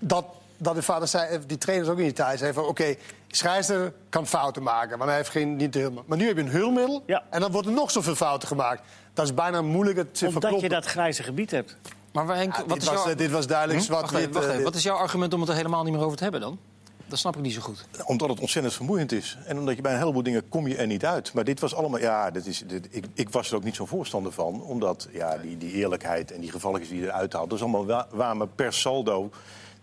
Dat, 0.00 0.24
dat 0.60 0.74
de 0.74 0.82
vader 0.82 1.08
zei, 1.08 1.38
die 1.46 1.58
trainers 1.58 1.88
ook 1.90 1.98
in 1.98 2.06
Italië 2.06 2.36
zei 2.38 2.52
van... 2.52 2.64
oké, 2.64 2.94
scheidsrechter 3.28 3.92
kan 4.08 4.26
fouten 4.26 4.62
maken, 4.62 4.90
want 4.98 5.08
hij 5.08 5.18
heeft 5.18 5.30
geen, 5.30 5.56
niet 5.56 5.72
de. 5.72 5.92
Maar 6.06 6.18
nu 6.18 6.26
heb 6.26 6.36
je 6.36 6.42
een 6.42 6.48
hulpmiddel 6.48 7.02
Ja. 7.06 7.22
en 7.30 7.40
dan 7.40 7.52
worden 7.52 7.70
er 7.72 7.76
nog 7.78 7.90
zoveel 7.90 8.14
fouten 8.14 8.48
gemaakt. 8.48 8.82
Dat 9.14 9.24
is 9.24 9.34
bijna 9.34 9.62
moeilijker 9.62 10.10
te 10.10 10.26
Omdat 10.26 10.32
verkroppen. 10.42 10.68
je 10.68 10.74
dat 10.74 10.84
grijze 10.86 11.22
gebied 11.22 11.50
hebt. 11.50 11.76
Maar 12.12 12.36
Henk, 12.36 12.56
Ja, 12.56 12.60
wat, 12.60 12.68
dit, 12.68 12.82
is 12.82 12.88
was, 12.88 13.02
jouw... 13.02 13.12
eh, 13.12 13.16
dit 13.18 13.30
was 13.30 13.46
duidelijk 13.46 13.80
zwart 13.80 14.00
wacht 14.10 14.14
even, 14.14 14.32
wacht 14.32 14.36
eh, 14.44 14.50
even. 14.50 14.56
dit. 14.56 14.66
Wat 14.70 14.74
is 14.78 14.82
jouw 14.82 14.96
argument 14.96 15.34
om 15.34 15.40
het 15.40 15.48
er 15.48 15.54
helemaal 15.56 15.84
niet 15.84 15.92
meer 15.92 16.04
over 16.04 16.16
te 16.16 16.22
hebben 16.22 16.40
dan? 16.40 16.58
Dat 17.06 17.18
snap 17.18 17.36
ik 17.36 17.42
niet 17.42 17.52
zo 17.54 17.60
goed. 17.60 17.84
Omdat 18.04 18.28
het 18.28 18.40
ontzettend 18.40 18.74
vermoeiend 18.74 19.12
is. 19.12 19.38
En 19.46 19.58
omdat 19.58 19.76
je 19.76 19.82
bij 19.82 19.92
een 19.92 19.98
heleboel 19.98 20.22
dingen 20.22 20.48
kom 20.48 20.66
je 20.66 20.76
er 20.76 20.86
niet 20.86 21.04
uit. 21.04 21.32
Maar 21.32 21.44
dit 21.44 21.60
was 21.60 21.74
allemaal... 21.74 22.00
Ja, 22.00 22.30
dit 22.30 22.46
is, 22.46 22.62
dit, 22.66 22.88
ik, 22.90 23.04
ik 23.14 23.28
was 23.30 23.50
er 23.50 23.56
ook 23.56 23.64
niet 23.64 23.74
zo'n 23.74 23.86
voorstander 23.86 24.32
van. 24.32 24.62
Omdat 24.62 25.08
ja, 25.12 25.38
die, 25.38 25.58
die 25.58 25.72
eerlijkheid 25.72 26.32
en 26.32 26.40
die 26.40 26.50
gevalletjes 26.50 26.88
die 26.88 27.00
je 27.00 27.06
eruit 27.06 27.32
haalt... 27.32 27.48
dat 27.50 27.58
is 27.58 27.64
allemaal 27.64 27.86
wa- 27.86 28.06
waar. 28.10 28.36
Maar 28.36 28.46
per 28.48 28.72
saldo 28.72 29.30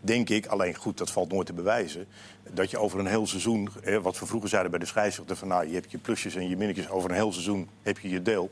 denk 0.07 0.29
ik, 0.29 0.45
alleen 0.45 0.75
goed, 0.75 0.97
dat 0.97 1.11
valt 1.11 1.31
nooit 1.31 1.45
te 1.45 1.53
bewijzen... 1.53 2.07
dat 2.53 2.71
je 2.71 2.77
over 2.77 2.99
een 2.99 3.07
heel 3.07 3.27
seizoen, 3.27 3.69
wat 4.01 4.19
we 4.19 4.25
vroeger 4.25 4.49
zeiden 4.49 4.71
bij 4.71 4.79
de 4.79 4.85
scheidsrechter... 4.85 5.35
van 5.35 5.47
nou, 5.47 5.67
je 5.67 5.73
hebt 5.73 5.91
je 5.91 5.97
plusjes 5.97 6.35
en 6.35 6.49
je 6.49 6.57
minnetjes, 6.57 6.89
over 6.89 7.09
een 7.09 7.15
heel 7.15 7.31
seizoen 7.31 7.69
heb 7.81 7.99
je 7.99 8.09
je 8.09 8.21
deel... 8.21 8.49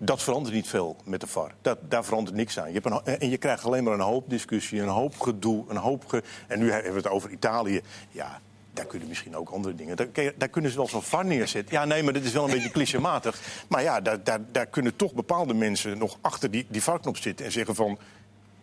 Dat 0.00 0.22
verandert 0.22 0.54
niet 0.54 0.68
veel 0.68 0.96
met 1.04 1.20
de 1.20 1.26
VAR. 1.26 1.54
Dat, 1.62 1.78
daar 1.88 2.04
verandert 2.04 2.36
niks 2.36 2.58
aan. 2.58 2.72
Je 2.72 2.80
hebt 2.82 3.18
en 3.20 3.30
je 3.30 3.36
krijgt 3.36 3.64
alleen 3.64 3.84
maar 3.84 3.92
een 3.92 4.00
hoop 4.00 4.30
discussie, 4.30 4.80
een 4.80 4.88
hoop 4.88 5.20
gedoe, 5.20 5.64
een 5.68 5.76
hoop... 5.76 6.22
En 6.46 6.58
nu 6.58 6.70
hebben 6.70 6.90
we 6.90 6.96
het 6.96 7.08
over 7.08 7.30
Italië. 7.30 7.80
Ja, 8.10 8.40
daar 8.72 8.86
kunnen 8.86 9.08
misschien 9.08 9.36
ook 9.36 9.48
andere 9.48 9.74
dingen. 9.74 9.96
Daar, 9.96 10.08
daar 10.36 10.48
kunnen 10.48 10.70
ze 10.70 10.76
wel 10.76 10.88
zo'n 10.88 11.02
VAR 11.02 11.24
neerzetten. 11.24 11.74
Ja, 11.74 11.84
nee, 11.84 12.02
maar 12.02 12.12
dit 12.12 12.24
is 12.24 12.32
wel 12.32 12.44
een 12.44 12.50
beetje 12.50 12.70
clichématig. 12.70 13.40
Maar 13.68 13.82
ja, 13.82 14.00
daar, 14.00 14.24
daar, 14.24 14.40
daar 14.52 14.66
kunnen 14.66 14.96
toch 14.96 15.12
bepaalde 15.12 15.54
mensen 15.54 15.98
nog 15.98 16.18
achter 16.20 16.50
die, 16.50 16.66
die 16.68 16.82
VAR-knop 16.82 17.16
zitten... 17.16 17.46
en 17.46 17.52
zeggen 17.52 17.74
van, 17.74 17.98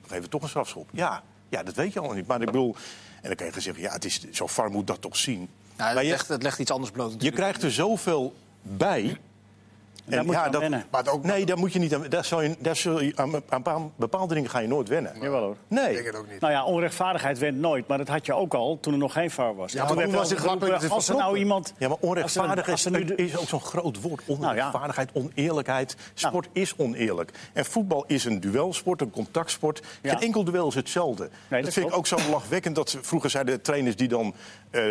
nog 0.01 0.11
even 0.11 0.29
toch 0.29 0.41
een 0.41 0.49
strafschop. 0.49 0.89
Ja, 0.91 1.23
ja, 1.57 1.63
dat 1.63 1.75
weet 1.75 1.93
je 1.93 1.99
allemaal 1.99 2.17
niet. 2.17 2.27
Maar 2.27 2.39
ik 2.39 2.45
bedoel... 2.45 2.75
En 3.21 3.27
dan 3.31 3.35
kan 3.35 3.45
je 3.55 3.61
zeggen, 3.61 3.83
ja, 3.83 3.91
het 3.91 4.05
is, 4.05 4.25
zo'n 4.31 4.49
VAR 4.49 4.69
moet 4.71 4.87
dat 4.87 5.01
toch 5.01 5.15
zien. 5.17 5.37
Nou, 5.37 5.49
Maar 5.77 5.89
het, 5.95 6.03
je- 6.03 6.09
legt, 6.09 6.27
het 6.27 6.43
legt 6.43 6.59
iets 6.59 6.71
anders 6.71 6.91
bloot 6.91 7.15
Je 7.17 7.31
krijgt 7.31 7.63
er 7.63 7.71
zoveel 7.71 8.33
bij. 8.61 9.17
Daar 10.05 10.25
moet 10.25 10.33
je 10.35 10.39
aan 10.41 10.51
wennen. 10.59 10.85
Maar 10.91 11.07
ook, 11.07 11.23
Nee, 11.23 11.45
daar 11.45 11.57
moet 11.57 11.73
je 11.73 11.79
niet 11.79 11.95
aan. 11.95 12.05
Daar 12.09 12.43
je, 12.43 12.55
daar 12.59 12.75
zul 12.75 13.01
je, 13.01 13.11
aan, 13.15 13.33
aan 13.33 13.41
bepaal- 13.49 13.91
bepaalde 13.95 14.33
dingen 14.33 14.49
ga 14.49 14.59
je 14.59 14.67
nooit 14.67 14.87
wennen. 14.87 15.11
Jawel 15.21 15.41
hoor. 15.41 15.51
ik 15.51 15.75
denk 15.75 15.87
Nee. 15.93 16.03
het 16.05 16.15
ook 16.15 16.29
niet. 16.31 16.39
Nou 16.39 16.53
ja, 16.53 16.63
onrechtvaardigheid 16.65 17.37
went 17.39 17.57
nooit, 17.57 17.87
maar 17.87 17.97
dat 17.97 18.07
had 18.07 18.25
je 18.25 18.33
ook 18.33 18.53
al 18.53 18.77
toen 18.81 18.93
er 18.93 18.99
nog 18.99 19.13
geen 19.13 19.31
VAR 19.31 19.55
was. 19.55 19.71
Ja, 19.71 19.85
toen 19.85 19.95
maar 19.95 20.05
toen 20.05 20.13
was 20.13 20.29
het 20.29 20.89
als 20.89 21.09
er 21.09 21.15
nou 21.15 21.37
iemand... 21.37 21.73
Ja, 21.77 21.87
maar 21.87 21.97
onrechtvaardig 21.99 22.69
als 22.71 22.85
er- 22.85 22.91
als 22.91 23.09
er 23.09 23.09
is, 23.11 23.17
nu 23.17 23.25
is 23.25 23.37
ook 23.37 23.47
zo'n 23.47 23.61
groot 23.61 24.01
woord. 24.01 24.21
Onrechtvaardigheid, 24.25 25.09
oneerlijkheid. 25.13 25.95
Sport 26.13 26.47
Nou. 26.53 26.63
is 26.65 26.75
oneerlijk. 26.77 27.31
En 27.53 27.65
voetbal 27.65 28.03
is 28.07 28.25
een 28.25 28.39
duelsport, 28.39 29.01
een 29.01 29.11
contactsport. 29.11 29.81
Ja. 30.01 30.11
Geen 30.11 30.21
enkel 30.21 30.43
duel 30.43 30.67
is 30.67 30.75
hetzelfde. 30.75 31.29
dat 31.49 31.63
dat 31.63 31.73
vind 31.73 31.87
ik 31.87 31.95
ook 31.97 32.07
zo 32.07 32.17
lachwekkend. 32.29 32.75
Dat 32.75 32.89
ze, 32.89 32.99
vroeger 33.01 33.29
zeiden 33.29 33.53
de 33.55 33.61
trainers 33.61 33.95
die 33.95 34.07
dan 34.07 34.33
eh, 34.71 34.81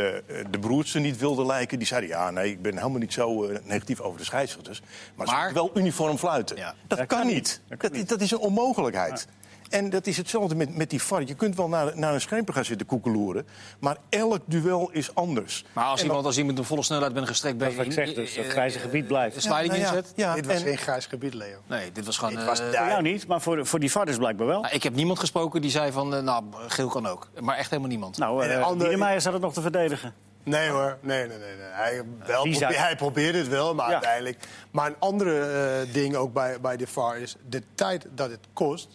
de 0.50 0.59
broertje 0.61 1.00
niet 1.00 1.18
wilden 1.18 1.47
lijken... 1.47 1.78
die 1.78 1.87
zeiden, 1.87 2.11
ja, 2.11 2.30
nee, 2.30 2.50
ik 2.50 2.62
ben 2.62 2.76
helemaal 2.76 2.99
niet 2.99 3.12
zo 3.12 3.44
eh, 3.44 3.59
negatief 3.64 4.00
over 4.00 4.18
de 4.18 4.25
scheidsrechters. 4.25 4.83
Maar, 5.14 5.26
ze 5.26 5.32
Maar- 5.32 5.52
wel 5.52 5.70
uniform 5.75 6.18
fluiten. 6.18 6.56
Ja. 6.56 6.75
Dat, 6.87 6.99
Dat 6.99 7.06
kan, 7.08 7.18
kan 7.18 7.26
niet. 7.26 7.61
Dat 7.68 7.80
Dat, 7.80 7.90
kan 7.90 7.99
niet. 7.99 8.08
dat 8.08 8.20
is 8.20 8.30
een 8.30 8.38
onmogelijkheid. 8.38 9.26
En 9.70 9.90
dat 9.90 10.06
is 10.06 10.16
hetzelfde 10.16 10.54
met, 10.54 10.76
met 10.76 10.90
die 10.90 11.02
VAR. 11.02 11.23
Je 11.26 11.34
kunt 11.34 11.56
wel 11.56 11.68
naar, 11.68 11.99
naar 11.99 12.14
een 12.14 12.20
schermpje 12.20 12.52
gaan 12.54 12.64
zitten 12.64 12.87
koekeloeren... 12.87 13.46
maar 13.78 13.96
elk 14.08 14.40
duel 14.46 14.90
is 14.92 15.14
anders. 15.14 15.64
Maar 15.73 15.84
als 15.84 16.00
En 16.00 16.06
iemand, 16.06 16.26
als 16.26 16.38
iemand 16.38 16.58
een 16.58 16.64
volle 16.64 16.82
snelheid 16.82 17.12
bent 17.12 17.26
gestrekt 17.26 17.56
bij 17.58 17.66
Dat 17.66 17.76
is 17.76 17.82
wat 17.82 17.99
ik 17.99 18.06
zeg, 18.06 18.14
dus 18.14 18.34
dat 18.34 18.44
grijze 18.46 18.78
gebied 18.78 19.06
blijft. 19.06 19.37
Een 19.37 19.42
sliding 19.42 19.68
nou 19.73 19.80
ja, 19.80 19.88
inzet? 19.88 20.12
Ja, 20.16 20.34
Dit 20.34 20.46
was 20.46 20.54
en- 20.54 20.62
geen 20.62 20.78
grijs 20.78 21.06
gebied, 21.06 21.34
Leo. 21.34 21.58
Nee, 21.66 21.92
dit 21.92 22.06
was 22.06 22.18
gewoon. 22.18 22.34
Dit 22.34 22.44
was 22.44 22.61
eh, 22.61 22.70
daar. 22.73 22.80
Voor 22.82 22.90
jou 22.90 23.02
niet, 23.02 23.26
maar 23.26 23.40
voor, 23.40 23.66
voor 23.66 23.80
die 23.80 23.90
VAR 23.90 24.06
dus 24.06 24.16
blijkbaar 24.16 24.46
wel. 24.46 24.61
nou, 24.61 24.75
ik 24.75 24.82
heb 24.82 24.94
niemand 24.94 25.18
gesproken 25.18 25.61
die 25.61 25.70
zei 25.70 25.92
van, 25.92 26.14
eh, 26.14 26.23
nou, 26.23 26.44
geel 26.68 26.88
kan 26.88 27.06
ook. 27.06 27.28
Maar 27.40 27.56
echt 27.56 27.70
helemaal 27.70 27.90
niemand. 27.90 28.18
Nou, 28.18 28.42
En 28.42 28.49
de 28.49 28.54
uh, 28.54 28.62
andere- 28.64 28.88
Wiedemeyer 28.88 29.20
zat 29.20 29.32
het 29.32 29.42
nog 29.42 29.52
te 29.52 29.61
verdedigen. 29.62 30.14
Nee 30.44 30.68
hoor, 30.68 30.98
nee, 31.00 31.18
nee, 31.28 31.38
nee. 31.38 31.56
nee. 31.56 31.66
Hij, 31.70 31.94
wel, 31.94 32.04
Die 32.26 32.26
probeer- 32.52 32.54
zei- 32.54 32.74
hij 32.74 32.96
probeerde 32.96 33.38
het 33.38 33.48
wel, 33.48 33.74
maar 33.74 33.86
Ja. 33.86 33.92
uiteindelijk... 33.92 34.38
Maar 34.70 34.86
een 34.86 34.96
andere 34.98 35.40
eh, 35.86 35.92
ding 35.92 36.14
ook 36.16 36.32
bij, 36.32 36.60
bij 36.60 36.76
de 36.76 36.86
VAR 36.86 37.18
is 37.18 37.36
de 37.48 37.62
tijd 37.74 38.06
dat 38.14 38.30
het 38.30 38.40
kost... 38.52 38.88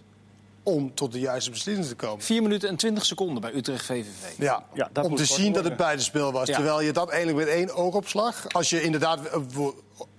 om 0.64 0.94
tot 0.96 1.12
de 1.12 1.20
juiste 1.20 1.50
beslissing 1.50 1.88
te 1.88 1.96
komen. 1.96 2.22
4 2.22 2.42
minuten 2.42 2.70
en 2.70 2.76
20 2.76 3.06
seconden 3.06 3.42
bij 3.42 3.54
Utrecht 3.54 3.86
VVV. 3.86 4.38
Ja, 4.38 4.64
Ja, 4.74 4.90
dat 4.92 5.06
om 5.06 5.16
te 5.16 5.26
zien 5.26 5.54
dat 5.54 5.64
het 5.64 5.78
buitenspel 5.78 6.32
was. 6.32 6.48
Ja. 6.48 6.54
Terwijl 6.56 6.82
je 6.82 6.92
dat 6.92 7.10
eigenlijk 7.10 7.46
met 7.46 7.56
één 7.56 7.76
oogopslag... 7.76 8.46
als 8.52 8.70
je 8.70 8.82
inderdaad 8.82 9.26
eh, 9.26 9.68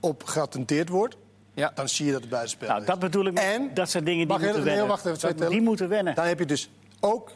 op 0.00 0.25
geattenteerd 0.25 0.88
wordt... 0.88 1.16
Ja. 1.54 1.72
dan 1.75 1.88
zie 1.88 2.06
je 2.06 2.12
dat 2.12 2.20
het 2.20 2.30
buitenspel 2.30 2.68
Nou, 2.68 2.80
is. 2.80 2.87
dat 2.87 2.99
bedoel 2.99 3.25
ik. 3.26 3.38
En- 3.38 3.70
dat 3.75 3.90
zijn 3.90 4.04
dingen 4.04 4.28
die 4.28 4.38
moeten 4.38 4.64
wennen. 4.64 4.87
wacht 4.87 5.06
even, 5.06 5.18
twee 5.18 5.34
Dat- 5.34 5.50
die 5.50 5.60
moeten 5.60 5.88
wennen. 5.88 6.14
Dan 6.14 6.25
heb 6.26 6.38
je 6.38 6.46
dus 6.46 6.70
ook 7.00 7.30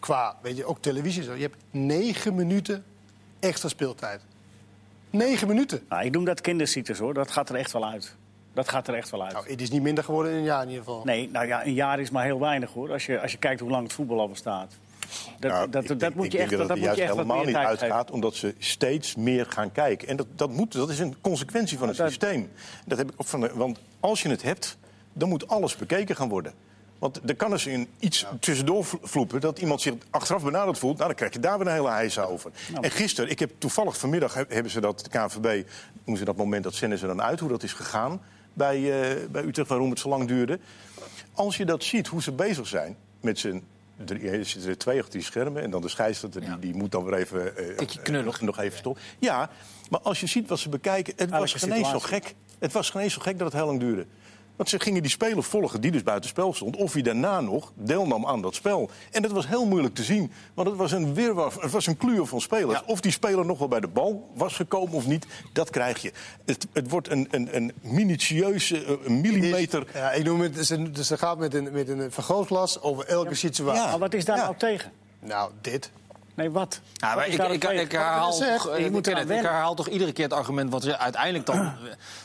qua, 0.00 0.36
weet 0.42 0.56
je, 0.56 0.64
ook 0.64 0.78
televisie 0.82 1.22
zo. 1.22 1.34
Je 1.34 1.42
hebt 1.42 1.56
negen 1.70 2.34
minuten 2.34 2.84
extra 3.40 3.68
speeltijd. 3.68 4.20
Negen 5.10 5.48
minuten. 5.48 5.80
Nou, 5.88 6.04
ik 6.04 6.12
noem 6.12 6.24
dat 6.24 6.40
kinderziektes 6.40 6.98
hoor. 6.98 7.14
Dat 7.14 7.30
gaat 7.30 7.48
er 7.48 7.54
echt 7.54 7.72
wel 7.72 7.86
uit. 7.86 8.14
Dat 8.54 8.68
gaat 8.68 8.88
er 8.88 8.94
echt 8.94 9.10
wel 9.10 9.22
uit. 9.22 9.32
Nou, 9.32 9.48
het 9.50 9.60
is 9.60 9.70
niet 9.70 9.82
minder 9.82 10.04
geworden 10.04 10.32
in 10.32 10.38
een 10.38 10.44
jaar 10.44 10.62
in 10.62 10.68
ieder 10.68 10.84
geval. 10.84 11.04
Nee, 11.04 11.28
nou 11.32 11.46
ja, 11.46 11.64
een 11.66 11.74
jaar 11.74 12.00
is 12.00 12.10
maar 12.10 12.24
heel 12.24 12.40
weinig 12.40 12.72
hoor. 12.72 12.92
Als 12.92 13.06
je, 13.06 13.20
als 13.20 13.32
je 13.32 13.38
kijkt 13.38 13.60
hoe 13.60 13.70
lang 13.70 13.82
het 13.82 13.92
voetbal 13.92 14.20
al 14.20 14.28
bestaat. 14.28 14.72
Dat, 15.38 15.50
Nou, 15.50 15.70
dat, 15.70 15.86
dat, 15.86 16.00
denk- 16.00 16.14
moet 16.14 16.24
ik 16.24 16.32
je 16.32 16.38
denk 16.38 16.50
echt, 16.50 16.58
dat, 16.58 16.68
dat 16.68 16.76
het 16.78 16.86
moet 16.86 16.96
je 16.96 17.02
echt 17.02 17.12
helemaal 17.12 17.36
niet 17.44 17.46
geven. 17.56 17.68
uitgaat, 17.68 18.10
omdat 18.10 18.34
ze 18.34 18.54
steeds 18.58 19.14
meer 19.16 19.46
gaan 19.46 19.72
kijken. 19.72 20.08
En 20.08 20.16
dat, 20.16 20.26
dat, 20.36 20.50
moet, 20.50 20.72
dat 20.72 20.90
is 20.90 20.98
een 20.98 21.14
consequentie 21.20 21.78
van 21.78 21.88
het 21.88 21.96
Dat- 21.96 22.08
systeem. 22.08 22.50
Dat 22.86 22.98
heb 22.98 23.10
ik 23.10 23.14
ook 23.20 23.26
van 23.26 23.48
want 23.54 23.78
als 24.00 24.22
je 24.22 24.28
het 24.28 24.42
hebt, 24.42 24.76
dan 25.12 25.28
moet 25.28 25.48
alles 25.48 25.76
bekeken 25.76 26.16
gaan 26.16 26.28
worden. 26.28 26.52
Want 27.00 27.20
er 27.26 27.36
kan 27.36 27.52
eens 27.52 27.66
in 27.66 27.88
iets 27.98 28.26
tussendoor 28.40 28.84
vlo- 28.84 28.98
vloepen 29.02 29.40
dat 29.40 29.58
iemand 29.58 29.80
zich 29.80 29.94
achteraf 30.10 30.44
benaderd 30.44 30.78
voelt. 30.78 30.94
Nou, 30.96 31.06
dan 31.06 31.16
krijg 31.16 31.32
je 31.32 31.40
daar 31.40 31.58
weer 31.58 31.66
een 31.66 31.72
hele 31.72 31.90
heisa 31.90 32.22
over. 32.22 32.50
Nou. 32.72 32.84
En 32.84 32.90
gisteren, 32.90 33.30
ik 33.30 33.38
heb 33.38 33.50
toevallig 33.58 33.98
vanmiddag 33.98 34.34
he- 34.34 34.44
hebben 34.48 34.72
ze 34.72 34.80
dat, 34.80 34.98
de 35.00 35.08
KNVB, 35.10 35.66
noemen 35.94 36.16
ze 36.18 36.24
dat 36.24 36.36
moment, 36.36 36.64
dat 36.64 36.74
zenden 36.74 36.98
ze 36.98 37.06
dan 37.06 37.22
uit, 37.22 37.40
hoe 37.40 37.48
dat 37.48 37.62
is 37.62 37.72
gegaan 37.72 38.20
bij, 38.52 38.76
eh, 38.76 39.16
bij 39.30 39.42
Utrecht, 39.44 39.68
waarom 39.68 39.90
het 39.90 39.98
zo 39.98 40.08
lang 40.08 40.28
duurde. 40.28 40.58
Als 41.32 41.56
je 41.56 41.64
dat 41.64 41.84
ziet, 41.84 42.06
hoe 42.06 42.22
ze 42.22 42.32
bezig 42.32 42.66
zijn 42.66 42.96
met 43.20 43.38
z'n 43.38 43.64
er 44.06 44.44
zitten 44.46 44.70
er 44.70 44.78
twee 44.78 44.98
achter 44.98 45.12
die 45.12 45.22
schermen 45.22 45.62
en 45.62 45.70
dan 45.70 45.82
de 45.82 45.88
scheidsrechter, 45.88 46.42
Ja. 46.42 46.48
die, 46.48 46.58
die 46.58 46.74
moet 46.74 46.92
dan 46.92 47.04
weer 47.04 47.14
even, 47.14 47.56
eh, 47.56 47.76
Beetje 47.76 48.02
knullig. 48.02 48.24
nog, 48.24 48.40
nog 48.40 48.58
even 48.58 48.78
stoppen. 48.78 49.02
Ja, 49.18 49.50
maar 49.90 50.00
als 50.00 50.20
je 50.20 50.26
ziet 50.26 50.48
wat 50.48 50.58
ze 50.58 50.68
bekijken, 50.68 51.12
het 51.16 51.30
was 51.30 51.52
geen 51.52 51.84
zo 51.84 51.98
gek. 51.98 52.34
Het 52.58 52.72
was 52.72 52.90
geen 52.90 53.10
zo 53.10 53.20
gek 53.20 53.38
dat 53.38 53.46
het 53.46 53.56
heel 53.56 53.66
lang 53.66 53.80
duurde. 53.80 54.06
Want 54.60 54.72
ze 54.72 54.80
gingen 54.80 55.02
die 55.02 55.10
speler 55.10 55.42
volgen 55.42 55.80
die 55.80 55.90
dus 55.90 56.02
buiten 56.02 56.30
spel 56.30 56.54
stond. 56.54 56.76
Of 56.76 56.92
hij 56.92 57.02
daarna 57.02 57.40
nog 57.40 57.72
deelnam 57.74 58.26
aan 58.26 58.42
dat 58.42 58.54
spel. 58.54 58.90
En 59.10 59.22
dat 59.22 59.30
was 59.30 59.46
heel 59.48 59.66
moeilijk 59.66 59.94
te 59.94 60.02
zien. 60.02 60.32
Want 60.54 60.68
het 60.68 60.76
was 60.76 60.92
een 60.92 61.14
wirwar, 61.14 61.52
het 61.60 61.70
was 61.70 61.86
een 61.86 61.96
kluur 61.96 62.26
van 62.26 62.40
spelers. 62.40 62.78
Ja. 62.78 62.82
Of 62.86 63.00
die 63.00 63.12
speler 63.12 63.46
nog 63.46 63.58
wel 63.58 63.68
bij 63.68 63.80
de 63.80 63.88
bal 63.88 64.30
was 64.34 64.54
gekomen 64.54 64.94
of 64.94 65.06
niet, 65.06 65.26
dat 65.52 65.70
krijg 65.70 66.02
je. 66.02 66.12
Het, 66.44 66.66
het 66.72 66.90
wordt 66.90 67.08
een, 67.10 67.28
een, 67.30 67.56
een 67.56 67.72
minutieuze, 67.80 68.84
eh, 68.84 68.94
een 69.04 69.20
millimeter... 69.20 69.86
Ja, 69.94 70.12
ik 70.12 70.24
noem 70.24 70.40
het, 70.40 70.66
ze, 70.66 70.90
dus 70.90 71.06
ze 71.06 71.18
gaat 71.18 71.38
met 71.38 71.54
een, 71.54 71.72
met 71.72 71.88
een 71.88 72.12
vergrootglas 72.12 72.80
over 72.80 73.06
elke 73.06 73.34
situatie. 73.34 73.82
Ja. 73.82 73.90
Maar 73.90 73.98
wat 73.98 74.14
is 74.14 74.24
daar 74.24 74.36
Ja. 74.36 74.42
nou 74.42 74.56
tegen? 74.56 74.92
Nou, 75.20 75.50
dit. 75.60 75.90
Nee, 76.34 76.50
wat? 76.50 76.80
Ik, 77.26 77.42
ik, 77.42 77.64
ik, 77.64 77.92
herhaal, 77.92 78.32
zeg, 78.32 78.66
eh, 78.66 78.78
je 78.78 78.84
ik 78.84 78.90
moet 78.90 79.06
het, 79.06 79.28
herhaal 79.28 79.74
toch 79.74 79.88
iedere 79.88 80.12
keer 80.12 80.24
het 80.24 80.32
argument 80.32 80.70
wat 80.70 80.98
uiteindelijk 80.98 81.46
dan 81.46 81.58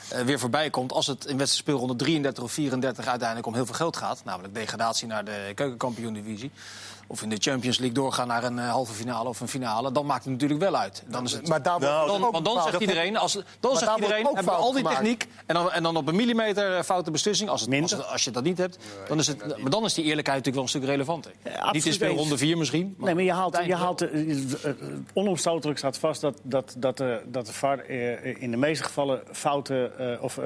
eh, 0.10 0.22
weer 0.22 0.40
voorbij 0.40 0.70
komt. 0.70 0.92
Als 0.92 1.08
het 1.08 1.26
in 1.26 1.38
wedstrijd 1.38 1.68
speelronde 1.68 1.96
33 1.96 2.44
of 2.44 2.52
34 2.52 3.08
uiteindelijk 3.08 3.48
om 3.48 3.54
heel 3.54 3.66
veel 3.66 3.76
geld 3.76 3.98
gaat. 3.98 4.22
Namelijk 4.24 4.54
degradatie 4.54 5.08
naar 5.08 5.26
de 5.26 5.52
keukenkampioen-divisie. 5.56 6.52
Of 7.08 7.22
in 7.22 7.30
de 7.30 7.36
Champions 7.40 7.78
League 7.78 7.96
doorgaan 7.96 8.28
naar 8.28 8.44
een 8.44 8.60
eh, 8.60 8.70
halve 8.70 8.94
finale 8.94 9.30
of 9.30 9.40
een 9.40 9.48
finale. 9.48 9.92
Dan 9.92 10.06
maakt 10.06 10.24
het 10.24 10.34
natuurlijk 10.34 10.60
wel 10.60 10.76
uit. 10.76 11.04
Dan 11.08 11.24
is 11.26 11.32
het, 11.32 11.48
Maar 11.48 11.62
daar 11.62 11.80
wordt 11.80 11.94
Nou, 11.94 12.04
dus 12.08 12.14
dan, 12.18 12.26
ook 12.26 12.32
want 12.32 12.46
dan 12.46 12.62
zegt 12.64 12.80
iedereen, 12.82 13.18
als, 13.18 13.40
dan 13.60 13.78
zegt 13.78 13.96
iedereen 13.96 14.28
ook 14.28 14.36
hebben 14.36 14.54
we 14.54 14.60
al 14.60 14.72
die 14.74 14.84
techniek 14.84 15.28
en 15.46 15.56
dan, 15.56 15.72
en 15.72 15.84
dan 15.84 15.96
op 15.98 16.08
een 16.08 16.16
millimeter 16.16 16.76
eh, 16.78 16.84
foute 16.84 17.12
beslissing. 17.12 17.50
Als, 17.50 17.62
het, 17.62 17.82
als, 17.82 17.92
het- 17.92 18.08
als 18.08 18.24
je 18.24 18.32
dat 18.32 18.44
niet 18.44 18.58
hebt, 18.58 18.78
dan 19.08 19.18
is 19.20 19.28
het, 19.28 19.58
maar 19.62 19.72
dan 19.72 19.86
is 19.86 19.94
die 19.94 20.04
eerlijkheid 20.04 20.46
natuurlijk 20.46 20.56
wel 20.56 20.64
een 20.64 20.70
stuk 20.70 20.84
relevanter. 20.84 21.32
niet 21.72 21.86
in 21.86 21.94
speelronde 21.94 22.32
eens. 22.32 22.40
4 22.42 22.58
misschien. 22.58 22.96
Nee, 22.98 23.14
maar 23.16 23.24
je 23.24 23.32
haalt, 23.34 23.60
je 23.66 23.76
haalt 23.76 24.02
eh, 24.02 24.38
onomstotelijk 25.14 25.78
staat 25.78 25.98
vast 25.98 26.22
dat, 26.22 26.40
dat, 26.44 26.76
dat, 26.78 26.98
de, 26.98 27.22
dat 27.28 27.46
de 27.46 27.54
VAR 27.54 27.90
in 28.40 28.52
de 28.52 28.58
meeste 28.58 28.84
gevallen 28.84 29.22
fouten 29.32 30.00
eh, 30.00 30.24
of 30.24 30.40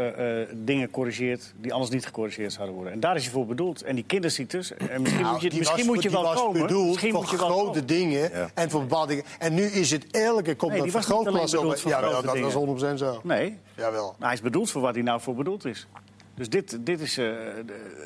dingen 0.54 0.92
corrigeert 0.92 1.54
die 1.58 1.74
anders 1.74 1.92
niet 1.92 2.06
gecorrigeerd 2.06 2.54
zouden 2.54 2.76
worden. 2.76 2.94
En 2.94 3.00
daar 3.00 3.16
is 3.16 3.24
je 3.26 3.30
voor 3.32 3.46
bedoeld. 3.46 3.82
En 3.82 3.96
die 3.96 4.04
kinderziektes, 4.04 4.74
en 4.74 5.02
misschien 5.02 5.22
Nou, 5.24 5.34
moet 5.34 5.52
je, 5.52 5.58
misschien 5.58 5.78
was- 5.78 5.96
moet 5.96 6.04
je 6.04 6.10
wel 6.10 6.34
was 6.52 6.62
komen. 6.62 6.68
bedoeld 6.68 6.88
Misschien 6.88 7.12
voor 7.12 7.22
moet 7.22 7.30
je 7.30 7.38
wel 7.38 7.48
grote 7.48 7.66
komen. 7.66 7.86
dingen 7.86 8.32
Ja. 8.32 8.50
en 8.54 8.70
voor 8.70 8.82
bepaalde 8.82 9.08
dingen. 9.08 9.24
En 9.40 9.54
nu 9.54 9.64
is 9.64 9.92
het 9.92 10.06
elke 10.12 10.56
komt 10.56 10.72
Nee, 10.72 10.80
alleen 10.80 10.92
vergrootglas 10.92 11.52
voor 11.82 11.92
Ja, 11.92 12.02
wel, 12.02 12.22
dat 12.22 12.34
dingen. 12.34 12.48
is 12.48 12.94
100% 12.94 12.98
zo. 13.00 13.20
Nee, 13.24 13.58
Jawel. 13.76 14.04
Nou, 14.04 14.16
hij 14.20 14.34
is 14.34 14.42
bedoeld 14.42 14.72
voor 14.72 14.82
wat 14.82 14.94
hij 14.94 15.04
nou 15.04 15.22
voor 15.22 15.36
bedoeld 15.36 15.66
is. 15.66 15.88
Dus 16.36 16.50
dit, 16.50 16.78
dit 16.86 17.00
is 17.00 17.18
eh, 17.18 17.32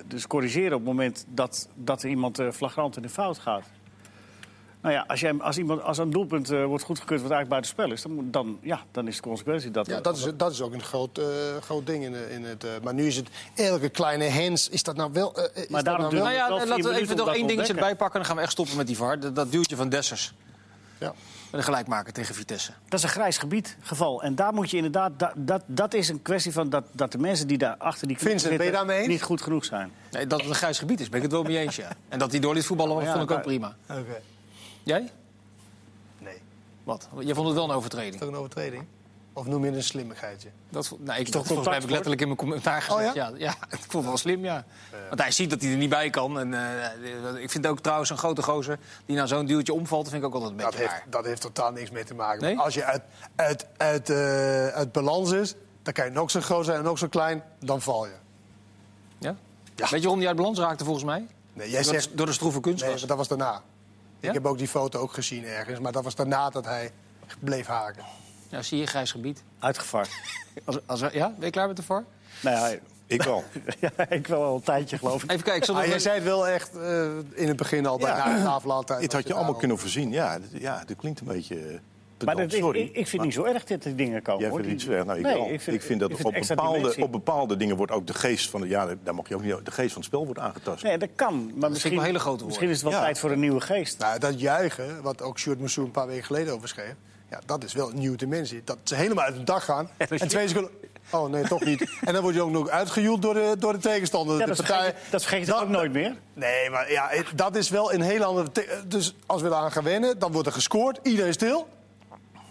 dus 0.07 0.27
corrigeren 0.27 0.71
op 0.71 0.79
het 0.79 0.87
moment 0.87 1.25
dat, 1.27 1.67
dat 1.75 2.03
er 2.03 2.09
iemand 2.09 2.39
eh, 2.39 2.51
flagrant 2.51 2.95
in 2.95 3.01
de 3.01 3.09
fout 3.09 3.37
gaat. 3.39 3.63
Nou 4.83 4.95
ja, 4.95 5.03
als, 5.07 5.19
jij, 5.19 5.33
als, 5.39 5.57
iemand, 5.57 5.81
als 5.81 5.97
een 5.97 6.09
doelpunt 6.09 6.49
eh, 6.51 6.65
wordt 6.65 6.83
goedgekeurd 6.83 7.21
wat 7.21 7.31
eigenlijk 7.31 7.49
buitenspel 7.49 7.91
is, 7.91 8.01
dan, 8.01 8.31
dan, 8.31 8.59
ja, 8.61 8.81
dan 8.91 9.07
is 9.07 9.15
de 9.15 9.21
consequentie 9.21 9.71
dat... 9.71 9.85
Ja, 9.87 10.01
dat 10.01 10.17
is, 10.17 10.27
dat 10.37 10.51
is 10.51 10.61
ook 10.61 10.73
een 10.73 10.81
groot, 10.83 11.17
eh, 11.17 11.25
groot 11.61 11.85
ding 11.85 12.03
in, 12.03 12.11
de- 12.11 12.27
in 12.31 12.43
het. 12.43 12.63
eh, 12.63 12.69
maar 12.83 12.93
nu 12.93 13.05
is 13.07 13.15
het 13.15 13.27
elke 13.55 13.89
kleine 13.89 14.23
hens. 14.23 14.69
Is 14.69 14.83
dat 14.83 14.95
nou 14.95 15.11
wel. 15.13 15.35
eh, 15.35 15.43
is 15.63 15.67
dat 15.69 15.85
daarom 15.85 16.03
nou 16.03 16.15
Nou 16.15 16.31
ja, 16.33 16.49
laten 16.49 16.67
we 16.89 16.95
even 16.99 17.15
nog 17.17 17.27
één 17.27 17.33
dingetje 17.35 17.49
ontdekken. 17.51 17.75
erbij 17.75 17.95
pakken. 17.95 18.19
Dan 18.19 18.25
gaan 18.25 18.35
we 18.35 18.41
echt 18.41 18.51
stoppen 18.51 18.77
met 18.77 18.87
die 18.87 18.97
VAR. 18.97 19.19
Dat, 19.19 19.35
dat 19.35 19.51
duwtje 19.51 19.75
van 19.75 19.89
Dessers. 19.89 20.33
Ja. 20.97 21.13
Een 21.51 21.63
gelijkmaker 21.63 22.13
tegen 22.13 22.35
Vitesse. 22.35 22.71
Dat 22.89 22.99
is 22.99 23.05
een 23.05 23.11
grijs 23.11 23.37
gebied 23.37 23.77
geval. 23.81 24.23
En 24.23 24.35
daar 24.35 24.53
moet 24.53 24.69
je 24.71 24.75
inderdaad... 24.77 25.11
Dat, 25.19 25.31
dat, 25.35 25.61
dat 25.65 25.93
is 25.93 26.09
een 26.09 26.21
kwestie 26.21 26.51
van 26.51 26.69
dat, 26.69 26.83
dat 26.91 27.11
de 27.11 27.17
mensen 27.17 27.47
die 27.47 27.57
daar 27.57 27.75
achter 27.77 28.07
die 28.07 28.17
Vincent, 28.17 28.41
ben 28.43 28.51
je 28.51 28.57
zitten... 28.57 28.73
daarmee 28.73 28.97
eens? 28.97 29.07
niet 29.07 29.21
goed 29.23 29.41
genoeg 29.41 29.65
zijn. 29.65 29.91
Nee, 30.11 30.27
dat 30.27 30.39
het 30.39 30.49
een 30.49 30.55
grijs 30.55 30.79
gebied 30.79 30.99
is, 30.99 31.07
ben 31.09 31.17
ik 31.17 31.23
het 31.23 31.31
wel 31.31 31.43
mee 31.43 31.57
eens, 31.57 31.75
ja. 31.75 31.87
En 32.09 32.19
dat 32.19 32.31
hij 32.31 32.39
door 32.39 32.53
liet 32.53 32.65
voetballen, 32.65 33.03
Ja, 33.03 33.11
vond 33.11 33.15
ik 33.15 33.21
ook 33.21 33.29
maar- 33.29 33.39
prima. 33.45 33.75
Oké. 33.89 34.21
Jij? 34.83 35.11
Nee. 36.17 36.41
Wat? 36.83 37.09
Jij 37.19 37.33
vond 37.33 37.47
het 37.47 37.55
wel 37.55 37.63
een 37.63 37.69
Is 37.69 37.75
overtreding? 37.75 38.19
dat 38.19 38.27
een 38.29 38.35
overtreding? 38.35 38.85
Of 39.35 39.45
noem 39.45 39.59
je 39.61 39.65
het 39.65 39.75
een 39.75 39.83
slimmigheidje? 39.83 40.49
Dat, 40.69 40.95
nou, 40.99 41.19
ik, 41.19 41.25
toch 41.25 41.33
dat, 41.33 41.45
volgens 41.45 41.67
mij 41.67 41.75
heb 41.75 41.83
ik 41.83 41.89
letterlijk 41.89 42.21
in 42.21 42.27
mijn 42.27 42.39
commentaar 42.39 42.81
gezegd. 42.81 43.09
Oh, 43.09 43.15
ja? 43.15 43.27
ja? 43.27 43.37
Ja, 43.37 43.55
ik 43.69 43.79
vond 43.89 43.93
het 43.93 44.05
wel 44.05 44.17
slim, 44.17 44.43
ja. 44.43 44.65
Want 45.09 45.21
hij 45.21 45.31
ziet 45.31 45.49
dat 45.49 45.61
hij 45.61 45.71
er 45.71 45.77
niet 45.77 45.89
bij 45.89 46.09
kan. 46.09 46.39
En, 46.39 46.53
eh, 46.53 47.41
ik 47.41 47.49
vind 47.51 47.67
ook 47.67 47.79
trouwens 47.79 48.09
een 48.09 48.17
grote 48.17 48.43
gozer 48.43 48.79
die 49.05 49.15
nou 49.15 49.27
zo'n 49.27 49.45
duwtje 49.45 49.73
omvalt... 49.73 50.09
vind 50.09 50.21
ik 50.21 50.27
ook 50.27 50.33
altijd 50.33 50.51
een 50.51 50.57
Dat 50.57 50.65
beetje 50.65 50.81
heeft, 50.81 50.91
raar. 50.93 51.09
dat 51.09 51.25
heeft 51.25 51.41
totaal 51.41 51.71
niks 51.71 51.91
mee 51.91 52.03
te 52.03 52.13
maken. 52.13 52.41
Nee? 52.41 52.59
Als 52.59 52.73
je 52.73 52.83
uit, 52.83 53.01
uit, 53.35 53.67
uit, 53.77 54.09
eh, 54.09 54.67
uit 54.67 54.91
balans 54.91 55.31
is, 55.31 55.55
dan 55.83 55.93
kan 55.93 56.05
je 56.05 56.11
nog 56.11 56.31
zo 56.31 56.39
groot 56.41 56.65
zijn 56.65 56.77
en 56.77 56.83
nog 56.83 56.97
zo 56.97 57.07
klein, 57.07 57.43
dan 57.59 57.81
val 57.81 58.05
je. 58.05 58.13
Ja? 59.17 59.35
Ja. 59.75 59.89
Weet 59.89 59.89
je 59.89 59.99
waarom 59.99 60.17
hij 60.19 60.27
uit 60.27 60.37
balans 60.37 60.59
raakte 60.59 60.83
volgens 60.83 61.05
mij? 61.05 61.27
Nee, 61.53 61.69
jij 61.69 61.83
door, 61.83 61.93
zegt, 61.93 62.17
door 62.17 62.25
de 62.25 62.31
stroeve 62.33 62.59
kunst 62.59 62.85
nee, 62.85 63.05
dat 63.05 63.17
was 63.17 63.27
daarna. 63.27 63.61
Ja? 64.23 64.29
Ik 64.29 64.33
heb 64.33 64.45
ook 64.45 64.57
die 64.57 64.67
foto 64.67 64.99
ook 64.99 65.13
gezien 65.13 65.45
ergens, 65.45 65.79
maar 65.79 65.91
dat 65.91 66.03
was 66.03 66.15
daarna 66.15 66.49
dat 66.49 66.65
hij 66.65 66.91
bleef 67.39 67.65
haken. 67.67 68.03
Ja, 68.49 68.61
zie 68.61 68.79
je, 68.79 68.85
grijs 68.87 69.11
gebied. 69.11 69.43
Uitgevard. 69.59 70.09
Als, 70.65 70.77
als, 70.85 70.99
ja, 70.99 71.29
ben 71.37 71.45
je 71.45 71.49
klaar 71.49 71.67
met 71.67 71.75
de 71.77 71.83
VAR? 71.83 72.03
nou 72.41 72.57
ja, 72.71 72.77
Ik 73.07 73.21
wel. 73.23 73.43
ja, 73.79 74.09
ik 74.09 74.27
wel 74.27 74.43
al 74.43 74.55
een 74.55 74.61
tijdje 74.61 74.97
geloof 74.97 75.23
ik. 75.23 75.31
Even 75.31 75.43
kijken, 75.43 75.55
ik 75.61 75.65
zal 75.65 75.73
Maar 75.75 75.83
nog 75.83 75.91
jij 75.93 76.01
zei 76.01 76.15
het 76.15 76.23
wel 76.23 76.47
echt 76.47 76.75
eh, 76.77 77.03
in 77.33 77.47
het 77.47 77.57
begin 77.57 77.85
al, 77.85 77.97
bij 77.97 78.09
Ja. 78.09 78.27
na 78.27 78.37
de 78.37 78.43
tafel 78.43 78.71
altijd. 78.71 78.99
Dit 78.99 79.13
als 79.13 79.21
had 79.21 79.31
je 79.31 79.37
allemaal 79.37 79.55
kunnen 79.59 79.77
voorzien. 79.79 80.11
Ja, 80.11 80.37
ja, 80.51 80.83
dat 80.85 80.97
klinkt 80.97 81.19
een 81.19 81.27
beetje 81.27 81.79
Maar 82.25 82.35
dat 82.35 82.51
is, 82.53 82.59
Sorry. 82.59 82.79
ik, 82.81 82.95
ik 82.95 83.07
vind 83.07 83.23
niet 83.23 83.33
zo 83.33 83.43
erg 83.43 83.63
dat 83.63 83.83
er 83.85 83.95
dingen 83.95 84.21
komen. 84.21 84.41
Jij 84.41 84.49
hoor. 84.49 84.59
vindt 84.59 84.73
niet 84.73 84.81
zo 84.81 84.91
erg. 84.91 85.05
Nou, 85.05 85.17
ik, 85.17 85.23
Nee, 85.25 85.33
wel. 85.33 85.49
ik, 85.73 85.81
vind, 85.81 85.99
dat 85.99 86.09
ik 86.11 86.25
op, 86.25 86.33
bepaalde, 86.47 86.95
op 86.99 87.11
bepaalde 87.11 87.57
dingen 87.57 87.75
wordt 87.75 87.91
ook 87.91 88.07
de 88.07 88.13
geest 88.13 88.49
van... 88.49 88.61
de- 88.61 88.67
Ja, 88.67 88.87
daar 89.03 89.15
mag 89.15 89.27
je 89.29 89.35
ook 89.35 89.43
niet... 89.43 89.65
De 89.65 89.71
geest 89.71 89.87
van 89.91 89.97
het 90.01 90.05
spel 90.05 90.25
wordt 90.25 90.39
aangetast. 90.39 90.83
Nee, 90.83 90.97
dat 90.97 91.09
kan. 91.15 91.51
Maar 91.55 91.69
misschien, 91.69 91.95
wel 91.95 92.03
hele 92.03 92.19
grote 92.19 92.45
misschien 92.45 92.69
is 92.69 92.75
het 92.75 92.83
wel 92.83 92.91
Ja. 92.91 93.01
tijd 93.01 93.19
voor 93.19 93.31
een 93.31 93.39
nieuwe 93.39 93.61
geest. 93.61 93.99
Nou, 93.99 94.19
dat 94.19 94.39
juichen, 94.39 95.01
wat 95.01 95.21
ook 95.21 95.39
Sjoerd 95.39 95.59
Moussou 95.59 95.85
een 95.85 95.91
paar 95.91 96.07
weken 96.07 96.23
geleden 96.25 96.53
over 96.53 96.67
schreef... 96.67 96.93
Ja, 97.29 97.39
dat 97.45 97.63
is 97.63 97.73
wel 97.73 97.89
een 97.89 97.97
nieuwe 97.99 98.17
dimensie. 98.17 98.61
Dat 98.63 98.77
ze 98.83 98.95
helemaal 98.95 99.23
uit 99.23 99.35
hun 99.35 99.45
dag 99.45 99.65
gaan. 99.65 99.89
dat 99.97 100.09
en 100.11 100.27
twee 100.27 100.47
seconden... 100.47 100.71
Oh, 101.11 101.29
nee, 101.29 101.43
toch 101.43 101.63
niet. 101.65 101.89
En 102.05 102.13
dan 102.13 102.21
word 102.21 102.35
je 102.35 102.41
ook 102.41 102.51
nog 102.51 102.69
uitgejoeld 102.69 103.21
door 103.21 103.33
de, 103.33 103.55
door 103.59 103.73
de 103.73 103.79
tegenstander. 103.79 104.33
Ja, 104.37 104.45
de 104.45 104.47
dat 104.55 104.65
vergeet, 104.65 104.85
je- 104.85 104.93
dat 105.09 105.21
vergeet 105.21 105.45
je 105.45 105.55
ook 105.55 105.69
nooit 105.69 105.91
meer. 105.93 106.15
Nee, 106.33 106.69
maar 106.69 106.91
ja, 106.91 107.09
dat 107.35 107.55
is 107.55 107.69
wel 107.69 107.93
een 107.93 108.01
heel 108.01 108.23
andere... 108.23 108.47
Dus 108.87 109.15
als 109.25 109.41
we 109.41 109.47
eraan 109.47 109.71
gaan 109.71 109.83
wennen, 109.83 110.19
dan 110.19 110.31
wordt 110.31 110.47
er 110.47 110.53
gescoord. 110.53 110.99
Iedereen 111.03 111.33
stil. 111.33 111.67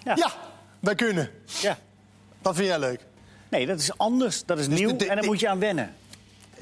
Ja. 0.04 0.12
Ja, 0.16 0.32
wij 0.80 0.94
kunnen. 0.94 1.30
Ja. 1.60 1.78
Dat 2.42 2.54
vind 2.54 2.66
jij 2.68 2.78
leuk. 2.78 3.00
Nee, 3.48 3.66
dat 3.66 3.78
is 3.78 3.98
anders. 3.98 4.44
Dat 4.44 4.58
is 4.58 4.68
Dus 4.68 4.78
nieuw 4.78 4.88
de- 4.88 4.96
de- 4.96 5.08
en 5.08 5.16
daar 5.16 5.24
moet 5.24 5.40
je 5.40 5.48
aan 5.48 5.58
wennen. 5.58 5.94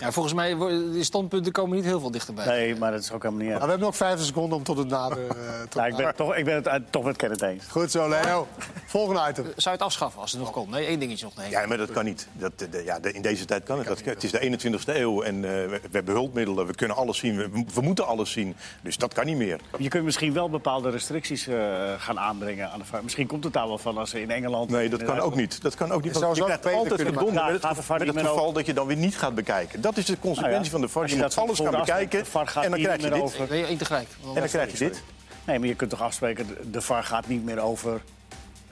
Ja, 0.01 0.13
volgens 0.13 0.35
mij 0.35 0.57
die 0.93 1.05
standpunten 1.05 1.53
komen 1.53 1.77
niet 1.77 1.85
heel 1.85 2.01
veel 2.01 2.11
dichterbij. 2.11 2.47
Nee, 2.47 2.77
maar 2.77 2.91
dat 2.91 3.01
is 3.01 3.13
ook 3.13 3.23
helemaal 3.23 3.45
niet 3.45 3.53
erg. 3.53 3.63
we 3.63 3.69
hebben 3.69 3.87
nog 3.87 3.97
50 3.97 4.27
seconden 4.27 4.59
om 4.59 4.65
tot 4.65 4.79
het 4.79 4.89
nader... 4.89 5.19
eh, 5.19 5.61
tot 5.61 5.75
Nou, 5.75 5.89
ik 5.89 5.97
ben, 5.97 6.15
toch, 6.17 6.37
ik 6.37 6.45
ben 6.45 6.63
het 6.63 6.93
toch 6.93 7.05
met 7.05 7.17
Kenneth 7.17 7.43
eens. 7.43 7.65
Goed 7.69 7.91
zo, 7.91 8.09
Leo. 8.09 8.47
Volgende 8.87 9.21
item. 9.29 9.45
Zou 9.45 9.55
je 9.57 9.71
het 9.71 9.83
afschaffen 9.83 10.21
als 10.21 10.31
het 10.33 10.41
nog 10.41 10.51
komt? 10.51 10.71
Nee, 10.71 10.87
één 10.87 10.99
dingetje 10.99 11.25
nog. 11.25 11.37
Nee. 11.37 11.51
Ja, 11.51 11.67
maar 11.67 11.77
dat 11.77 11.91
kan 11.91 12.05
niet. 12.05 12.29
Dat, 12.33 12.59
de- 12.59 12.69
de- 12.69 12.85
ja, 12.85 13.01
de- 13.01 13.13
in 13.13 13.23
deze 13.23 13.45
tijd 13.45 13.63
kan 13.65 13.79
het. 13.79 13.87
Dat, 13.87 14.01
het 14.05 14.25
is 14.25 14.31
de 14.31 14.41
21ste 14.41 14.97
eeuw 14.97 15.23
en 15.23 15.35
eh, 15.35 15.51
we, 15.51 15.81
hebben 15.91 16.15
hulpmiddelen. 16.15 16.67
We 16.67 16.75
kunnen 16.75 16.97
alles 16.97 17.19
zien. 17.19 17.37
We, 17.37 17.65
we 17.75 17.81
moeten 17.81 18.07
alles 18.07 18.31
zien. 18.33 18.57
Dus 18.83 18.97
dat 18.97 19.15
kan 19.15 19.27
niet 19.27 19.37
meer. 19.37 19.61
Je 19.79 19.89
kunt 19.89 20.05
misschien 20.05 20.33
wel 20.33 20.51
bepaalde 20.51 20.91
restricties 20.91 21.47
eh, 21.47 21.57
gaan 21.99 22.19
aanbrengen 22.19 22.71
aan 22.71 22.79
de 22.79 22.85
VAR. 22.85 23.03
Misschien 23.03 23.27
komt 23.27 23.45
het 23.45 23.53
daar 23.53 23.67
wel 23.69 23.79
van 23.79 23.99
als 23.99 24.11
ze 24.11 24.21
in 24.21 24.31
Engeland... 24.31 24.71
Nee, 24.71 24.89
dat 24.89 25.03
kan 25.03 25.21
ook 25.21 25.35
niet. 25.35 25.63
Dat 25.63 25.75
kan 25.75 25.93
ook 25.93 26.03
niet. 26.03 26.15
Je 26.15 26.21
krijgt 26.21 26.67
altijd 26.67 27.15
maken. 27.15 27.25
met 27.25 27.35
Ja, 27.35 27.53
het, 27.53 28.27
geval 28.27 28.53
dat 28.53 28.67
je 28.67 28.73
dan 28.75 28.87
weer 28.87 28.97
niet 28.97 29.17
gaat 29.19 29.35
bekijken. 29.35 29.81
Dat 29.95 29.99
is 29.99 30.05
de 30.07 30.19
consequentie 30.19 30.53
Nou 30.53 30.65
ja, 30.65 30.71
van 30.71 30.81
de 30.81 30.89
VAR. 30.89 31.03
Je 31.03 31.09
je 31.09 31.15
moet 31.23 31.35
dat 31.35 31.45
alles 31.45 31.59
gaan 31.59 31.71
bekijken 31.71 32.19
de 32.25 32.31
VAR 32.31 32.47
gaat 32.47 32.65
en 32.65 32.71
dan 32.71 32.79
niet 32.79 32.89
krijg 32.89 33.03
je 33.03 33.09
meer 33.09 33.17
dit. 33.19 33.27
over. 33.27 33.47
Tegelijk? 33.79 34.09
En 34.35 34.35
dan 34.41 34.49
krijg 34.49 34.73
je 34.73 34.79
dit. 34.79 35.03
Nee, 35.45 35.59
maar 35.59 35.69
je 35.69 35.75
kunt 35.75 35.91
toch 35.91 36.03
afspreken, 36.03 36.57
de- 36.71 36.81
VAR 36.81 37.05
gaat 37.05 37.27
niet 37.29 37.45
meer 37.45 37.59
over 37.61 38.01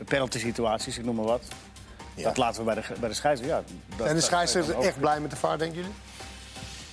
penalty-situaties, 0.05 0.99
ik 0.99 1.05
noem 1.05 1.15
maar 1.15 1.25
wat. 1.25 1.43
Ja. 2.15 2.25
Dat 2.25 2.37
laten 2.37 2.59
we 2.65 2.65
bij 2.65 2.75
de, 2.75 3.01
bij 3.01 3.09
de 3.09 3.15
scheidsrechter. 3.15 3.57
Ja, 3.59 3.63
dat- 3.97 4.07
En 4.07 4.13
de 4.15 4.21
dat- 4.21 4.29
scheidsrechter 4.29 4.75
dat- 4.75 4.85
echt 4.85 5.01
blij 5.01 5.21
met 5.21 5.31
de 5.31 5.37
VAR, 5.37 5.59
denken 5.59 5.77
jullie? 5.77 5.93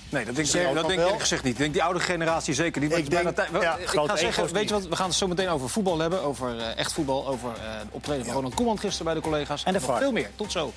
Nee, 0.08 0.24
dat 0.24 0.34
denk, 0.34 0.48
ik- 0.48 0.74
dat 0.74 0.86
denk 0.88 1.00
ik 1.08 1.20
gezegd 1.20 1.42
niet. 1.42 1.52
Ik 1.52 1.58
denk 1.58 1.72
die 1.72 1.82
oude 1.82 2.00
generatie 2.00 2.54
zeker 2.54 2.80
niet. 2.80 2.90
Maar 2.90 2.98
Ik 2.98 3.04
is 3.04 3.10
bijna 3.10 3.32
denk- 3.32 3.50
tijd- 3.50 3.62
ja, 3.62 3.76
ik 3.76 3.88
ga 3.88 4.16
zeggen, 4.16 4.52
weet 4.52 4.68
je 4.68 4.74
wat, 4.74 4.86
we 4.86 4.96
gaan 4.96 5.06
het 5.06 5.16
zo 5.16 5.26
meteen 5.26 5.48
over 5.48 5.68
voetbal 5.68 5.98
hebben. 5.98 6.22
Over 6.22 6.58
eh, 6.58 6.76
echt 6.78 6.92
voetbal, 6.92 7.26
over 7.28 7.48
eh, 7.48 7.54
het 7.78 7.86
optreden 7.90 8.24
van 8.24 8.34
Ronald 8.34 8.54
Koeman 8.54 8.78
gisteren 8.78 9.04
bij 9.04 9.14
de 9.14 9.20
collega's. 9.20 9.62
En 9.64 9.72
de 9.72 9.80
nog 9.86 9.98
veel 9.98 10.12
meer. 10.12 10.30
Tot 10.36 10.52
zo. 10.52 10.72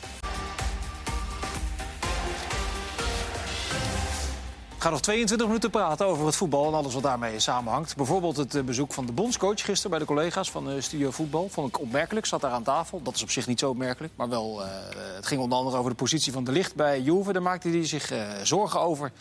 Gaan 4.80 4.92
nog 4.92 5.02
22 5.02 5.48
minuten 5.48 5.70
praten 5.70 6.06
over 6.06 6.26
het 6.26 6.36
voetbal 6.36 6.68
en 6.68 6.74
alles 6.74 6.94
wat 6.94 7.04
daarmee 7.04 7.40
samenhangt. 7.40 7.96
Bijvoorbeeld 7.96 8.38
het 8.38 8.56
eh, 8.56 8.64
bezoek 8.64 8.94
van 8.94 9.06
de 9.06 9.12
bondscoach 9.12 9.62
gisteren 9.62 9.90
bij 9.90 10.00
de 10.00 10.06
collega's 10.06 10.52
van 10.52 10.70
eh, 10.70 10.82
Studio 10.82 11.12
Voetbal. 11.12 11.50
Vond 11.50 11.68
ik 11.68 11.80
opmerkelijk, 11.80 12.26
zat 12.26 12.42
daar 12.42 12.52
aan 12.52 12.64
tafel. 12.64 13.02
Dat 13.02 13.16
is 13.16 13.24
op 13.24 13.30
zich 13.30 13.48
niet 13.48 13.60
zo 13.60 13.70
opmerkelijk. 13.70 14.14
Maar 14.16 14.30
wel, 14.30 14.64
eh, 14.64 14.70
het 15.16 15.26
ging 15.26 15.42
onder 15.42 15.58
andere 15.58 15.78
over 15.78 15.90
de 15.90 15.96
positie 15.96 16.32
van 16.32 16.44
de 16.44 16.52
licht 16.52 16.76
bij 16.76 17.02
Juve. 17.02 17.34
Daar 17.34 17.42
maakte 17.42 17.70
hij 17.70 17.86
zich 17.86 18.14
zorgen 18.44 18.80
over. 18.80 19.12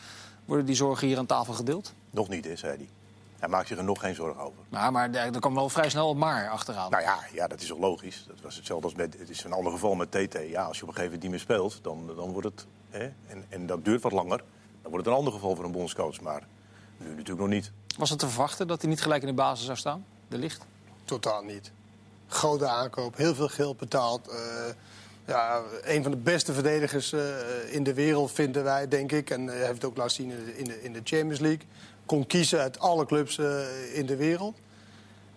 Worden 0.45 0.67
die 0.67 0.75
zorgen 0.75 1.07
hier 1.07 1.19
aan 1.19 1.27
tafel 1.27 1.53
gedeeld? 1.53 1.93
Nog 2.11 2.29
niet, 2.29 2.45
hè, 2.45 2.57
zei 2.57 2.77
hij. 2.77 2.89
Hij 3.39 3.49
maakt 3.49 3.69
zich 3.69 3.79
er 3.79 3.85
nog 3.85 4.01
geen 4.01 4.15
zorgen 4.15 4.43
over. 4.43 4.59
Nou, 4.69 4.93
maar 4.93 5.11
er 5.11 5.41
kwam 5.41 5.55
wel 5.55 5.69
vrij 5.69 5.91
snel 5.91 6.11
een 6.11 6.19
maar 6.19 6.49
achteraan. 6.49 6.91
Nou 6.91 7.03
ja, 7.03 7.19
ja, 7.33 7.47
dat 7.47 7.61
is 7.61 7.73
ook 7.73 7.81
logisch. 7.81 8.25
Dat 8.29 8.41
was 8.43 8.57
hetzelfde 8.57 8.87
als 8.87 8.97
met. 8.97 9.17
Het 9.19 9.31
is 9.31 9.45
een 9.45 9.53
ander 9.53 9.73
geval 9.73 9.95
met 9.95 10.11
TT. 10.11 10.39
Ja, 10.49 10.63
als 10.63 10.77
je 10.77 10.83
op 10.83 10.89
een 10.89 10.95
gegeven 10.95 11.05
moment 11.05 11.23
niet 11.23 11.31
meer 11.31 11.41
speelt, 11.41 11.79
dan, 11.83 12.11
dan 12.17 12.33
wordt 12.33 12.49
het. 12.49 12.67
Hè, 12.91 13.11
en, 13.27 13.45
en 13.49 13.67
dat 13.67 13.85
duurt 13.85 14.03
wat 14.03 14.13
langer. 14.13 14.43
Dan 14.83 14.91
wordt 14.91 15.05
het 15.07 15.15
een 15.15 15.21
ander 15.21 15.33
geval 15.33 15.57
voor 15.57 15.65
een 15.65 15.73
bondscoach. 15.73 16.21
Maar 16.21 16.43
nu 16.97 17.09
natuurlijk 17.09 17.39
nog 17.39 17.49
niet. 17.49 17.71
Was 17.99 18.11
het 18.11 18.19
te 18.19 18.29
verwachten 18.29 18.67
dat 18.67 18.81
hij 18.81 18.91
niet 18.91 19.03
gelijk 19.03 19.23
in 19.23 19.29
de 19.29 19.35
basis 19.35 19.65
zou 19.67 19.79
staan? 19.79 20.05
De 20.29 20.39
licht? 20.39 20.63
Totaal 21.05 21.43
niet. 21.43 21.71
Grote 22.29 22.67
aankoop, 22.67 23.17
heel 23.17 23.35
veel 23.35 23.49
geld 23.49 23.77
betaald. 23.77 24.29
eh, 24.29 24.37
ja, 25.27 25.63
een 25.83 26.03
van 26.03 26.11
de 26.11 26.17
beste 26.17 26.53
verdedigers 26.53 27.13
eh, 27.13 27.21
in 27.71 27.83
de 27.83 27.95
wereld, 27.95 28.33
vinden 28.33 28.65
wij, 28.65 28.89
denk 28.89 29.13
ik. 29.13 29.31
En 29.31 29.49
eh, 29.49 29.55
hij 29.55 29.59
heeft 29.59 29.75
het 29.75 29.85
ook 29.85 29.97
laten 29.97 30.15
zien 30.15 30.31
in 30.31 30.45
de, 30.45 30.59
in 30.59 30.65
de, 30.65 30.83
in 30.83 30.93
de 30.93 31.01
Champions 31.05 31.39
League. 31.39 31.67
Kon 32.07 32.27
kiezen 32.27 32.61
uit 32.61 32.79
alle 32.79 33.07
clubs 33.07 33.39
eh, 33.39 33.97
in 33.97 34.07
de 34.07 34.17
wereld. 34.17 34.57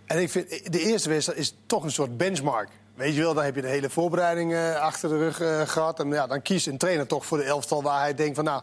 En 0.06 0.21
ik 0.21 0.30
vind, 0.30 0.71
de 0.71 0.80
eerste 0.80 1.10
wedstrijd 1.10 1.39
is 1.39 1.56
toch 1.65 1.84
een 1.84 1.91
soort 1.91 2.17
benchmark. 2.17 2.69
Weet 2.95 3.15
je 3.15 3.21
wel, 3.21 3.34
dan 3.34 3.43
heb 3.43 3.56
je 3.56 3.62
de 3.62 3.67
hele 3.67 3.89
voorbereiding 3.89 4.54
eh, 4.54 4.75
achter 4.75 5.10
de 5.10 5.17
rug 5.17 5.41
eh, 5.41 5.62
gehad. 5.62 5.99
En 5.99 6.10
ja, 6.10 6.27
dan 6.27 6.41
kiest 6.41 6.67
een 6.67 6.77
trainer 6.77 7.08
toch 7.08 7.25
voor 7.25 7.38
de 7.38 7.43
elftal 7.43 7.84
waar 7.84 7.99
hij 7.99 8.13
denkt 8.15 8.36
van... 8.36 8.43
nou, 8.43 8.62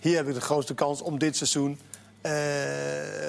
hier 0.00 0.16
heb 0.16 0.28
ik 0.28 0.34
de 0.34 0.40
grootste 0.40 0.74
kans 0.74 1.02
om 1.02 1.18
dit 1.18 1.36
seizoen 1.36 1.78
eh, 2.20 2.32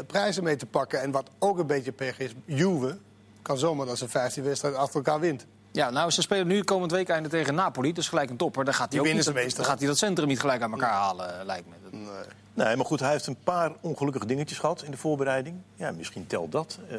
prijzen 0.08 0.43
mee 0.43 0.56
te 0.56 0.65
pakken. 0.65 1.01
En 1.01 1.12
wat 1.12 1.30
ook 1.39 1.58
een 1.58 1.67
beetje 1.67 1.91
pech 1.91 2.19
is, 2.19 2.32
Juve 2.45 2.97
kan 3.41 3.58
zomaar 3.58 3.86
dat 3.86 3.97
ze 3.97 4.08
15 4.08 4.43
wedstrijden 4.43 4.80
achter 4.80 4.95
elkaar 4.95 5.19
wint. 5.19 5.45
Ja, 5.71 5.89
nou, 5.89 6.12
ze 6.12 6.21
spelen 6.21 6.47
nu 6.47 6.63
komend 6.63 6.91
week 6.91 7.10
einde 7.10 7.30
tegen 7.30 7.56
Napoli. 7.56 7.93
Dus 7.93 8.08
gelijk 8.08 8.30
een 8.30 8.38
topper. 8.38 8.65
Dan 8.65 8.73
gaat 8.73 8.80
hij, 8.82 8.89
Die 8.89 8.99
ook 8.99 9.06
winnen 9.06 9.25
niet, 9.25 9.36
ze 9.36 9.41
meestal. 9.43 9.62
dan 9.63 9.71
gaat 9.71 9.80
hij 9.80 9.88
dat 9.88 9.97
centrum 9.97 10.27
niet 10.27 10.39
gelijk 10.39 10.62
aan 10.62 10.71
elkaar 10.71 10.91
halen, 10.91 11.45
lijkt 11.45 11.67
me. 11.67 11.73
Dat- 12.06 12.25
Nee, 12.53 12.75
maar 12.75 12.86
goed, 12.86 12.99
hij 12.99 13.12
heeft 13.12 13.27
een 13.27 13.38
paar 13.43 13.71
ongelukkige 13.82 14.25
dingetjes 14.25 14.58
gehad 14.60 14.84
in 14.84 14.91
de 14.91 14.97
voorbereiding. 14.97 15.56
Ja, 15.75 15.91
misschien 15.91 16.27
telt 16.27 16.51
dat. 16.51 16.77
Eh, 16.89 16.97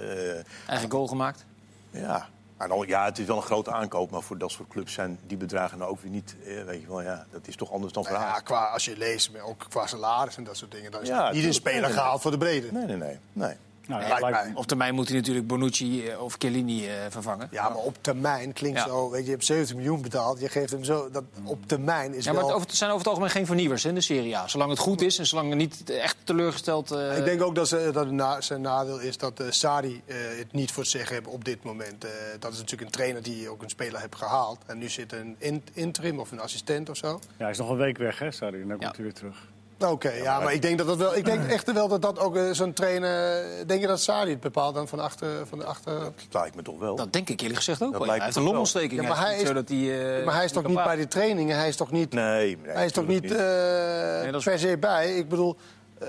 Eigen 0.67 0.91
goal 0.91 1.07
gemaakt. 1.07 1.45
ja. 1.91 2.29
Ja, 2.87 3.05
het 3.05 3.19
is 3.19 3.27
wel 3.27 3.37
een 3.37 3.43
grote 3.43 3.73
aankoop, 3.73 4.11
maar 4.11 4.23
voor 4.23 4.39
dat 4.39 4.51
soort 4.51 4.69
clubs 4.69 4.93
zijn 4.93 5.19
die 5.27 5.37
bedragen 5.37 5.79
nou 5.79 5.91
ook 5.91 6.01
weer 6.01 6.11
niet. 6.11 6.37
Eh, 6.45 6.65
weet 6.65 6.81
je 6.81 6.87
wel, 6.87 7.03
ja, 7.03 7.27
dat 7.31 7.49
is 7.49 7.57
toch 7.57 7.73
anders 7.73 7.93
dan 7.93 8.03
Nou 8.03 8.15
ja, 8.15 8.41
qua, 8.41 8.65
als 8.65 8.85
je 8.85 8.97
leest, 8.97 9.31
ook 9.43 9.67
qua 9.69 9.87
salaris 9.87 10.37
en 10.37 10.45
dat 10.45 10.57
soort 10.57 10.71
dingen... 10.71 10.91
dan 10.91 11.03
is 11.03 11.09
Ja, 11.09 11.33
niet 11.33 11.45
een 11.45 11.55
speler 11.55 11.81
nee, 11.81 11.93
gehaald 11.93 12.21
voor 12.21 12.31
de 12.31 12.39
brede. 12.39 12.73
Nee, 12.73 12.87
nee, 12.87 12.97
nee. 12.97 13.19
nee. 13.33 13.57
Nou, 13.89 14.03
ja, 14.03 14.09
Lijkt 14.09 14.23
lijkt- 14.23 14.45
mij. 14.45 14.53
Op 14.55 14.67
termijn 14.67 14.95
moet 14.95 15.09
hij 15.09 15.17
natuurlijk 15.17 15.47
Bonucci 15.47 16.07
eh, 16.09 16.21
of 16.23 16.35
Chiellini 16.39 16.87
eh, 16.89 16.95
vervangen. 17.09 17.49
Ja, 17.51 17.69
maar 17.69 17.79
op 17.79 17.97
termijn 18.01 18.53
klinkt 18.53 18.79
Ja. 18.79 18.87
zo... 18.87 19.11
Weet 19.11 19.21
je, 19.21 19.25
je 19.27 19.31
hebt 19.33 19.45
70 19.45 19.77
miljoen 19.77 20.03
betaald, 20.03 20.41
je 20.41 20.49
geeft 20.49 20.71
hem 20.71 20.85
zo... 20.85 21.11
Dat, 21.11 21.25
op 21.45 21.67
termijn 21.67 22.15
is 22.15 22.25
Ja, 22.25 22.33
maar 22.33 22.41
wel... 22.41 22.49
het, 22.49 22.57
over, 22.57 22.69
het 22.69 22.77
zijn 22.77 22.91
over 22.91 23.03
het 23.03 23.09
algemeen 23.11 23.31
geen 23.33 23.47
vernieuwers 23.47 23.85
in 23.85 23.95
de 23.95 24.01
Serie 24.01 24.37
A. 24.37 24.49
Zolang 24.49 24.71
het 24.71 24.79
goed 24.79 25.01
is 25.01 25.19
en 25.19 25.27
zolang 25.27 25.51
er 25.51 25.57
niet 25.57 25.91
echt 25.91 26.17
teleurgesteld... 26.25 26.91
eh, 26.91 27.19
Ik 27.19 27.25
denk 27.25 27.43
ook 27.43 27.55
dat, 27.55 27.69
ze, 27.69 27.91
dat 27.93 28.05
het 28.05 28.15
na- 28.15 28.41
zijn 28.41 28.61
nadeel 28.61 28.99
is 29.01 29.17
dat 29.19 29.41
eh 29.41 29.47
Sari 29.51 30.03
eh, 30.07 30.17
het 30.39 30.53
niet 30.53 30.73
voor 30.73 30.83
het 30.83 30.93
zeggen 30.93 31.15
heeft 31.15 31.27
op 31.27 31.45
dit 31.45 31.63
moment. 31.63 32.05
Eh, 32.05 32.11
dat 32.39 32.53
is 32.53 32.59
natuurlijk 32.59 32.83
een 32.83 32.97
trainer 32.97 33.23
die 33.23 33.49
ook 33.49 33.63
een 33.63 33.71
speler 33.71 34.01
heeft 34.01 34.17
gehaald. 34.17 34.59
En 34.67 34.79
nu 34.79 34.89
zit 34.89 35.13
een 35.13 35.37
in- 35.39 35.63
interim 35.73 36.19
of 36.21 36.31
een 36.31 36.41
assistent 36.41 36.91
of 36.91 36.97
zo. 36.97 37.09
ja, 37.09 37.43
hij 37.43 37.51
is 37.51 37.59
nog 37.59 37.71
een 37.71 37.77
week 37.77 37.99
weg, 37.99 38.19
hè, 38.19 38.31
sorry. 38.31 38.59
Dan 38.67 38.79
komt 38.79 38.95
hij 38.97 39.05
weer 39.05 39.15
terug. 39.15 39.47
Oké, 39.87 40.11
ja, 40.13 40.41
maar 40.41 40.53
ik 40.53 40.63
denk 40.63 40.79
dat 40.79 40.87
dat 40.87 40.97
wel. 40.97 41.17
Ik 41.17 41.25
denk 41.25 41.47
echt 41.51 41.73
wel 41.73 41.89
dat 41.89 42.03
dat 42.03 42.19
ook 42.19 42.37
eh, 42.37 42.51
zo'n 42.53 42.73
trainer. 42.73 43.43
Denk 43.67 43.81
je 43.81 43.87
dat 43.87 44.01
Sari 44.01 44.31
het 44.31 44.41
bepaalt 44.41 44.75
dan 44.75 44.89
van 44.89 45.01
achter? 45.01 45.47
Van 45.47 45.59
de 45.59 45.65
achter... 45.65 45.99
Dat 46.01 46.13
lijkt 46.31 46.57
me 46.57 46.63
toch 46.63 46.79
wel. 46.79 46.97
Dat 46.97 47.13
denk 47.13 47.29
ik 47.29 47.41
eerlijk 47.41 47.57
gezegd 47.59 47.83
ook 47.83 47.91
Dat 47.93 47.99
wel. 48.01 48.07
lijkt 48.09 48.25
Hij 48.25 48.33
heeft 48.35 48.37
een 48.37 48.53
toch 48.53 48.53
wel. 48.53 48.63
longontsteking. 48.63 49.03
Ja, 49.03 49.09
maar 49.09 49.27
Hij 49.27 49.41
is 49.41 49.53
niet 49.53 49.69
hij, 49.89 50.19
eh, 50.19 50.25
maar 50.25 50.35
hij 50.35 50.45
is 50.45 50.53
toch 50.53 50.67
niet 50.67 50.85
bij 50.85 50.97
de 50.97 51.09
trainingen? 51.09 51.57
Hij 51.57 51.69
is 51.69 51.77
toch 51.77 51.91
niet, 51.91 52.13
Nee, 52.13 52.59
nee, 52.63 52.73
hij 52.75 52.85
is 52.85 52.93
toch 52.93 53.07
niet, 53.07 53.25
eh, 53.33 54.25
dat 54.25 54.35
is- 54.35 54.45
per 54.45 54.59
se 54.59 54.77
bij? 54.79 55.17
Ik 55.17 55.29
bedoel, 55.29 55.57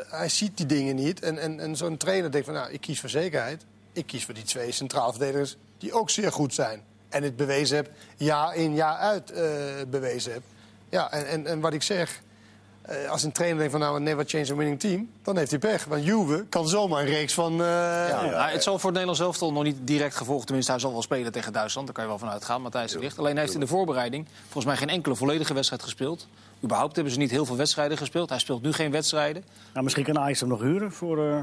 hij 0.07 0.29
ziet 0.29 0.57
die 0.57 0.65
dingen 0.65 0.95
niet. 0.95 1.19
En, 1.19 1.37
en, 1.37 1.59
en 1.59 1.75
zo'n 1.75 1.97
trainer 1.97 2.31
denkt 2.31 2.45
van, 2.47 2.55
nou, 2.55 2.71
ik 2.71 2.81
kies 2.81 2.99
voor 2.99 3.09
zekerheid. 3.09 3.65
Ik 3.93 4.05
kies 4.05 4.25
voor 4.25 4.33
die 4.33 4.43
twee 4.43 4.71
centraal 4.71 5.11
verdedigers 5.11 5.57
die 5.77 5.93
ook 5.93 6.09
zeer 6.09 6.31
goed 6.31 6.53
zijn. 6.53 6.83
En 7.09 7.23
het 7.23 7.35
bewezen 7.35 7.75
heb, 7.75 7.89
jaar 8.17 8.55
in 8.55 8.73
jaar 8.75 8.95
uit 8.97 9.31
eh, 9.31 9.43
bewezen 9.89 10.33
heb. 10.33 10.41
Ja, 10.89 11.11
en, 11.11 11.27
en, 11.27 11.45
en 11.47 11.59
wat 11.59 11.73
ik 11.73 11.83
zeg, 11.83 12.21
eh, 12.89 13.09
als 13.09 13.23
een 13.23 13.31
trainer 13.31 13.57
denkt 13.57 13.71
van 13.71 13.81
nou, 13.81 13.99
never 14.01 14.23
change 14.27 14.51
a 14.51 14.55
winning 14.55 14.79
team, 14.79 15.09
dan 15.23 15.37
heeft 15.37 15.49
hij 15.49 15.59
pech. 15.59 15.85
Want 15.85 16.05
Juve 16.05 16.45
kan 16.49 16.67
zomaar 16.67 17.01
een 17.01 17.07
reeks 17.07 17.33
van. 17.33 17.51
eh, 17.51 17.57
Ja, 18.09 18.47
het 18.51 18.63
zal 18.63 18.73
voor 18.73 18.89
het 18.89 18.99
Nederlands 18.99 19.19
elftal 19.19 19.51
nog 19.53 19.63
niet 19.63 19.77
direct 19.81 20.15
gevolgd. 20.15 20.45
Tenminste, 20.45 20.71
hij 20.71 20.81
zal 20.81 20.91
wel 20.91 21.01
spelen 21.01 21.31
tegen 21.31 21.53
Duitsland. 21.53 21.85
Daar 21.85 21.95
kan 21.95 22.03
je 22.03 22.09
wel 22.09 22.19
van 22.19 22.29
uitgaan. 22.29 22.61
Matthijs 22.61 22.91
de 22.91 22.99
Ligt. 22.99 23.17
Alleen 23.19 23.31
hij 23.33 23.41
heeft 23.41 23.53
in 23.53 23.59
de 23.59 23.67
voorbereiding 23.67 24.27
volgens 24.43 24.65
mij 24.65 24.75
geen 24.75 24.89
enkele 24.89 25.15
volledige 25.15 25.53
wedstrijd 25.53 25.83
gespeeld. 25.83 26.27
Überhaupt 26.63 26.95
hebben 26.95 27.13
ze 27.13 27.19
niet 27.19 27.31
heel 27.31 27.45
veel 27.45 27.55
wedstrijden 27.57 27.97
gespeeld. 27.97 28.29
Hij 28.29 28.39
speelt 28.39 28.61
nu 28.61 28.73
geen 28.73 28.91
wedstrijden. 28.91 29.43
Nou, 29.71 29.83
misschien 29.83 30.03
kan 30.05 30.19
Ajax 30.19 30.39
hem 30.39 30.49
nog 30.49 30.61
huren 30.61 30.91
voor 30.91 31.27
eh 31.29 31.39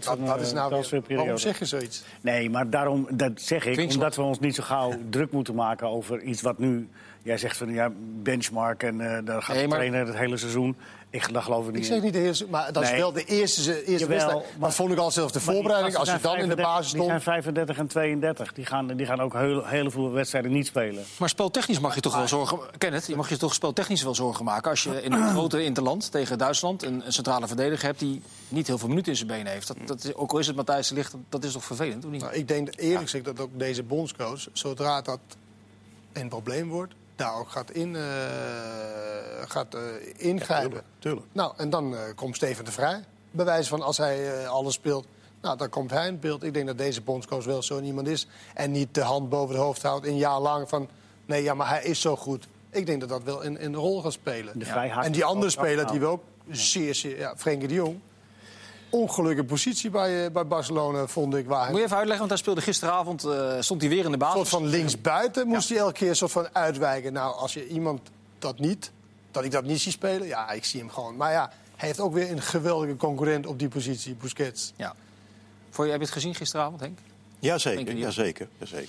van 0.00 0.18
dat, 0.18 0.26
dat 0.26 0.40
is 0.40 0.52
nou 0.52 0.84
weer, 0.90 1.16
waarom 1.16 1.38
zeg 1.38 1.58
je 1.58 1.64
zoiets? 1.64 2.02
Nee, 2.20 2.50
maar 2.50 2.70
daarom, 2.70 3.06
dat 3.10 3.32
zeg 3.34 3.66
ik, 3.66 3.72
Klinkt 3.72 3.94
omdat 3.94 4.16
we 4.16 4.22
ons 4.22 4.38
niet 4.38 4.54
zo 4.54 4.62
gauw 4.62 4.92
druk 5.10 5.32
moeten 5.32 5.54
maken 5.54 5.88
over 5.88 6.22
iets 6.22 6.42
wat 6.42 6.58
nu... 6.58 6.88
Jij 7.26 7.38
zegt 7.38 7.56
van 7.56 7.72
ja, 7.72 7.90
benchmark 8.22 8.82
en 8.82 9.00
eh 9.00 9.24
daar 9.24 9.42
gaat 9.42 9.56
Nee, 9.56 9.64
de 9.66 9.74
trainer 9.74 10.06
het 10.06 10.16
hele 10.16 10.36
seizoen. 10.36 10.76
Ik 11.10 11.32
daar 11.32 11.42
geloof 11.42 11.66
ik 11.66 11.72
niet 11.72 11.80
Ik 11.80 11.92
zeg 11.92 12.02
niet 12.02 12.12
de 12.12 12.22
eerste, 12.22 12.46
maar 12.50 12.72
dat 12.72 12.82
is 12.82 12.90
wel 12.90 13.12
de 13.12 13.24
eerste, 13.24 13.84
eerste 13.84 13.92
Jawel, 13.92 14.08
wedstrijd. 14.08 14.58
Maar 14.58 14.72
vond 14.72 14.92
ik 14.92 14.98
al 14.98 15.10
zelfs 15.10 15.32
de 15.32 15.38
die 15.38 15.48
voorbereiding, 15.48 15.96
als 15.96 16.10
je 16.10 16.18
dan 16.20 16.36
in 16.36 16.48
de 16.48 16.54
35 16.54 16.64
basis 16.64 16.92
Die 16.92 17.02
zijn 17.02 17.20
stond. 17.20 17.22
35 17.22 17.78
en 17.78 17.86
32. 17.86 18.52
Die 18.52 18.66
gaan, 18.66 18.86
die 18.86 19.06
gaan 19.06 19.20
ook 19.20 19.32
heel, 19.32 19.64
heel 19.64 19.90
veel 19.90 20.12
wedstrijden 20.12 20.52
niet 20.52 20.66
spelen. 20.66 21.04
Maar 21.18 21.28
speltechnisch 21.28 21.80
mag 21.80 21.94
je 21.94 22.00
toch 22.00 22.16
wel 22.16 22.28
zorgen... 22.28 22.58
Kenneth, 22.78 23.06
je 23.06 23.16
mag 23.16 23.28
je 23.28 23.36
toch 23.36 23.54
speltechnisch 23.54 24.02
wel 24.02 24.14
zorgen 24.14 24.44
maken... 24.44 24.70
als 24.70 24.82
je 24.82 25.02
in 25.02 25.12
een 25.12 25.28
grote 25.36 25.64
interland 25.64 26.10
tegen 26.10 26.38
Duitsland 26.38 26.82
een, 26.82 27.06
een 27.06 27.12
centrale 27.12 27.46
verdediger 27.46 27.84
hebt... 27.84 27.98
die 27.98 28.22
niet 28.48 28.66
heel 28.66 28.78
veel 28.78 28.88
minuten 28.88 29.10
in 29.10 29.16
zijn 29.16 29.28
benen 29.28 29.52
heeft. 29.52 29.66
Dat, 29.66 29.76
dat 29.84 30.04
is, 30.04 30.14
ook 30.14 30.32
al 30.32 30.38
is 30.38 30.46
het 30.46 30.56
Matthijs 30.56 30.88
de 30.88 30.94
Ligt, 30.94 31.12
dat, 31.12 31.20
dat 31.28 31.44
is 31.44 31.52
toch 31.52 31.64
vervelend, 31.64 32.04
of 32.04 32.10
niet? 32.10 32.20
Nou, 32.20 32.34
ik 32.34 32.48
denk 32.48 32.68
eerlijk 32.76 33.02
gezegd 33.02 33.24
dat 33.24 33.40
ook 33.40 33.50
deze 33.52 33.82
bondscoach, 33.82 34.48
zodra 34.52 35.02
dat 35.02 35.20
een 36.12 36.28
probleem 36.28 36.68
wordt, 36.68 36.94
daar 37.16 37.38
ook 37.38 37.50
gaat, 37.50 37.70
in, 37.70 37.96
eh, 37.96 38.02
gaat 39.46 39.74
eh, 39.74 39.80
ingrijpen. 40.16 40.70
tuurlijk, 40.70 40.86
tuurlijk. 40.98 41.26
Nou, 41.32 41.52
en 41.56 41.70
dan 41.70 41.96
eh, 41.96 42.00
komt 42.14 42.36
Steven 42.36 42.64
de 42.64 42.72
Vrij. 42.72 43.04
Bewijs 43.30 43.68
van 43.68 43.82
als 43.82 43.96
hij 43.96 44.42
eh, 44.42 44.48
alles 44.48 44.74
speelt. 44.74 45.06
Nou, 45.40 45.56
dan 45.56 45.68
komt 45.68 45.90
hij 45.90 46.06
in 46.06 46.20
beeld. 46.20 46.42
Ik 46.42 46.54
denk 46.54 46.66
dat 46.66 46.78
deze 46.78 47.02
bondscoach 47.02 47.44
wel 47.44 47.62
zo 47.62 47.80
iemand 47.80 48.08
is. 48.08 48.26
En 48.54 48.70
niet 48.70 48.94
de 48.94 49.00
hand 49.00 49.28
boven 49.28 49.54
het 49.54 49.64
hoofd 49.64 49.82
houdt 49.82 50.06
een 50.06 50.16
jaar 50.16 50.40
lang 50.40 50.68
van... 50.68 50.88
nee, 51.26 51.42
ja, 51.42 51.54
maar 51.54 51.68
hij 51.68 51.82
is 51.82 52.00
zo 52.00 52.16
goed. 52.16 52.46
Ik 52.70 52.86
denk 52.86 53.00
dat 53.00 53.08
dat 53.08 53.22
wel 53.22 53.44
een, 53.44 53.64
een 53.64 53.74
rol 53.74 54.02
gaat 54.02 54.12
spelen. 54.12 54.58
De 54.58 54.66
hakt 54.66 55.06
En 55.06 55.12
die 55.12 55.24
andere 55.24 55.50
speler 55.50 55.86
die 55.86 56.00
we 56.00 56.06
ook 56.06 56.22
zeer, 56.50 56.94
zeer... 56.94 57.18
Ja, 57.18 57.36
Frenkie 57.36 57.68
de 57.68 57.74
Jong. 57.74 58.00
Ongelukkige 59.00 59.46
positie 59.46 59.90
bij, 59.90 60.24
eh, 60.24 60.30
bij 60.30 60.46
Barcelona, 60.46 61.06
vond 61.06 61.34
ik. 61.34 61.46
Waar 61.46 61.60
hij 61.60 61.70
Moet 61.70 61.78
je 61.78 61.84
even 61.84 61.96
uitleggen, 61.96 62.26
want 62.26 62.30
hij 62.30 62.38
speelde 62.40 62.60
gisteravond... 62.60 63.24
eh, 63.24 63.56
stond 63.60 63.80
hij 63.80 63.90
weer 63.90 64.04
in 64.04 64.06
de 64.06 64.12
een 64.12 64.18
basis. 64.18 64.36
soort 64.36 64.48
van 64.48 64.66
linksbuiten 64.66 65.46
moest 65.46 65.68
hij 65.68 65.78
elke 65.78 65.92
keer 65.92 66.08
een 66.08 66.16
soort 66.16 66.32
van 66.32 66.48
uitwijken. 66.52 67.12
Nou, 67.12 67.36
als 67.36 67.54
je 67.54 67.68
iemand 67.68 68.00
dat 68.38 68.58
niet, 68.58 68.92
dat 69.30 69.44
ik 69.44 69.50
dat 69.50 69.64
niet 69.64 69.80
zie 69.80 69.92
spelen, 69.92 70.26
ja, 70.26 70.50
ik 70.50 70.64
zie 70.64 70.80
hem 70.80 70.90
gewoon. 70.90 71.16
Maar 71.16 71.32
ja, 71.32 71.50
hij 71.76 71.88
heeft 71.88 72.00
ook 72.00 72.12
weer 72.12 72.30
een 72.30 72.42
geweldige 72.42 72.96
concurrent 72.96 73.46
op 73.46 73.58
die 73.58 73.68
positie, 73.68 74.14
Busquets. 74.14 74.72
Ja. 74.76 74.94
Vond 75.70 75.86
je, 75.86 75.92
heb 75.92 76.00
je 76.00 76.06
het 76.06 76.16
gezien 76.16 76.34
gisteravond, 76.34 76.80
Henk? 76.80 76.98
Jazeker, 77.38 77.96
jazeker, 77.96 78.48
jazeker. 78.58 78.88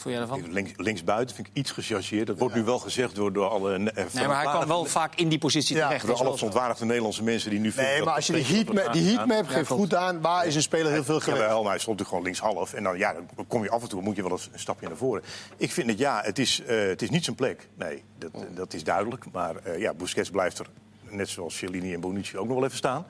Vond 0.00 0.14
jij? 0.14 0.52
Links, 0.52 0.70
linksbuiten 0.76 1.34
vind 1.36 1.46
ik 1.48 1.52
iets 1.56 1.70
gechargeerd. 1.70 2.26
Dat 2.26 2.38
wordt 2.38 2.54
nu 2.54 2.62
wel 2.64 2.78
gezegd 2.78 3.14
door, 3.14 3.32
door 3.32 3.48
alle... 3.48 3.72
eh, 3.74 3.78
Nee, 3.78 3.84
maar 3.84 3.94
hij 3.94 4.04
kwam 4.04 4.26
verontwaardigde- 4.26 4.66
wel 4.68 4.84
vaak 4.84 5.14
in 5.14 5.28
die 5.28 5.38
positie 5.38 5.76
Ja, 5.76 5.86
terecht. 5.86 6.06
Door 6.06 6.16
alle 6.16 6.34
verontwaardigde 6.36 6.84
Nederlandse 6.84 7.22
mensen 7.22 7.50
die 7.50 7.60
nu 7.60 7.72
vinden... 7.72 7.92
Nee, 7.92 8.02
maar 8.02 8.14
als 8.14 8.26
je 8.26 8.32
die 8.32 8.44
heatmap, 8.44 8.92
die 8.92 9.16
heatmap 9.16 9.44
Ja, 9.48 9.52
geeft 9.56 9.68
goed 9.70 9.94
aan, 9.94 10.20
waar 10.20 10.46
is 10.46 10.54
een 10.54 10.62
speler 10.62 10.92
heel 10.92 11.04
veel 11.04 11.20
geweest? 11.20 11.42
Maar 11.42 11.50
hij 11.52 11.60
stond 11.78 11.98
natuurlijk 11.98 12.08
gewoon 12.08 12.24
linkshalf. 12.24 12.72
En 12.74 12.82
dan, 12.82 12.98
ja, 12.98 13.12
dan 13.12 13.46
kom 13.46 13.62
je 13.62 13.70
af 13.70 13.82
en 13.82 13.88
toe, 13.88 14.02
moet 14.02 14.16
je 14.16 14.22
wel 14.22 14.30
eens 14.30 14.48
een 14.52 14.58
stapje 14.58 14.86
naar 14.88 14.96
voren. 14.96 15.22
Ik 15.56 15.72
vind 15.72 15.88
het, 15.90 15.98
ja, 15.98 16.20
het 16.24 16.38
is, 16.38 16.62
eh, 16.66 16.78
het 16.86 17.02
is 17.02 17.10
niet 17.10 17.24
zijn 17.24 17.36
plek. 17.36 17.68
Nee, 17.74 18.02
dat, 18.18 18.30
dat 18.54 18.74
is 18.74 18.84
duidelijk. 18.84 19.24
Maar 19.32 19.56
eh, 19.56 19.78
ja, 19.78 19.94
Busquets 19.94 20.30
blijft 20.30 20.58
er, 20.58 20.66
net 21.08 21.28
zoals 21.28 21.56
Cellini 21.56 21.94
en 21.94 22.00
Bonucci, 22.00 22.38
ook 22.38 22.46
nog 22.46 22.56
wel 22.56 22.64
even 22.64 22.76
staan. 22.76 23.06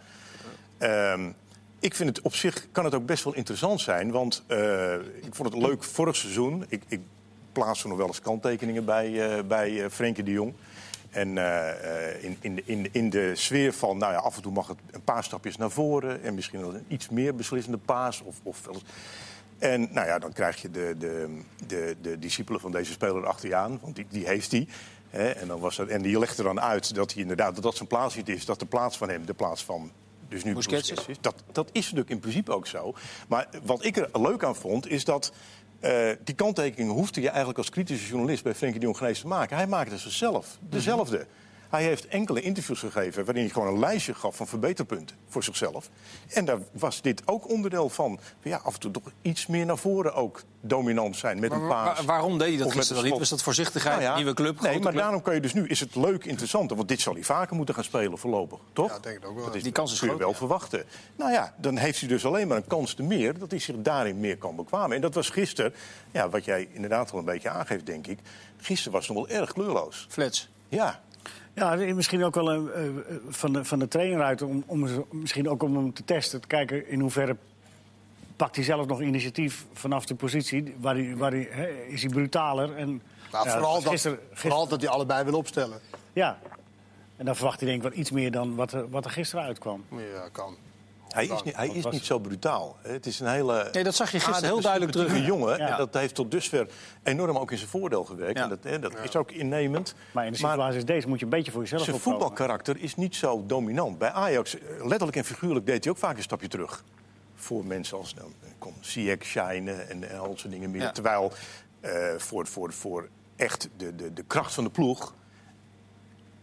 Ehm, 0.78 1.30
ik 1.86 1.94
vind 1.94 2.16
het 2.16 2.24
op 2.24 2.34
zich, 2.34 2.66
kan 2.72 2.84
het 2.84 2.94
ook 2.94 3.06
best 3.06 3.24
wel 3.24 3.34
interessant 3.34 3.80
zijn. 3.80 4.10
Want 4.10 4.44
eh, 4.46 4.94
ik 4.94 5.34
vond 5.34 5.52
het 5.52 5.62
leuk 5.62 5.84
vorig 5.84 6.16
seizoen. 6.16 6.64
Ik, 6.68 6.82
ik 6.88 7.00
plaats 7.52 7.82
er 7.82 7.88
nog 7.88 7.98
wel 7.98 8.06
eens 8.06 8.20
kanttekeningen 8.20 8.84
bij, 8.84 9.36
eh 9.36 9.44
bij 9.44 9.84
eh, 9.84 9.90
Frenkie 9.90 10.24
de 10.24 10.30
Jong. 10.30 10.54
En 11.10 11.38
eh, 11.38 12.24
in, 12.24 12.36
in, 12.40 12.62
in, 12.66 12.88
in 12.92 13.10
de 13.10 13.32
sfeer 13.34 13.72
van, 13.72 13.98
nou 13.98 14.12
ja, 14.12 14.18
af 14.18 14.36
en 14.36 14.42
toe 14.42 14.52
mag 14.52 14.66
het 14.66 14.78
een 14.90 15.02
paar 15.02 15.24
stapjes 15.24 15.56
naar 15.56 15.70
voren. 15.70 16.22
En 16.22 16.34
misschien 16.34 16.60
wel 16.60 16.74
een 16.74 16.84
iets 16.88 17.08
meer 17.08 17.34
beslissende 17.34 17.78
paas. 17.78 18.22
Of, 18.22 18.36
of 18.42 18.68
En 19.58 19.88
nou 19.92 20.06
ja, 20.06 20.18
dan 20.18 20.32
krijg 20.32 20.62
je 20.62 20.70
de, 20.70 20.94
de, 20.98 21.40
de, 21.66 21.96
de 22.02 22.18
discipelen 22.18 22.60
van 22.60 22.72
deze 22.72 22.92
speler 22.92 23.26
achter 23.26 23.48
je 23.48 23.54
aan. 23.54 23.78
Want 23.82 23.96
die, 23.96 24.06
die 24.08 24.26
heeft 24.26 24.50
hij. 24.50 24.68
En, 25.10 25.48
dan 25.48 25.60
was 25.60 25.76
dat, 25.76 25.88
en 25.88 26.02
die 26.02 26.18
legt 26.18 26.38
er 26.38 26.44
dan 26.44 26.60
uit 26.60 26.94
dat 26.94 27.12
hij 27.12 27.22
inderdaad 27.22 27.54
dat, 27.54 27.64
dat 27.64 27.76
zijn 27.76 27.88
plaats 27.88 28.16
niet 28.16 28.28
is. 28.28 28.44
Dat 28.44 28.58
de 28.58 28.66
plaats 28.66 28.96
van 28.98 29.08
hem 29.08 29.26
de 29.26 29.34
plaats 29.34 29.64
van 29.64 29.90
dus 30.28 30.44
nu 30.44 30.54
Busquets 30.54 30.90
is. 30.90 31.16
Dat, 31.20 31.42
dat 31.52 31.68
is 31.72 31.82
natuurlijk 31.82 32.10
in 32.10 32.20
principe 32.20 32.52
ook 32.52 32.66
zo. 32.66 32.94
Maar 33.28 33.48
wat 33.64 33.84
ik 33.84 33.96
er 33.96 34.08
leuk 34.12 34.44
aan 34.44 34.56
vond, 34.56 34.88
is 34.88 35.04
dat... 35.04 35.32
eh, 35.80 36.08
die 36.24 36.34
kanttekeningen 36.34 36.94
hoefde 36.94 37.20
je 37.20 37.28
eigenlijk 37.28 37.58
als 37.58 37.70
kritische 37.70 38.08
journalist 38.08 38.42
bij 38.42 38.54
Frenkie 38.54 38.80
de 38.80 38.86
Jong 38.86 38.98
geen 38.98 39.08
eens 39.08 39.20
te 39.20 39.26
maken. 39.26 39.56
Hij 39.56 39.66
maakte 39.66 39.98
ze 39.98 40.10
zelf, 40.10 40.58
dezelfde. 40.60 41.26
Hij 41.70 41.82
heeft 41.82 42.06
enkele 42.08 42.40
interviews 42.40 42.78
gegeven 42.80 43.24
waarin 43.24 43.42
hij 43.44 43.52
gewoon 43.52 43.68
een 43.68 43.78
lijstje 43.78 44.14
gaf 44.14 44.36
van 44.36 44.46
verbeterpunten 44.46 45.16
voor 45.28 45.44
zichzelf. 45.44 45.90
En 46.28 46.44
daar 46.44 46.58
was 46.72 47.02
dit 47.02 47.22
ook 47.24 47.48
onderdeel 47.50 47.88
van. 47.88 48.18
Ja, 48.42 48.60
af 48.62 48.74
en 48.74 48.80
toe 48.80 48.90
toch 48.90 49.02
iets 49.22 49.46
meer 49.46 49.66
naar 49.66 49.78
voren 49.78 50.14
ook 50.14 50.42
dominant 50.60 51.16
zijn 51.16 51.40
met 51.40 51.50
Maar 51.50 51.60
een 51.60 51.68
paas. 51.68 51.98
wa- 51.98 52.04
waarom 52.04 52.38
deed 52.38 52.48
hij 52.48 52.56
dat 52.58 52.72
gisteren 52.72 53.02
dan 53.02 53.10
niet? 53.10 53.18
Was 53.20 53.28
dat 53.28 53.42
voorzichtigheid, 53.42 53.94
Nou 53.94 54.08
ja, 54.08 54.16
nieuwe 54.16 54.34
club, 54.34 54.60
Nee, 54.60 54.72
maar 54.72 54.80
club? 54.80 54.94
daarom 55.02 55.22
kan 55.22 55.34
je 55.34 55.40
dus 55.40 55.52
nu, 55.54 55.66
is 55.66 55.80
het 55.80 55.94
leuk, 55.94 56.24
interessant. 56.24 56.70
Want 56.70 56.88
dit 56.88 57.00
zal 57.00 57.14
hij 57.14 57.22
vaker 57.22 57.56
moeten 57.56 57.74
gaan 57.74 57.84
spelen 57.84 58.18
voorlopig, 58.18 58.58
toch? 58.72 58.90
Ja, 58.90 58.98
denk 58.98 59.16
ik 59.16 59.26
ook 59.28 59.34
wel. 59.36 59.44
Dat 59.44 59.54
is, 59.54 59.62
Die 59.62 59.72
kans 59.72 59.92
is 59.92 59.98
kun 59.98 60.10
je 60.10 60.16
wel 60.16 60.28
ja. 60.30 60.34
verwachten. 60.36 60.84
Nou 61.16 61.32
ja, 61.32 61.54
dan 61.58 61.76
heeft 61.76 62.00
hij 62.00 62.08
dus 62.08 62.24
alleen 62.24 62.48
maar 62.48 62.56
een 62.56 62.66
kans 62.66 62.94
te 62.94 63.02
meer... 63.02 63.38
dat 63.38 63.50
hij 63.50 63.60
zich 63.60 63.76
daarin 63.78 64.20
meer 64.20 64.36
kan 64.38 64.56
bekwamen. 64.56 64.96
En 64.96 65.02
dat 65.02 65.14
was 65.14 65.30
gisteren, 65.30 65.74
ja, 66.10 66.28
wat 66.28 66.44
jij 66.44 66.68
inderdaad 66.72 67.10
wel 67.10 67.20
een 67.20 67.26
beetje 67.26 67.48
aangeeft, 67.48 67.86
denk 67.86 68.06
ik... 68.06 68.18
gisteren 68.56 68.92
was 68.92 69.08
het 69.08 69.16
nog 69.16 69.26
wel 69.28 69.36
erg 69.40 69.52
kleurloos. 69.52 70.06
Flats. 70.10 70.48
Ja, 70.68 71.00
Ja, 71.56 71.74
misschien 71.74 72.24
ook 72.24 72.34
wel 72.34 72.52
een, 72.52 72.72
eh, 72.72 72.86
eh, 72.86 72.94
van, 73.28 73.52
de, 73.52 73.64
van 73.64 73.78
de 73.78 73.88
trainer 73.88 74.22
uit, 74.22 74.42
om, 74.42 74.64
om, 74.66 75.06
misschien 75.10 75.48
ook 75.48 75.62
om 75.62 75.76
hem 75.76 75.92
te 75.92 76.04
testen. 76.04 76.40
Te 76.40 76.46
kijken 76.46 76.88
in 76.88 77.00
hoeverre 77.00 77.36
pakt 78.36 78.56
hij 78.56 78.64
zelf 78.64 78.86
nog 78.86 79.00
initiatief 79.00 79.66
vanaf 79.72 80.06
de 80.06 80.14
positie. 80.14 80.74
Waar 80.78 80.94
hij, 80.94 81.16
waar 81.16 81.30
hij, 81.30 81.42
is 81.88 82.02
hij 82.02 82.10
brutaler? 82.10 82.76
En, 82.76 83.02
Nou, 83.32 83.46
ja, 83.46 83.52
vooral, 83.52 83.82
dat, 83.82 84.16
vooral 84.32 84.68
dat 84.68 84.80
hij 84.80 84.90
allebei 84.90 85.24
wil 85.24 85.34
opstellen. 85.34 85.80
Ja. 86.12 86.38
En 87.16 87.24
dan 87.24 87.36
verwacht 87.36 87.60
hij 87.60 87.68
denk 87.68 87.82
ik 87.82 87.90
wel 87.90 88.00
iets 88.00 88.10
meer 88.10 88.30
dan 88.30 88.54
wat 88.54 88.72
er, 88.72 88.90
wat 88.90 89.04
er 89.04 89.10
gisteren 89.10 89.44
uitkwam. 89.44 89.84
Ja, 89.90 90.28
kan. 90.32 90.56
Hij 91.16 91.26
is, 91.26 91.42
niet, 91.42 91.56
hij 91.56 91.68
is 91.68 91.84
niet 91.84 92.04
zo 92.04 92.18
brutaal. 92.18 92.76
Het 92.82 93.06
is 93.06 93.20
een 93.20 93.26
hele... 93.26 93.68
Nee, 93.72 93.84
dat 93.84 93.94
zag 93.94 94.10
je 94.10 94.12
gisteren 94.12 94.34
aardige, 94.34 94.52
heel 94.52 94.62
duidelijk 94.62 94.92
terug. 94.92 95.08
sympathieke 95.08 95.38
jongen. 95.38 95.58
Ja. 95.58 95.70
En 95.70 95.76
dat 95.76 95.94
heeft 95.94 96.14
tot 96.14 96.30
dusver 96.30 96.68
enorm 97.02 97.38
ook 97.38 97.50
in 97.50 97.58
zijn 97.58 97.70
voordeel 97.70 98.04
gewerkt. 98.04 98.38
Ja. 98.38 98.42
En 98.42 98.48
dat, 98.48 98.58
hè, 98.62 98.78
dat 98.78 98.92
is 99.02 99.16
ook 99.16 99.30
innemend. 99.30 99.94
Maar 100.12 100.26
in 100.26 100.32
de 100.32 100.38
situatie 100.38 100.74
als 100.74 100.84
deze 100.84 101.08
moet 101.08 101.18
je 101.18 101.24
een 101.24 101.30
beetje 101.30 101.52
voor 101.52 101.60
jezelf 101.62 101.82
Zijn 101.82 101.96
opkomen. 101.96 102.18
voetbalkarakter 102.18 102.76
is 102.78 102.94
niet 102.94 103.16
zo 103.16 103.44
dominant. 103.46 103.98
Bij 103.98 104.10
Ajax, 104.10 104.58
eh, 104.58 104.60
letterlijk 104.78 105.16
en 105.16 105.24
figuurlijk, 105.24 105.66
deed 105.66 105.84
hij 105.84 105.92
ook 105.92 105.98
vaak 105.98 106.16
een 106.16 106.22
stapje 106.22 106.48
terug. 106.48 106.84
Voor 107.34 107.64
mensen 107.64 107.98
als 107.98 108.14
nou, 108.14 109.16
Shine 109.20 109.72
en, 109.72 110.10
en 110.10 110.18
al 110.18 110.28
dat 110.28 110.38
soort 110.38 110.52
dingen 110.52 110.70
meer. 110.70 110.80
Ja. 110.80 110.90
Terwijl 110.90 111.32
eh, 111.80 111.90
voor, 112.16 112.46
voor, 112.46 112.72
voor 112.72 113.08
echt 113.36 113.68
de, 113.76 113.94
de, 113.94 114.12
de 114.12 114.22
kracht 114.22 114.54
van 114.54 114.64
de 114.64 114.70
ploeg... 114.70 115.14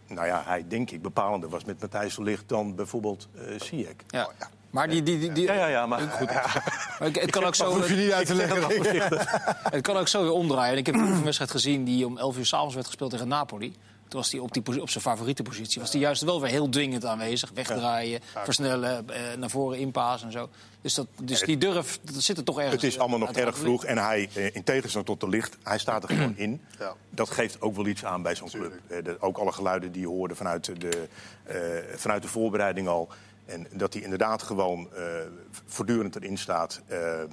Nou 0.06 0.26
ja, 0.26 0.42
hij 0.44 0.64
denk 0.68 0.90
ik 0.90 1.02
bepalender 1.02 1.48
was 1.48 1.64
met 1.64 1.80
Matthijs 1.80 2.14
de 2.14 2.22
Ligt 2.22 2.48
dan 2.48 2.74
bijvoorbeeld 2.74 3.28
eh 3.34 3.60
Ziyech. 3.60 3.94
Ja. 4.06 4.28
Maar 4.74 4.88
die, 4.88 5.02
die, 5.02 5.18
die, 5.18 5.32
die- 5.32 5.44
Ja, 5.44 5.52
ja, 5.54 5.66
ja, 5.66 5.86
maar 5.86 6.00
goed. 6.00 6.26
Maar 6.32 6.62
het, 6.98 7.20
het 7.20 7.30
kan 7.30 7.44
ook 7.44 7.54
zo, 7.54 7.72
hoef 7.74 7.88
je 7.88 7.94
niet 7.94 8.12
uit 8.12 8.26
te 8.26 8.34
leggen. 8.34 8.62
het 9.70 9.82
kan 9.82 9.96
ook 9.96 10.08
zo 10.08 10.22
weer 10.22 10.32
omdraaien. 10.32 10.78
Ik 10.78 10.86
heb 10.86 10.94
een 10.94 11.24
wedstrijd 11.24 11.50
gezien 11.50 11.84
die 11.84 12.06
om 12.06 12.18
11 12.18 12.36
uur 12.36 12.46
s'avonds 12.46 12.74
werd 12.74 12.86
gespeeld 12.86 13.10
tegen 13.10 13.28
Napoli. 13.28 13.70
Toen 14.08 14.20
was 14.22 14.32
hij 14.32 14.40
op, 14.40 14.52
die, 14.52 14.80
op 14.82 14.90
zijn 14.90 15.04
favoriete 15.04 15.42
positie. 15.42 15.80
Was 15.80 15.92
hij 15.92 16.00
juist 16.00 16.22
wel 16.22 16.40
weer 16.40 16.50
heel 16.50 16.68
dwingend 16.68 17.04
aanwezig. 17.04 17.50
Wegdraaien, 17.54 18.20
versnellen, 18.44 19.08
eh, 19.10 19.20
naar 19.38 19.50
voren 19.50 19.78
inpaas 19.78 20.22
en 20.22 20.32
zo. 20.32 20.48
Dus, 20.80 20.94
dat, 20.94 21.06
dus 21.22 21.40
die 21.40 21.58
durf, 21.58 21.98
dat 22.02 22.22
zit 22.22 22.36
er 22.38 22.44
toch 22.44 22.58
ergens. 22.60 22.82
Het 22.82 22.92
is 22.92 22.98
allemaal 22.98 23.18
nog 23.18 23.32
erg 23.32 23.58
vroeg. 23.58 23.84
En 23.84 23.98
hij, 23.98 24.28
eh, 24.34 24.54
in 24.54 24.64
tegenstelling 24.64 25.08
tot 25.08 25.20
de 25.20 25.28
licht, 25.28 25.56
hij 25.62 25.78
staat 25.78 26.02
er 26.02 26.08
gewoon 26.08 26.36
in. 26.36 26.60
Ja. 26.78 26.92
Dat 27.10 27.30
geeft 27.30 27.60
ook 27.60 27.76
wel 27.76 27.86
iets 27.86 28.04
aan 28.04 28.22
bij 28.22 28.34
zo'n 28.34 28.50
club. 28.50 28.72
Eh, 28.88 29.04
de- 29.04 29.16
ook 29.20 29.38
alle 29.38 29.52
geluiden 29.52 29.92
die 29.92 30.00
je 30.00 30.08
hoorde 30.08 30.34
vanuit 30.34 30.80
de, 30.80 31.08
eh, 31.44 31.56
vanuit 31.96 32.22
de 32.22 32.28
voorbereiding 32.28 32.88
al. 32.88 33.08
En 33.46 33.66
dat 33.72 33.92
hij 33.92 34.02
inderdaad 34.02 34.42
gewoon 34.42 34.88
eh, 34.94 35.04
voortdurend 35.66 36.16
erin 36.16 36.38
staat. 36.38 36.80
Eh, 36.86 37.22
eh, 37.22 37.28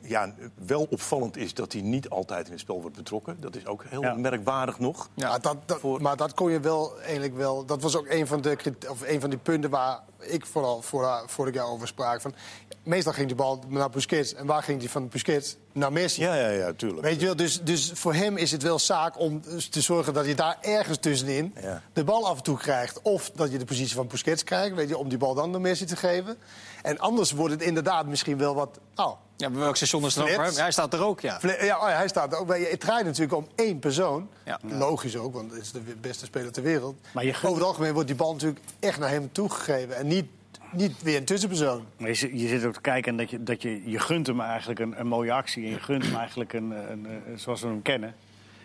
ja, 0.00 0.34
wel 0.54 0.86
opvallend 0.90 1.36
is 1.36 1.54
dat 1.54 1.72
hij 1.72 1.82
niet 1.82 2.08
altijd 2.08 2.46
in 2.46 2.52
het 2.52 2.60
spel 2.60 2.80
wordt 2.80 2.96
betrokken. 2.96 3.36
Dat 3.40 3.56
is 3.56 3.66
ook 3.66 3.84
heel 3.88 4.02
Ja. 4.02 4.14
merkwaardig 4.14 4.78
nog. 4.78 5.08
Ja. 5.14 5.28
Maar, 5.28 5.40
dat, 5.40 5.56
dat, 5.66 5.80
Voor- 5.80 6.02
maar 6.02 6.16
dat 6.16 6.34
kon 6.34 6.50
je 6.50 6.60
wel 6.60 7.00
eigenlijk 7.00 7.36
wel. 7.36 7.64
Dat 7.64 7.82
was 7.82 7.96
ook 7.96 8.08
een 8.08 8.26
van 8.26 8.40
de, 8.40 8.56
of 8.90 9.02
een 9.08 9.20
van 9.20 9.30
die 9.30 9.38
punten 9.38 9.70
waar 9.70 10.00
ik 10.20 10.46
vooral 10.46 10.82
voor, 10.82 11.22
vorig 11.26 11.54
jaar 11.54 11.66
over 11.66 11.86
sprak. 11.88 12.20
Van, 12.20 12.34
meestal 12.82 13.12
ging 13.12 13.26
die 13.26 13.36
bal 13.36 13.62
naar 13.68 13.90
Busquets. 13.90 14.34
En 14.34 14.46
waar 14.46 14.62
ging 14.62 14.80
die 14.80 14.90
van 14.90 15.08
Busquets? 15.08 15.56
Naar 15.72 15.92
Messi. 15.92 16.22
Ja, 16.22 16.34
ja, 16.34 16.48
ja, 16.48 16.72
tuurlijk. 16.72 17.00
Weet 17.02 17.20
je 17.20 17.26
wel, 17.26 17.36
dus, 17.36 17.60
dus 17.62 17.90
voor 17.94 18.14
hem 18.14 18.36
is 18.36 18.50
het 18.50 18.62
wel 18.62 18.78
zaak 18.78 19.18
om 19.18 19.42
te 19.70 19.80
zorgen 19.80 20.14
dat 20.14 20.26
je 20.26 20.34
daar 20.34 20.56
ergens 20.60 20.98
tussenin 21.00 21.54
Ja. 21.62 21.82
de 21.92 22.04
bal 22.04 22.26
af 22.26 22.36
en 22.36 22.42
toe 22.42 22.58
krijgt. 22.58 23.02
Of 23.02 23.30
dat 23.34 23.52
je 23.52 23.58
de 23.58 23.64
positie 23.64 23.94
van 23.94 24.06
Busquets 24.06 24.44
krijgt, 24.44 24.74
weet 24.74 24.88
je, 24.88 24.96
om 24.98 25.08
die 25.08 25.18
bal 25.18 25.34
dan 25.34 25.50
naar 25.50 25.60
Messi 25.60 25.84
te 25.84 25.96
geven. 25.96 26.36
En 26.82 26.98
anders 26.98 27.32
wordt 27.32 27.52
het 27.52 27.62
inderdaad 27.62 28.06
misschien 28.06 28.38
wel 28.38 28.54
wat... 28.54 28.78
Nou, 28.94 29.14
Ja, 29.36 29.50
bij 29.50 29.58
welk 29.60 29.76
station 29.76 30.04
is 30.04 30.14
het? 30.14 30.56
Hij 30.58 30.70
staat 30.72 30.92
er 30.92 31.04
ook, 31.04 31.20
ja. 31.20 31.40
Oh 31.42 31.50
ja, 31.60 31.86
hij 31.96 32.08
staat 32.08 32.32
er 32.32 32.38
ook 32.38 32.46
bij. 32.46 32.60
Het 32.60 32.80
draait 32.80 33.04
natuurlijk 33.04 33.32
om 33.36 33.46
één 33.54 33.78
persoon. 33.78 34.28
Ja. 34.44 34.58
Logisch 34.62 35.16
ook, 35.16 35.34
want 35.34 35.50
het 35.52 35.60
is 35.62 35.72
de 35.72 35.80
beste 36.00 36.24
speler 36.24 36.52
ter 36.52 36.62
wereld. 36.62 36.96
Maar 37.12 37.24
je 37.24 37.32
gunt- 37.32 37.44
Over 37.44 37.58
het 37.58 37.66
algemeen 37.68 37.92
wordt 37.92 38.08
die 38.08 38.16
bal 38.16 38.32
natuurlijk 38.32 38.60
echt 38.80 38.98
naar 38.98 39.10
hem 39.10 39.32
toegegeven. 39.32 39.96
En 39.96 40.05
niet, 40.06 40.26
niet 40.72 41.02
weer 41.02 41.16
een 41.16 41.24
tussenpersoon. 41.24 41.84
Maar 41.98 42.08
je, 42.08 42.14
zit- 42.14 42.30
je 42.40 42.48
zit 42.48 42.64
ook 42.64 42.72
te 42.74 42.80
kijken 42.80 43.10
en 43.10 43.16
dat 43.18 43.30
je, 43.30 43.42
dat 43.42 43.62
je, 43.62 43.90
je 43.90 43.98
gunt 43.98 44.26
hem 44.26 44.40
eigenlijk 44.40 44.80
een, 44.80 45.00
een 45.00 45.06
mooie 45.06 45.32
actie. 45.32 45.64
En 45.64 45.70
je 45.70 45.80
gunt 45.80 46.04
hem 46.04 46.16
eigenlijk 46.16 46.52
een, 46.52 46.70
een, 46.90 47.06
een- 47.26 47.38
zoals 47.38 47.60
we 47.60 47.66
hem 47.66 47.82
kennen. 47.82 48.14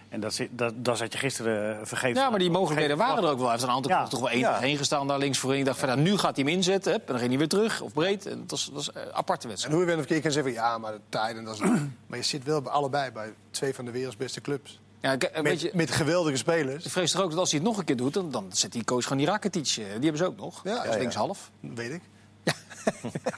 En 0.09 0.19
dat, 0.19 0.33
zit- 0.33 0.49
dat, 0.51 0.73
dat 0.85 0.97
zat 0.97 1.11
je 1.13 1.17
gisteren 1.19 1.79
eh, 1.79 1.85
vergeten. 1.85 2.21
Ja, 2.21 2.29
maar 2.29 2.39
die 2.39 2.49
mogelijkheden 2.49 2.97
waren 2.97 3.23
er 3.23 3.29
ook 3.29 3.35
wel. 3.37 3.43
Hij 3.47 3.51
heeft 3.51 3.63
een 3.63 3.69
aantal 3.73 3.91
Ja. 3.91 3.99
keer 3.99 4.09
toch 4.09 4.19
wel 4.19 4.29
één 4.29 4.39
Ja. 4.39 4.59
heen 4.59 4.77
gestaan 4.77 5.07
daar 5.07 5.17
links 5.17 5.37
voorin. 5.37 5.59
Ik 5.59 5.65
dacht, 5.65 5.79
van, 5.79 5.87
nou, 5.87 6.01
nu 6.01 6.17
gaat 6.17 6.35
hij 6.35 6.45
hem 6.45 6.53
inzetten. 6.53 6.91
Hup, 6.91 7.01
en 7.01 7.07
dan 7.07 7.17
ging 7.17 7.29
hij 7.29 7.37
weer 7.39 7.47
terug, 7.47 7.81
of 7.81 7.93
breed. 7.93 8.25
En 8.25 8.39
dat 8.39 8.49
was, 8.51 8.65
dat 8.65 8.73
was 8.73 8.89
een 8.95 9.13
aparte 9.13 9.43
En 9.43 9.47
wedstrijd. 9.49 9.75
hoe 9.75 9.83
je 9.85 9.89
bent 9.89 10.01
of 10.01 10.07
keer 10.07 10.21
kan 10.21 10.31
zeggen, 10.31 10.51
ja, 10.53 10.77
maar 10.77 10.91
de 10.91 10.99
tijden, 11.09 11.43
dat 11.43 11.53
is... 11.53 11.59
maar 12.07 12.17
je 12.17 12.23
zit 12.23 12.43
wel 12.43 12.61
bij 12.61 12.71
allebei 12.71 13.11
bij 13.11 13.33
twee 13.51 13.73
van 13.73 13.85
de 13.85 13.91
werelds 13.91 14.17
beste 14.17 14.41
clubs. 14.41 14.79
Ja, 15.01 15.15
k- 15.15 15.29
weet 15.33 15.43
Met, 15.43 15.61
je, 15.61 15.71
met 15.73 15.91
geweldige 15.91 16.37
spelers. 16.37 16.85
ik 16.85 16.91
vrees 16.91 17.11
toch 17.11 17.21
ook 17.21 17.29
dat 17.29 17.39
als 17.39 17.51
hij 17.51 17.59
het 17.59 17.67
nog 17.69 17.77
een 17.77 17.85
keer 17.85 17.95
doet... 17.95 18.13
dan, 18.13 18.31
dan 18.31 18.45
zet 18.53 18.71
die 18.71 18.83
coach 18.83 19.03
gewoon 19.03 19.17
die 19.17 19.27
Rakitic. 19.27 19.65
eh, 19.67 19.75
Die 19.75 19.85
hebben 19.85 20.17
ze 20.17 20.25
ook 20.25 20.37
nog. 20.37 20.61
Ja, 20.63 20.83
Ja, 20.85 20.91
ja, 20.91 20.97
linkshalf. 20.97 21.51
Weet 21.59 21.91
ik. 21.91 22.01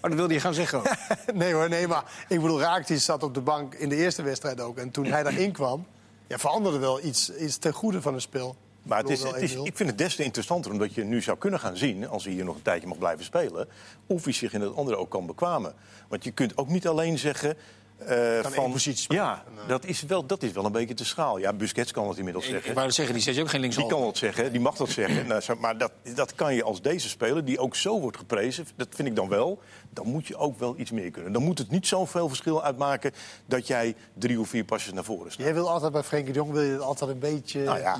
Oh, 0.02 0.10
dat 0.10 0.14
wilde 0.14 0.34
je 0.34 0.40
gaan 0.40 0.54
zeggen 0.54 0.78
ook. 0.78 0.88
Nee 1.34 1.54
hoor, 1.54 1.70
nee, 1.70 1.88
maar 1.88 2.26
ik 2.28 2.42
bedoel, 2.42 2.60
Rakitic 2.60 3.00
zat 3.02 3.24
op 3.24 3.34
de 3.34 3.42
bank 3.42 3.74
in 3.76 3.90
de 3.90 3.96
eerste 3.96 4.22
wedstrijd 4.22 4.62
ook. 4.62 4.78
En 4.78 4.92
toen 4.92 5.06
hij 5.06 5.24
daarin 5.24 5.52
kwam, 5.52 5.86
ja, 6.28 6.38
veranderde 6.38 6.78
wel 6.78 7.04
iets, 7.06 7.36
iets 7.36 7.58
ten 7.58 7.74
goede 7.74 8.02
van 8.02 8.14
het 8.14 8.22
spel. 8.22 8.56
Maar 8.84 8.98
het 9.00 9.10
is, 9.10 9.24
het 9.24 9.36
is, 9.42 9.54
wel 9.54 9.64
1-0. 9.64 9.68
ik 9.68 9.78
vind 9.78 9.90
het 9.90 9.98
des 9.98 10.16
te 10.16 10.24
interessanter 10.24 10.72
omdat 10.72 10.94
je 10.94 11.04
nu 11.04 11.22
zou 11.22 11.38
kunnen 11.38 11.60
gaan 11.60 11.78
zien, 11.78 12.08
als 12.08 12.24
hij 12.24 12.34
hier 12.34 12.44
nog 12.46 12.56
een 12.56 12.62
tijdje 12.62 12.88
mag 12.88 12.98
blijven 12.98 13.26
spelen, 13.26 13.68
of 14.08 14.24
hij 14.24 14.34
zich 14.34 14.54
in 14.54 14.62
het 14.62 14.76
andere 14.76 14.98
ook 14.98 15.10
kan 15.10 15.26
bekwamen. 15.26 15.74
Want 16.08 16.24
je 16.24 16.32
kunt 16.32 16.58
ook 16.58 16.68
niet 16.68 16.88
alleen 16.88 17.20
zeggen. 17.20 17.58
Eh, 18.08 18.52
van, 18.52 18.72
positie. 18.72 19.14
Ja, 19.14 19.44
dat 19.68 19.86
is, 19.86 20.02
wel, 20.02 20.26
dat 20.26 20.44
is 20.44 20.52
wel 20.52 20.66
een 20.66 20.72
beetje 20.72 20.94
te 20.94 21.06
schaal. 21.06 21.38
Ja, 21.38 21.54
Busquets 21.54 21.92
kan 21.92 22.08
het 22.08 22.18
inmiddels 22.18 22.46
Ik, 22.46 22.52
zeggen. 22.52 22.70
ik 22.70 22.76
wou 22.76 22.92
zeggen, 22.92 23.14
die 23.14 23.24
zet 23.24 23.36
je 23.36 23.42
ook 23.42 23.50
geen 23.50 23.62
Die 23.62 23.70
linkshalf. 23.70 23.92
kan 23.92 24.02
dat 24.08 24.18
zeggen, 24.18 24.52
die 24.52 24.62
mag 24.62 24.76
dat 24.76 24.90
zeggen. 24.90 25.28
Nou, 25.34 25.42
maar 25.60 25.78
dat, 25.78 25.92
dat 26.16 26.36
kan 26.36 26.56
je 26.56 26.64
als 26.64 26.82
deze 26.82 27.10
speler, 27.10 27.46
die 27.46 27.60
ook 27.60 27.76
zo 27.76 28.00
wordt 28.00 28.18
geprezen, 28.18 28.68
dat 28.76 28.88
vind 28.90 29.08
ik 29.08 29.16
dan 29.16 29.30
wel. 29.30 29.60
Dan 29.90 30.08
moet 30.08 30.28
je 30.28 30.36
ook 30.38 30.60
wel 30.60 30.76
iets 30.78 30.92
meer 30.92 31.12
kunnen. 31.12 31.32
Dan 31.32 31.44
moet 31.44 31.58
het 31.58 31.70
niet 31.70 31.88
zoveel 31.88 32.28
verschil 32.28 32.64
uitmaken 32.64 33.12
dat 33.46 33.68
jij 33.68 33.96
drie 34.14 34.40
of 34.40 34.48
vier 34.50 34.64
pasjes 34.64 34.94
naar 34.94 35.04
voren 35.04 35.32
staat. 35.32 35.46
Jij 35.46 35.54
wil 35.54 35.70
altijd 35.70 35.92
bij 35.92 36.04
Frenkie 36.04 36.34
de 36.34 36.40
Jong 36.40 36.52
wil 36.52 36.62
je 36.62 36.78
altijd 36.78 37.10
een 37.12 37.20
beetje... 37.20 37.64
Nou 37.64 37.80
ja. 37.80 37.98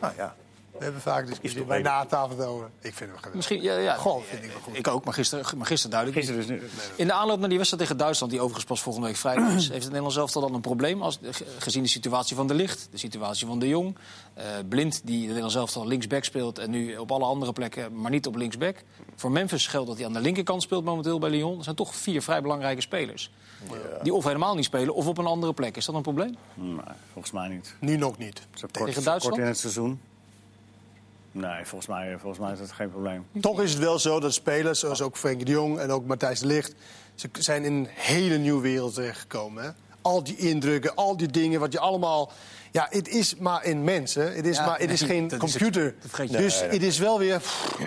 Nou 0.00 0.12
ja, 0.16 0.34
We 0.80 0.86
hebben 0.86 1.02
vaak 1.04 1.22
Is 1.22 1.28
discussie 1.28 1.64
bij 1.64 1.82
na 1.82 2.04
tafel 2.06 2.44
over. 2.46 2.64
Ik 2.80 2.94
vind 2.94 2.98
hem 2.98 3.08
geweldig. 3.08 3.34
Misschien, 3.34 3.62
ja, 3.62 3.76
ja. 3.76 3.94
Goh, 3.94 4.22
vind 4.22 4.44
ik 4.44 4.50
wel 4.50 4.60
goed. 4.60 4.76
Ik 4.78 4.88
ook, 4.88 5.04
maar 5.04 5.14
gisteren, 5.14 5.58
maar 5.58 5.66
gisteren 5.66 5.90
duidelijk. 5.90 6.20
niet. 6.28 6.36
Gisteren 6.36 6.60
dus 6.60 6.70
nu. 6.74 6.94
In 6.96 7.06
de 7.06 7.12
aanloop 7.12 7.38
naar 7.38 7.48
die 7.48 7.56
wedstrijd 7.58 7.82
tegen 7.82 7.98
Duitsland, 7.98 8.32
die 8.32 8.40
overigens 8.40 8.68
pas 8.70 8.82
volgende 8.82 9.06
week 9.08 9.16
vrijdag 9.16 9.48
is, 9.54 9.62
heeft 9.68 9.72
het 9.72 9.84
Nederlands 9.84 10.16
elftal 10.16 10.42
dan 10.42 10.54
een 10.54 10.60
probleem 10.60 11.02
als, 11.02 11.18
ge- 11.22 11.44
gezien 11.58 11.82
de 11.82 11.88
situatie 11.88 12.36
van 12.36 12.46
de 12.46 12.54
Licht, 12.54 12.88
de 12.90 12.98
situatie 12.98 13.46
van 13.46 13.58
de 13.58 13.68
Jong, 13.68 13.96
eh, 14.34 14.44
Blind 14.68 15.00
die 15.04 15.16
het 15.16 15.26
Nederlands 15.26 15.54
elftal 15.54 15.86
linksback 15.86 16.24
speelt 16.24 16.58
en 16.58 16.70
nu 16.70 16.96
op 16.96 17.12
alle 17.12 17.24
andere 17.24 17.52
plekken, 17.52 18.00
maar 18.00 18.10
niet 18.10 18.26
op 18.26 18.36
linksback. 18.36 18.76
Voor 19.16 19.30
Memphis 19.30 19.66
geldt 19.66 19.86
dat 19.88 19.96
hij 19.96 20.06
aan 20.06 20.12
de 20.12 20.20
linkerkant 20.20 20.62
speelt 20.62 20.84
momenteel 20.84 21.18
bij 21.18 21.30
Lyon. 21.30 21.58
Er 21.58 21.64
zijn 21.64 21.76
toch 21.76 21.94
vier 21.94 22.22
vrij 22.22 22.42
belangrijke 22.42 22.80
spelers 22.80 23.30
die 24.02 24.14
of 24.14 24.24
helemaal 24.24 24.54
niet 24.54 24.64
spelen 24.64 24.94
of 24.94 25.06
op 25.06 25.18
een 25.18 25.26
andere 25.26 25.52
plek. 25.52 25.76
Is 25.76 25.84
dat 25.84 25.94
een 25.94 26.02
probleem? 26.02 26.36
Nee, 26.54 26.76
volgens 27.12 27.32
mij 27.32 27.48
niet. 27.48 27.74
Nu 27.80 27.96
nog 27.96 28.18
niet. 28.18 28.46
Zo 28.54 28.66
kort, 28.72 28.86
Tegen 28.86 29.04
Duitsland? 29.04 29.22
kort 29.34 29.38
in 29.38 29.44
het 29.44 29.58
seizoen. 29.58 30.00
Nee, 31.32 31.64
volgens 31.64 31.86
mij, 31.90 32.16
volgens 32.18 32.40
mij 32.42 32.52
is 32.52 32.58
dat 32.58 32.72
geen 32.72 32.90
probleem. 32.90 33.26
Toch 33.40 33.62
is 33.62 33.70
het 33.70 33.78
wel 33.82 33.98
zo 33.98 34.20
dat 34.20 34.34
spelers, 34.34 34.80
zoals 34.80 35.02
ook 35.02 35.16
Frenkie 35.16 35.44
de 35.44 35.52
Jong 35.52 35.78
en 35.78 35.90
ook 35.90 36.06
Matthijs 36.06 36.40
de 36.40 36.46
Ligt... 36.46 36.74
ze 37.14 37.28
zijn 37.32 37.64
in 37.64 37.72
een 37.72 37.88
hele 37.90 38.36
nieuwe 38.38 38.62
wereld 38.62 38.94
terechtgekomen. 38.94 39.62
Hè? 39.64 39.70
Al 40.02 40.22
die 40.24 40.36
indrukken, 40.36 40.94
al 40.94 41.16
die 41.16 41.28
dingen, 41.28 41.60
wat 41.60 41.72
je 41.72 41.78
allemaal... 41.78 42.32
Ja, 42.72 42.86
het 42.90 43.08
is 43.08 43.36
maar 43.36 43.66
een 43.66 43.84
mens, 43.84 44.14
hè. 44.14 44.22
Het 44.24 44.46
is, 44.46 44.56
Ja, 44.56 44.66
maar, 44.66 44.78
het 44.78 44.90
is 44.90 45.00
nee, 45.00 45.10
geen 45.10 45.28
dat 45.28 45.42
is 45.42 45.52
het. 45.54 45.62
computer. 45.62 45.94
Dus 46.38 46.60
Nee, 46.60 46.70
het 46.70 46.82
is 46.82 46.98
wel 46.98 47.18
weer 47.18 47.38
pff, 47.38 47.78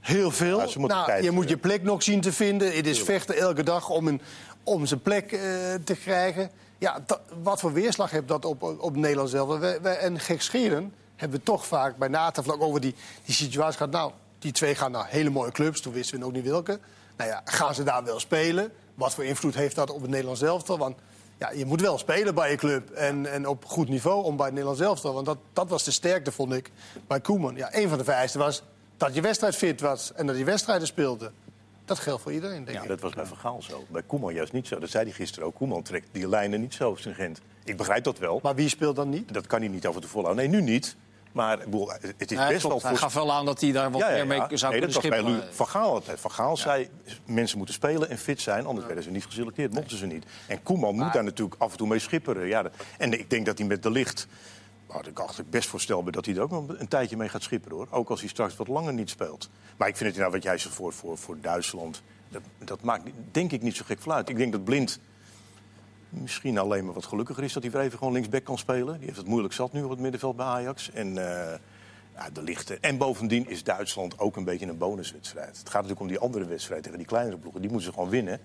heel 0.00 0.30
veel. 0.30 0.62
Nou, 0.76 1.22
je 1.22 1.30
moet 1.30 1.48
je 1.48 1.56
plek 1.56 1.82
nog 1.82 2.02
zien 2.02 2.20
te 2.20 2.32
vinden. 2.32 2.76
Het 2.76 2.86
is 2.86 3.02
vechten 3.02 3.36
elke 3.36 3.62
dag 3.62 3.88
om, 3.88 4.08
een, 4.08 4.20
om 4.64 4.86
zijn 4.86 5.00
plek 5.02 5.32
eh, 5.32 5.40
te 5.84 5.94
krijgen. 6.02 6.50
Ja, 6.78 7.02
dat- 7.06 7.20
wat 7.42 7.60
voor 7.60 7.72
weerslag 7.72 8.10
heeft 8.10 8.28
dat 8.28 8.44
op, 8.44 8.62
op 8.62 8.96
Nederland 8.96 9.30
zelf? 9.30 9.58
We, 9.58 9.78
we, 9.82 9.88
en 9.88 10.20
gekscheren 10.20 10.92
hebben 11.20 11.38
we 11.38 11.44
toch 11.44 11.66
vaak 11.66 11.96
bij 11.96 12.08
natevlak 12.08 12.60
over 12.62 12.80
die, 12.80 12.94
die 13.24 13.34
situatie 13.34 13.76
gehad. 13.76 13.92
Nou, 13.92 14.12
die 14.38 14.52
twee 14.52 14.74
gaan 14.74 14.90
naar 14.92 15.06
hele 15.08 15.30
mooie 15.30 15.52
clubs. 15.52 15.80
Toen 15.80 15.92
wisten 15.92 16.18
we 16.18 16.24
ook 16.24 16.32
niet 16.32 16.44
welke. 16.44 16.78
Nou 17.16 17.30
ja, 17.30 17.40
gaan 17.44 17.74
ze 17.74 17.82
daar 17.82 18.04
wel 18.04 18.20
spelen? 18.20 18.72
Wat 18.94 19.14
voor 19.14 19.24
invloed 19.24 19.54
heeft 19.54 19.74
dat 19.76 19.90
op 19.90 20.00
het 20.00 20.10
Nederlands 20.10 20.42
elftal? 20.42 20.78
Want 20.78 20.96
ja, 21.38 21.50
je 21.50 21.64
moet 21.66 21.80
wel 21.80 21.98
spelen 21.98 22.34
bij 22.34 22.50
je 22.50 22.56
club. 22.56 22.90
En, 22.90 23.32
en 23.32 23.46
op 23.46 23.64
goed 23.64 23.88
niveau 23.88 24.24
om 24.24 24.36
bij 24.36 24.44
het 24.46 24.54
Nederlands 24.54 24.82
elftal. 24.84 25.14
Want 25.14 25.26
dat, 25.26 25.38
dat 25.52 25.68
was 25.68 25.84
de 25.84 25.90
sterkte, 25.90 26.32
vond 26.32 26.52
ik, 26.52 26.70
bij 27.06 27.20
Koeman. 27.20 27.56
Ja, 27.56 27.74
een 27.74 27.88
van 27.88 27.98
de 27.98 28.04
vereisten 28.04 28.40
was 28.40 28.62
dat 28.96 29.14
je 29.14 29.20
wedstrijd 29.20 29.56
fit 29.56 29.80
was. 29.80 30.12
En 30.12 30.26
dat 30.26 30.36
je 30.38 30.44
wedstrijden 30.44 30.86
speelde. 30.86 31.32
Dat 31.84 31.98
geldt 31.98 32.22
voor 32.22 32.32
iedereen, 32.32 32.64
denk 32.64 32.76
Ja, 32.76 32.82
ik. 32.82 32.88
dat 32.88 33.00
was 33.00 33.12
bij 33.14 33.26
Van 33.26 33.36
Gaal 33.36 33.62
zo. 33.62 33.84
Bij 33.88 34.02
Koeman 34.02 34.34
juist 34.34 34.52
niet 34.52 34.66
zo. 34.66 34.78
Dat 34.78 34.90
zei 34.90 35.04
hij 35.04 35.12
gisteren 35.12 35.46
ook. 35.48 35.54
Koeman 35.54 35.82
trekt 35.82 36.08
die 36.12 36.28
lijnen 36.28 36.60
niet 36.60 36.74
zo 36.74 36.94
stringent. 36.98 37.40
Ik 37.64 37.76
begrijp 37.76 38.04
dat 38.04 38.18
wel. 38.18 38.40
Maar 38.42 38.54
wie 38.54 38.68
speelt 38.68 38.96
dan 38.96 39.08
niet? 39.08 39.32
Dat 39.34 39.46
kan 39.46 39.60
hij 39.60 39.68
niet 39.68 39.86
af 39.86 39.94
en 39.94 40.00
toe 40.00 40.10
volhouden. 40.10 40.50
Nee, 40.50 40.60
nu 40.60 40.70
niet. 40.70 40.96
Maar 41.32 41.58
ik 41.58 41.64
bedoel, 41.64 41.90
het 41.90 42.30
is 42.30 42.38
Ja, 42.38 42.48
best 42.48 42.60
klopt. 42.60 42.62
wel 42.62 42.80
Hij 42.82 42.90
voor... 42.90 42.98
gaf 42.98 43.14
wel 43.14 43.32
aan 43.32 43.44
dat 43.44 43.60
hij 43.60 43.72
daar 43.72 43.90
wat 43.90 44.00
Ja, 44.00 44.08
meer 44.10 44.26
mee 44.26 44.38
zou 44.38 44.72
nee, 44.72 44.80
dat 44.80 44.90
kunnen 44.92 44.92
was 44.92 45.02
bij 45.02 45.18
schippen. 45.18 45.32
Lu- 45.48 45.54
Van 45.54 45.66
Gaal 45.68 45.92
altijd. 45.92 46.20
Van 46.20 46.30
Gaal 46.30 46.56
zei, 46.56 46.88
mensen 47.26 47.56
moeten 47.56 47.74
spelen 47.74 48.08
en 48.10 48.18
fit 48.18 48.40
zijn, 48.40 48.66
anders 48.66 48.86
werden 48.86 49.04
ze 49.04 49.10
niet 49.10 49.24
geselecteerd, 49.24 49.74
mochten 49.74 49.96
ze 49.96 50.06
niet. 50.06 50.24
En 50.46 50.62
Koeman 50.62 50.94
moet 50.94 51.12
daar 51.12 51.24
natuurlijk 51.24 51.60
af 51.62 51.70
en 51.70 51.76
toe 51.76 51.88
mee 51.88 51.98
schipperen. 51.98 52.46
Ja, 52.46 52.62
dat- 52.62 52.72
en 52.98 53.12
ik 53.12 53.30
denk 53.30 53.46
dat 53.46 53.58
hij 53.58 53.66
met 53.66 53.82
de 53.82 53.90
licht, 53.90 54.26
nou, 54.88 55.00
ik 55.06 55.18
ik 55.38 55.50
best 55.50 55.68
voorstelbaar 55.68 56.12
dat 56.12 56.24
hij 56.24 56.34
er 56.34 56.42
ook 56.42 56.50
nog 56.50 56.64
een 56.78 56.88
tijdje 56.88 57.16
mee 57.16 57.28
gaat 57.28 57.42
schipperen 57.42 57.76
hoor. 57.76 57.86
Ook 57.90 58.10
als 58.10 58.20
hij 58.20 58.28
straks 58.28 58.56
wat 58.56 58.68
langer 58.68 58.92
niet 58.92 59.10
speelt. 59.10 59.48
Maar 59.76 59.88
ik 59.88 59.96
vind 59.96 60.10
het 60.10 60.18
nou 60.18 60.32
wat 60.32 60.42
jij 60.42 60.58
zegt 60.58 60.74
voor, 60.74 60.92
voor, 60.92 61.18
voor 61.18 61.36
Duitsland, 61.40 62.02
dat, 62.28 62.42
dat 62.58 62.82
maakt 62.82 63.10
denk 63.30 63.52
ik 63.52 63.62
niet 63.62 63.76
zo 63.76 63.82
gek 63.86 64.02
veel 64.02 64.12
uit. 64.12 64.28
Ik 64.28 64.36
denk 64.36 64.52
dat 64.52 64.64
Blind 64.64 64.98
misschien 66.10 66.58
alleen 66.58 66.84
maar 66.84 66.94
wat 66.94 67.04
gelukkiger 67.06 67.44
is 67.44 67.52
dat 67.52 67.62
hij 67.62 67.72
weer 67.72 67.80
even 67.82 67.98
gewoon 67.98 68.12
linksback 68.12 68.44
kan 68.44 68.58
spelen. 68.58 68.96
Die 68.96 69.04
heeft 69.04 69.16
het 69.18 69.26
moeilijk 69.26 69.54
zat 69.54 69.72
nu 69.72 69.82
op 69.82 69.90
het 69.90 69.98
middenveld 69.98 70.36
bij 70.36 70.46
Ajax. 70.46 70.90
En, 70.90 71.06
eh, 71.18 71.58
ja, 72.14 72.30
de 72.32 72.42
lichte. 72.42 72.78
en 72.80 72.96
bovendien 72.98 73.48
is 73.48 73.64
Duitsland 73.64 74.18
ook 74.18 74.36
een 74.36 74.44
beetje 74.44 74.66
een 74.66 74.78
bonuswedstrijd. 74.78 75.48
Het 75.58 75.66
gaat 75.68 75.72
natuurlijk 75.72 76.00
om 76.00 76.06
die 76.08 76.18
andere 76.18 76.44
wedstrijd 76.44 76.82
tegen 76.82 76.98
die 76.98 77.06
kleinere 77.06 77.36
ploegen. 77.36 77.60
Die 77.60 77.70
moeten 77.70 77.88
ze 77.88 77.94
gewoon 77.94 78.10
winnen. 78.10 78.40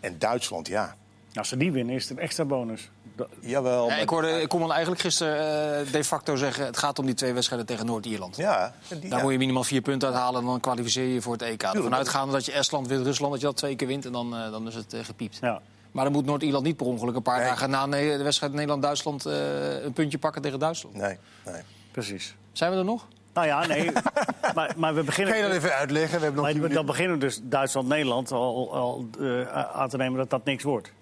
En 0.00 0.18
Duitsland, 0.18 0.68
ja, 0.68 0.96
Als 1.34 1.48
ze 1.48 1.56
die 1.56 1.72
winnen, 1.72 1.94
is 1.94 2.02
het 2.08 2.18
een 2.18 2.22
extra 2.24 2.44
bonus. 2.44 2.90
Dat- 3.16 3.28
jawel. 3.40 3.88
Ja, 3.88 3.96
ik 3.96 4.08
hoorde 4.08 4.46
Koeman 4.46 4.70
eigenlijk 4.72 5.00
gisteren 5.00 5.86
eh, 5.86 5.92
de 5.92 6.04
facto 6.04 6.36
zeggen... 6.36 6.64
het 6.66 6.76
gaat 6.76 6.98
om 6.98 7.06
die 7.06 7.14
twee 7.14 7.32
wedstrijden 7.32 7.66
tegen 7.66 7.86
Noord-Ierland. 7.86 8.36
Ja, 8.36 8.74
die- 8.88 8.98
Daar 9.08 9.18
ja. 9.18 9.22
moet 9.24 9.32
je 9.32 9.38
minimaal 9.38 9.64
vier 9.64 9.80
punten 9.80 10.08
uithalen 10.08 10.40
en 10.40 10.46
dan 10.46 10.60
kwalificeer 10.60 11.04
je 11.04 11.14
je 11.14 11.22
voor 11.22 11.32
het 11.32 11.42
EK. 11.42 11.62
Ervan 11.62 11.94
uitgaande 11.94 12.32
dat 12.32 12.44
je 12.44 12.52
Estland 12.52 12.86
wint, 12.86 13.04
Rusland, 13.04 13.32
dat 13.32 13.40
je 13.40 13.46
dat 13.46 13.56
twee 13.56 13.76
keer 13.76 13.86
wint... 13.88 14.04
en 14.06 14.12
dan, 14.12 14.36
eh, 14.36 14.50
dan 14.50 14.66
is 14.66 14.74
het 14.74 14.92
eh, 14.92 15.04
gepiept. 15.04 15.38
Ja. 15.40 15.60
Maar 15.94 16.04
dan 16.04 16.12
moet 16.12 16.24
Noord-Ierland 16.24 16.64
niet 16.64 16.76
per 16.76 16.86
ongeluk 16.86 17.14
een 17.16 17.22
paar 17.22 17.38
Nee. 17.38 17.48
dagen... 17.48 17.70
na 17.70 17.86
de 17.86 18.22
wedstrijd 18.22 18.52
Nederland-Duitsland 18.52 19.26
eh, 19.26 19.82
een 19.84 19.92
puntje 19.92 20.18
pakken 20.18 20.42
tegen 20.42 20.58
Duitsland. 20.58 20.96
Nee, 20.96 21.18
nee. 21.44 21.62
Precies. 21.90 22.34
Zijn 22.52 22.70
we 22.72 22.76
er 22.76 22.84
nog? 22.84 23.06
Nou 23.34 23.46
ja, 23.46 23.66
nee. 23.66 23.90
maar, 24.54 24.74
maar 24.76 24.94
we 24.94 25.02
beginnen. 25.02 25.32
Kan 25.34 25.42
je 25.42 25.48
dat 25.48 25.56
even 25.56 25.74
uitleggen? 25.74 26.18
We 26.18 26.24
hebben 26.24 26.44
nog 26.44 26.60
Maar 26.60 26.68
dan 26.70 26.86
beginnen 26.86 27.14
we 27.18 27.24
dus 27.24 27.40
Duitsland-Nederland 27.42 28.32
al, 28.32 28.72
al 28.74 29.06
eh, 29.20 29.48
aan 29.76 29.88
te 29.88 29.96
nemen 29.96 30.18
dat 30.18 30.30
dat 30.30 30.44
niks 30.44 30.62
wordt. 30.62 30.92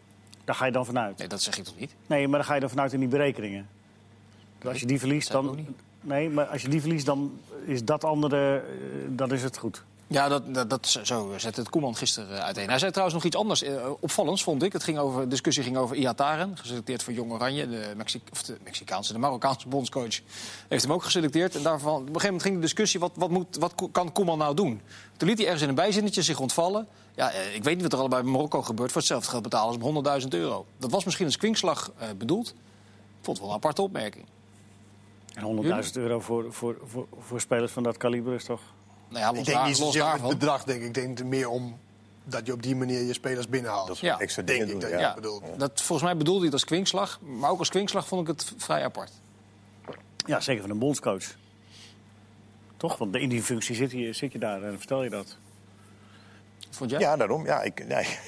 Daar 0.44 0.54
ga 0.54 0.66
je 0.66 0.72
dan 0.72 0.84
vanuit. 0.86 1.18
Nee, 1.18 1.28
dat 1.28 1.42
zeg 1.42 1.58
ik 1.58 1.64
toch 1.64 1.78
niet? 1.78 1.94
Nee, 2.06 2.28
maar 2.28 2.38
daar 2.38 2.48
ga 2.48 2.54
je 2.54 2.60
dan 2.60 2.68
vanuit 2.68 2.92
in 2.92 2.98
die 3.00 3.08
berekeningen. 3.08 3.68
Dus 4.58 4.68
als 4.70 4.80
je 4.80 4.86
die 4.86 4.98
verliest, 4.98 5.30
dan. 5.32 5.54
niet. 5.56 5.68
Nee, 6.00 6.30
maar 6.30 6.44
als 6.46 6.62
je 6.62 6.68
die 6.68 6.80
verliest, 6.80 7.06
dan 7.06 7.40
is 7.64 7.84
dat 7.84 8.04
andere. 8.04 8.56
eh, 8.56 8.62
dan 9.08 9.32
is 9.32 9.42
het 9.42 9.58
goed. 9.58 9.84
Ja, 10.12 10.28
dat, 10.28 10.54
dat, 10.54 10.70
dat, 10.70 10.98
zo 11.02 11.34
zette 11.36 11.60
het 11.60 11.70
Koeman 11.70 11.96
gisteren 11.96 12.36
eh, 12.36 12.44
uiteen. 12.44 12.68
Hij 12.68 12.78
zei 12.78 12.90
trouwens 12.90 13.16
nog 13.16 13.26
iets 13.26 13.36
anders 13.36 13.62
eh, 13.62 13.90
opvallends, 14.00 14.42
vond 14.42 14.62
ik. 14.62 14.72
Het 14.72 14.82
ging 14.82 14.98
over, 14.98 15.20
de 15.20 15.28
discussie 15.28 15.62
ging 15.62 15.76
over 15.76 15.96
Iataren, 15.96 16.56
geselecteerd 16.56 17.02
voor 17.02 17.12
Jong 17.12 17.32
Oranje. 17.32 17.68
De, 17.68 17.92
Mexi 17.96 18.22
of 18.32 18.42
de 18.42 18.56
Mexicaanse, 18.64 19.12
de 19.12 19.18
Marokkaanse 19.18 19.68
bondscoach 19.68 20.20
heeft 20.68 20.82
hem 20.82 20.92
ook 20.92 21.02
geselecteerd. 21.02 21.54
En 21.54 21.62
daarvan, 21.62 21.94
op 21.94 22.00
een 22.00 22.06
gegeven 22.06 22.26
moment 22.26 22.42
ging 22.42 22.54
de 22.54 22.60
discussie, 22.60 23.00
wat, 23.00 23.12
wat, 23.14 23.30
moet, 23.30 23.56
wat 23.56 23.74
kan 23.92 24.12
Koeman 24.12 24.38
nou 24.38 24.54
doen? 24.54 24.80
Toen 25.16 25.28
liet 25.28 25.36
hij 25.36 25.46
ergens 25.46 25.62
in 25.62 25.68
een 25.68 25.74
bijzinnetje 25.74 26.22
zich 26.22 26.40
ontvallen. 26.40 26.88
Ja, 27.14 27.30
eh, 27.30 27.54
ik 27.54 27.64
weet 27.64 27.74
niet 27.74 27.82
wat 27.82 27.92
er 27.92 27.98
allebei 27.98 28.22
bij 28.22 28.32
Marokko 28.32 28.62
gebeurt. 28.62 28.92
Voor 28.92 29.00
hetzelfde 29.00 29.30
geld 29.30 29.42
betalen 29.42 29.72
ze 29.72 29.78
hem 29.78 29.88
100.000 30.22 30.28
euro. 30.28 30.66
Dat 30.78 30.90
was 30.90 31.04
misschien 31.04 31.26
als 31.26 31.36
kwinkslag 31.36 31.92
eh, 31.98 32.08
bedoeld. 32.18 32.48
Ik 32.48 32.54
vond 33.28 33.36
het 33.36 33.46
wel 33.46 33.48
een 33.48 33.62
aparte 33.62 33.82
opmerking. 33.82 34.24
En 35.34 35.84
100.000 35.84 35.92
euro 35.92 36.20
voor, 36.20 36.52
voor, 36.52 36.76
voor, 36.84 37.06
voor 37.18 37.40
spelers 37.40 37.72
van 37.72 37.82
dat 37.82 37.96
kaliber 37.96 38.34
is 38.34 38.44
toch. 38.44 38.60
Nou 39.12 39.24
ja, 39.24 39.30
los, 39.30 39.38
Ik 39.38 39.44
denk 39.44 39.56
daar, 39.58 39.66
niet 39.68 39.78
los 39.78 39.94
het 39.94 40.38
bedrag, 40.38 40.64
denk 40.64 40.80
ik. 40.80 40.86
Ik 40.86 40.94
denk 40.94 41.22
meer 41.24 41.48
om 41.48 41.78
dat 42.24 42.46
je 42.46 42.52
op 42.52 42.62
die 42.62 42.76
manier 42.76 43.02
je 43.02 43.12
spelers 43.12 43.48
binnenhaalt. 43.48 43.86
Dat 43.86 43.96
is 43.96 44.02
Ja. 44.02 44.18
extra 44.18 44.42
denk 44.42 44.58
dingen 44.58 44.74
ik 44.74 44.80
doen. 44.80 44.90
dat 44.90 45.00
ja. 45.00 45.14
bedoelt. 45.14 45.42
Dat, 45.56 45.82
volgens 45.82 46.08
mij 46.08 46.16
bedoelde 46.16 46.38
hij 46.38 46.46
het 46.48 46.54
als 46.54 46.64
kwinkslag. 46.64 47.20
Maar 47.20 47.50
ook 47.50 47.58
als 47.58 47.68
kwinkslag 47.68 48.06
vond 48.06 48.20
ik 48.20 48.26
het 48.26 48.52
vrij 48.56 48.84
apart. 48.84 49.10
Ja, 50.26 50.40
zeker 50.40 50.62
van 50.62 50.70
een 50.70 50.78
bondscoach. 50.78 51.24
Toch? 52.76 52.96
Want 52.98 53.16
in 53.16 53.28
die 53.28 53.42
functie 53.42 53.74
zit 53.74 53.90
je, 53.90 54.12
zit 54.12 54.32
je 54.32 54.38
daar 54.38 54.62
en 54.62 54.78
vertel 54.78 55.02
je 55.02 55.10
dat. 55.10 55.36
Vond 56.70 56.90
jij? 56.90 57.00
Ja, 57.00 57.16
daarom. 57.16 57.44
Ja, 57.44 57.62
ik, 57.62 57.86
nee. 57.86 58.06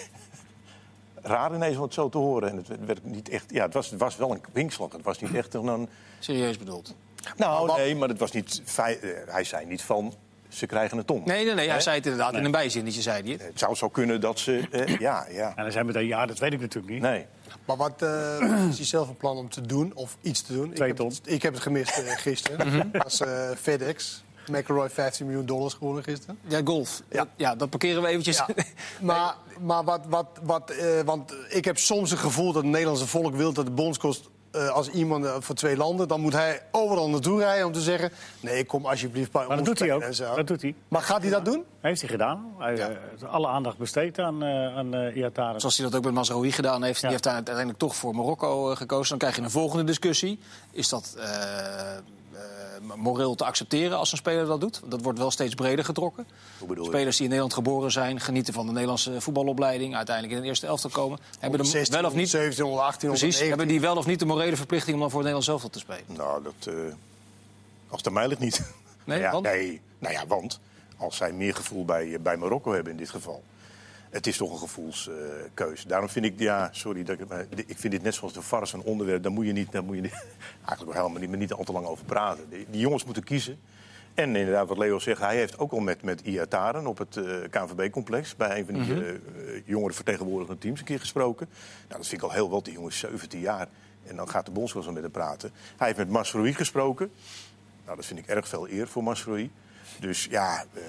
Raar 1.22 1.55
ineens 1.55 1.76
om 1.76 1.82
het 1.82 1.95
zo 1.95 2.09
te 2.09 2.18
horen. 2.18 2.49
En 2.49 2.57
het 2.57 2.68
werd 2.87 3.05
niet 3.05 3.28
echt. 3.28 3.51
Ja, 3.51 3.64
het 3.64 3.74
was, 3.74 3.91
het 3.91 4.01
was 4.01 4.16
wel 4.16 4.30
een 4.30 4.41
kwinkslag. 4.41 4.93
Het 4.93 5.03
was 5.03 5.20
niet 5.20 5.35
echt 5.35 5.55
een. 5.55 5.89
Serieus 6.18 6.59
bedoeld. 6.59 6.95
Nou, 7.37 7.66
wat- 7.66 7.76
nee, 7.76 7.97
maar 7.97 8.09
het 8.09 8.18
was 8.18 8.30
niet. 8.32 8.62
fei- 8.64 8.95
eh, 8.97 9.11
Hij 9.32 9.45
zei 9.45 9.66
niet 9.66 9.82
van. 9.82 10.14
Ze 10.55 10.66
krijgen 10.66 10.98
een 10.98 11.05
ton. 11.05 11.22
Nee, 11.24 11.44
nee, 11.44 11.55
nee. 11.55 11.66
Hij 11.66 11.74
Hè? 11.76 11.82
zei 11.82 11.96
het 11.96 12.05
inderdaad 12.07 12.34
in 12.34 12.44
een 12.44 12.50
bijzinnetje, 12.50 13.02
zei 13.02 13.22
hij 13.22 13.32
het. 13.32 13.42
Het 13.42 13.59
zou 13.59 13.74
zo 13.74 13.88
kunnen 13.88 14.20
dat 14.20 14.38
ze. 14.38 14.68
eh, 14.70 14.98
ja, 14.98 15.26
ja. 15.30 15.52
En 15.57 15.62
dan 15.62 15.72
zijn 15.72 15.86
we 15.86 15.92
daar, 15.92 16.02
ja, 16.05 16.26
dat 16.26 16.38
weet 16.38 16.52
ik 16.52 16.61
natuurlijk 16.61 16.92
niet. 16.92 17.02
Nee. 17.02 17.26
Maar 17.64 17.76
wat 17.76 18.02
eh, 18.02 18.66
is 18.70 18.76
hij 18.76 18.86
zelf 18.86 19.07
van 19.07 19.16
plan 19.16 19.36
om 19.36 19.48
te 19.50 19.61
doen 19.61 19.92
of 19.94 20.16
iets 20.20 20.42
te 20.42 20.52
doen? 20.52 20.72
Twee 20.72 20.90
ik, 20.90 20.98
heb, 20.98 21.09
ton. 21.09 21.16
ik 21.34 21.42
heb 21.42 21.52
het 21.55 21.62
gemist 21.62 21.98
eh, 21.98 22.16
gisteren. 22.16 22.90
Dat 22.92 23.02
was 23.02 23.20
eh, 23.20 23.50
FedEx. 23.61 24.22
McElroy 24.50 24.90
15 24.90 25.26
miljoen 25.26 25.46
dollars 25.46 25.74
gewonnen 25.74 26.02
gisteren. 26.02 26.38
Ja, 26.46 26.61
golf. 26.64 27.02
Ja. 27.11 27.16
Dat, 27.18 27.28
ja, 27.36 27.55
dat 27.55 27.70
parkeren 27.70 28.02
we 28.02 28.09
eventjes. 28.09 28.36
Ja. 28.36 28.46
Maar, 29.00 29.34
maar 29.61 29.84
wat, 29.84 30.00
wat, 30.09 30.26
wat 30.42 30.70
eh, 30.70 31.00
want 31.05 31.34
ik 31.48 31.64
heb 31.64 31.78
soms 31.78 32.11
het 32.11 32.18
gevoel 32.18 32.52
dat 32.52 32.62
het 32.62 32.70
Nederlandse 32.70 33.07
volk 33.07 33.34
wil 33.34 33.52
dat 33.52 33.64
de 33.64 33.70
bondscoach 33.70 34.16
eh, 34.55 34.68
als 34.68 34.88
iemand 34.88 35.24
eh, 35.24 35.34
voor 35.38 35.55
twee 35.55 35.76
landen, 35.76 36.09
dan 36.09 36.20
moet 36.20 36.32
hij 36.32 36.62
overal 36.70 37.11
naartoe 37.11 37.40
rijden 37.40 37.66
om 37.66 37.72
te 37.72 37.80
zeggen: 37.80 38.11
nee, 38.40 38.64
kom 38.64 38.86
alsjeblieft 38.86 39.32
bij 39.32 39.40
Maar 39.46 39.57
dat 39.57 39.59
ons 39.59 39.68
doet 39.68 39.78
hij 39.78 39.88
ook. 39.94 40.02
spelen 40.02 40.18
en 40.18 40.26
zo. 40.28 40.36
Dat 40.36 40.46
doet 40.46 40.62
hij. 40.62 40.74
Maar 40.88 41.02
gaat 41.02 41.22
hij 41.22 41.30
dat 41.30 41.44
doen? 41.44 41.64
Heeft 41.80 42.00
hij 42.00 42.11
gedaan. 42.11 42.55
Hij 42.59 42.76
Ja. 42.76 42.88
heeft 42.88 43.24
alle 43.24 43.48
aandacht 43.48 43.78
besteed 43.78 44.18
aan, 44.18 44.42
eh 44.42 44.76
aan 44.76 44.94
eh 44.94 45.16
Iataren. 45.16 45.61
Zoals 45.61 45.76
hij 45.78 45.86
dat 45.86 45.96
ook 45.96 46.05
met 46.05 46.14
Mazraoui 46.14 46.52
gedaan 46.52 46.82
heeft. 46.82 47.00
Ja. 47.00 47.09
Die 47.09 47.11
heeft 47.11 47.26
uiteindelijk 47.28 47.78
toch 47.78 47.96
voor 47.96 48.14
Marokko 48.14 48.70
eh, 48.70 48.76
gekozen. 48.76 49.09
Dan 49.09 49.18
krijg 49.18 49.36
je 49.36 49.42
een 49.42 49.50
volgende 49.50 49.84
discussie. 49.84 50.38
Is 50.70 50.88
dat 50.88 51.14
eh, 51.18 51.24
eh, 51.96 52.02
moreel 52.97 53.35
te 53.35 53.45
accepteren 53.45 53.99
als 53.99 54.12
een 54.12 54.18
speler 54.18 54.47
dat 54.47 54.61
doet? 54.61 54.81
Dat 54.85 55.03
wordt 55.03 55.18
wel 55.18 55.31
steeds 55.31 55.55
breder 55.55 55.85
getrokken. 55.85 56.27
Hoe 56.59 56.68
bedoel 56.68 56.85
je? 56.85 56.91
Spelers 56.91 57.16
die 57.16 57.25
in 57.25 57.31
Nederland 57.31 57.55
geboren 57.55 57.93
zijn, 57.93 58.20
genieten 58.20 58.55
van 58.55 58.66
de 58.66 58.72
Nederlandse 58.72 59.20
voetbalopleiding... 59.20 59.97
uiteindelijk 59.97 60.37
in 60.37 60.43
de 60.43 60.49
eerste 60.49 60.66
elftal 60.66 60.91
komen. 60.91 61.18
Hebben 61.39 61.61
de, 61.61 61.66
16, 61.66 61.95
wel 62.01 62.11
of 62.11 62.14
niet, 62.16 62.29
17, 62.29 62.64
18, 62.64 63.09
precies, 63.09 63.20
19. 63.20 63.49
hebben 63.49 63.68
die 63.68 63.81
wel 63.81 63.97
of 63.97 64.07
niet 64.07 64.18
de 64.18 64.27
morele 64.27 64.57
verplichting 64.57 64.95
om 64.95 65.01
dan 65.01 65.11
voor 65.11 65.25
het 65.25 65.33
Nederlands 65.33 65.49
elftal 65.49 65.70
te 65.70 65.79
spelen? 65.79 66.16
Nou, 66.16 66.43
dat. 66.43 66.75
eh, 66.75 66.81
als 67.89 67.99
het 67.99 68.07
aan 68.07 68.12
mij 68.12 68.29
ligt 68.29 68.41
niet. 68.41 68.62
Nee, 69.05 69.20
ja, 69.20 69.31
want? 69.31 69.45
nee. 69.45 69.81
Nou 69.99 70.14
ja, 70.14 70.27
want. 70.27 70.61
Als 70.97 71.16
zij 71.16 71.33
meer 71.33 71.55
gevoel 71.55 71.85
bij, 71.85 72.20
bij 72.20 72.37
Marokko 72.37 72.72
hebben 72.72 72.93
in 72.93 72.99
dit 72.99 73.11
geval. 73.11 73.43
Het 74.14 74.26
is 74.26 74.36
toch 74.36 74.52
een 74.52 74.58
gevoelskeuze. 74.58 75.88
Daarom 75.88 76.08
vind 76.08 76.24
ik, 76.24 76.38
ja, 76.38 76.68
sorry, 76.72 77.04
dat 77.04 77.20
ik, 77.20 77.28
ik 77.66 77.78
vind 77.78 77.92
dit 77.92 78.02
net 78.02 78.14
zoals 78.14 78.32
de 78.32 78.42
VAR 78.42 78.70
een 78.72 78.82
onderwerp. 78.82 79.22
Daar 79.22 79.32
moet 79.32 79.46
je 79.46 79.52
niet, 79.52 79.72
daar 79.72 79.84
moet 79.84 79.96
je 79.96 80.02
niet, 80.02 80.12
eigenlijk 80.66 80.98
helemaal 80.98 81.20
niet, 81.20 81.28
maar 81.28 81.38
niet 81.38 81.52
al 81.52 81.64
te 81.64 81.72
lang 81.72 81.86
over 81.86 82.04
praten. 82.04 82.48
Die, 82.50 82.66
die 82.70 82.80
jongens 82.80 83.04
moeten 83.04 83.24
kiezen. 83.24 83.58
En 84.14 84.36
inderdaad, 84.36 84.68
wat 84.68 84.78
Leo 84.78 84.98
zegt, 84.98 85.20
hij 85.20 85.36
heeft 85.36 85.58
ook 85.58 85.72
al 85.72 85.78
met, 85.78 86.02
met 86.02 86.20
Iataren 86.20 86.86
op 86.86 86.98
het 86.98 87.16
eh, 87.16 87.24
KNVB-complex... 87.50 88.36
bij 88.36 88.58
een 88.58 88.64
van 88.64 88.74
die 88.74 89.04
eh, 89.04 89.14
jongere 89.64 89.92
vertegenwoordigende 89.92 90.60
teams 90.60 90.78
een 90.80 90.86
keer 90.86 91.00
gesproken. 91.00 91.48
Nou, 91.88 92.00
dat 92.00 92.08
vind 92.08 92.22
ik 92.22 92.28
al 92.28 92.34
heel 92.34 92.50
wat. 92.50 92.64
Die 92.64 92.74
jongen 92.74 92.90
is 92.90 92.98
17 92.98 93.40
jaar. 93.40 93.68
En 94.06 94.16
dan 94.16 94.28
gaat 94.28 94.46
de 94.46 94.52
bondscoach 94.52 94.92
met 94.92 95.02
hem 95.02 95.10
praten. 95.10 95.50
Hij 95.76 95.86
heeft 95.86 95.98
met 95.98 96.08
Masroei 96.08 96.54
gesproken. 96.54 97.10
Nou, 97.84 97.96
dat 97.96 98.06
vind 98.06 98.18
ik 98.18 98.26
erg 98.26 98.48
veel 98.48 98.68
eer 98.68 98.88
voor 98.88 99.02
Masroei. 99.02 99.50
Dus 100.00 100.24
ja, 100.24 100.64
eh, 100.74 100.82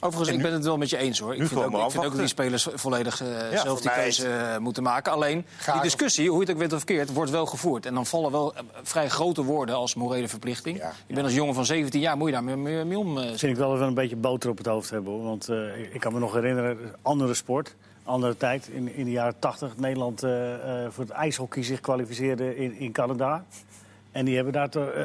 Overigens, 0.00 0.28
En 0.28 0.34
ik 0.36 0.42
ben 0.42 0.52
het 0.52 0.64
wel 0.64 0.76
met 0.78 0.90
je 0.90 0.96
eens 0.96 1.18
hoor. 1.18 1.34
Ik 1.34 1.46
vind, 1.46 1.60
ook, 1.64 1.70
maar 1.70 1.84
ik 1.84 1.90
vind 1.90 2.04
ook 2.04 2.10
dat 2.10 2.18
die 2.18 2.28
spelers 2.28 2.68
volledig 2.74 3.22
eh, 3.22 3.58
zelf 3.58 3.80
die 3.80 3.90
keuze 3.90 4.28
eh, 4.28 4.56
moeten 4.58 4.82
maken. 4.82 5.12
Alleen, 5.12 5.44
die 5.72 5.82
discussie, 5.82 6.28
hoe 6.28 6.34
je 6.40 6.44
het 6.44 6.50
ook 6.52 6.58
went 6.58 6.72
of 6.72 6.78
verkeerd, 6.78 7.12
wordt 7.12 7.30
wel 7.30 7.46
gevoerd. 7.46 7.86
En 7.86 7.94
dan 7.94 8.06
vallen 8.06 8.30
wel 8.30 8.54
eh, 8.54 8.62
vrij 8.82 9.08
grote 9.08 9.42
woorden 9.42 9.74
als 9.74 9.94
morele 9.94 10.28
verplichting. 10.28 10.78
Ja. 10.78 10.92
Je 11.06 11.14
bent 11.14 11.26
als 11.26 11.34
jongen 11.34 11.54
van 11.54 11.64
17 11.66 12.00
jaar, 12.00 12.16
moet 12.16 12.26
je 12.28 12.32
daar 12.34 12.44
mee, 12.44 12.56
mee, 12.56 12.84
mee 12.84 12.98
om. 12.98 13.18
eh, 13.18 13.24
vind 13.26 13.42
ik 13.42 13.56
wel 13.56 13.74
even 13.74 13.86
een 13.86 13.94
beetje 13.94 14.16
boter 14.16 14.50
op 14.50 14.56
het 14.58 14.66
hoofd 14.66 14.90
hebben. 14.90 15.12
Hoor. 15.12 15.22
Want 15.22 15.48
eh, 15.48 15.78
ik- 15.94 16.00
kan 16.00 16.12
me 16.12 16.18
nog 16.18 16.32
herinneren, 16.34 16.78
andere 17.02 17.34
sport, 17.34 17.74
andere 18.04 18.36
tijd. 18.36 18.68
In, 18.68 18.94
in 18.94 19.04
de 19.04 19.10
jaren 19.10 19.34
80 19.38 19.76
Nederland 19.76 20.22
eh, 20.22 20.30
voor 20.88 21.04
het 21.04 21.12
ijshockey 21.12 21.62
zich 21.62 21.80
kwalificeerde 21.80 22.56
in, 22.56 22.78
in 22.78 22.92
Canada. 22.92 23.44
En 24.18 24.24
die 24.24 24.34
hebben 24.34 24.52
daar 24.52 24.68
toch, 24.70 24.88
eh, 24.88 25.04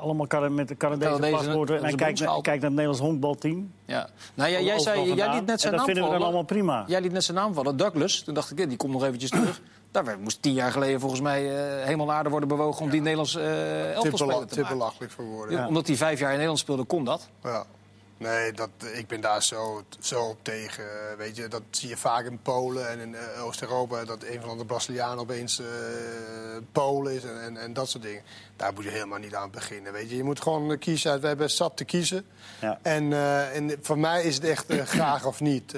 allemaal 0.00 0.26
Cana- 0.26 0.48
met 0.48 0.68
de 0.68 0.76
Canadese 0.76 1.10
Canadezen, 1.10 1.36
paspoorten. 1.46 1.82
En 1.84 1.96
kijkt, 1.96 2.20
naar- 2.20 2.28
kijkt 2.32 2.46
naar 2.46 2.54
het 2.60 2.70
Nederlands 2.70 3.00
honkbalteam. 3.00 3.72
ja. 3.84 4.08
Nou 4.34 4.50
ja, 4.50 4.60
jij, 4.60 4.74
Overal 4.76 4.80
zei, 5.04 5.14
jij 5.14 5.34
liet 5.34 5.46
net 5.46 5.60
zijn 5.60 5.72
en 5.72 5.78
dat 5.78 5.86
naam 5.86 5.94
vinden 5.94 5.94
we 5.94 6.00
dan 6.00 6.08
vallen. 6.08 6.22
allemaal 6.22 6.42
prima. 6.42 6.84
Jij 6.86 7.00
liet 7.00 7.12
net 7.12 7.24
zijn 7.24 7.36
naam 7.36 7.54
vallen, 7.54 7.76
Douglas. 7.76 8.20
Toen 8.22 8.34
dacht 8.34 8.50
ik, 8.50 8.60
eh, 8.60 8.68
die 8.68 8.76
komt 8.76 8.92
nog 8.92 9.04
eventjes 9.04 9.30
terug. 9.40 9.60
Daar 9.90 10.04
werd- 10.04 10.20
moest 10.20 10.42
tien 10.42 10.52
jaar 10.52 10.72
geleden 10.72 11.00
volgens 11.00 11.20
mij 11.20 11.56
eh 11.78 11.84
helemaal 11.84 12.12
aarde 12.12 12.30
worden 12.30 12.48
bewogen... 12.48 12.82
om 12.84 12.90
die 12.90 13.00
Nederlands 13.00 13.36
eh 13.36 13.42
Te, 13.42 13.92
elftalspeler 13.94 14.34
bela- 14.34 14.46
te 14.46 14.54
te 14.54 14.60
maken. 14.60 14.76
belachelijk 14.78 15.12
voor 15.12 15.24
woorden. 15.24 15.56
Ja, 15.58 15.66
Omdat 15.66 15.86
hij 15.86 15.96
vijf 15.96 16.18
jaar 16.18 16.28
in 16.28 16.32
Nederland 16.34 16.58
speelde, 16.58 16.84
kon 16.84 17.04
dat. 17.04 17.28
Ja. 17.42 17.64
Nee, 18.18 18.52
dat, 18.52 18.68
ik 18.92 19.06
ben 19.06 19.20
daar 19.20 19.42
zo, 19.42 19.82
zo 20.00 20.22
op 20.22 20.38
tegen. 20.42 20.84
eh, 20.84 21.16
Weet 21.16 21.36
je, 21.36 21.48
dat 21.48 21.62
zie 21.70 21.88
je 21.88 21.96
vaak 21.96 22.24
in 22.24 22.38
Polen 22.42 22.88
en 22.88 22.98
in 22.98 23.14
eh, 23.14 23.44
Oost-Europa. 23.44 24.04
Dat 24.04 24.22
een 24.24 24.40
van 24.40 24.58
de 24.58 24.64
Brazilianen 24.64 25.18
opeens 25.18 25.58
eh 25.60 25.66
Polen 26.72 27.12
is 27.14 27.24
en, 27.24 27.42
en, 27.42 27.56
en 27.56 27.72
dat 27.72 27.88
soort 27.88 28.02
dingen. 28.02 28.22
Daar 28.56 28.72
moet 28.72 28.84
je 28.84 28.90
helemaal 28.90 29.18
niet 29.18 29.34
aan 29.34 29.50
beginnen. 29.50 29.92
Weet 29.92 30.10
je, 30.10 30.16
je 30.16 30.24
moet 30.24 30.40
gewoon 30.42 30.78
kiezen. 30.78 31.10
uit- 31.10 31.20
We 31.20 31.26
hebben 31.26 31.50
zat 31.50 31.76
te 31.76 31.84
kiezen. 31.84 32.26
Ja. 32.60 32.78
En, 32.82 33.12
en 33.52 33.78
voor 33.82 33.98
mij 33.98 34.22
is 34.22 34.34
het 34.34 34.44
echt 34.44 34.66
graag 34.96 35.26
of 35.26 35.40
niet 35.40 35.74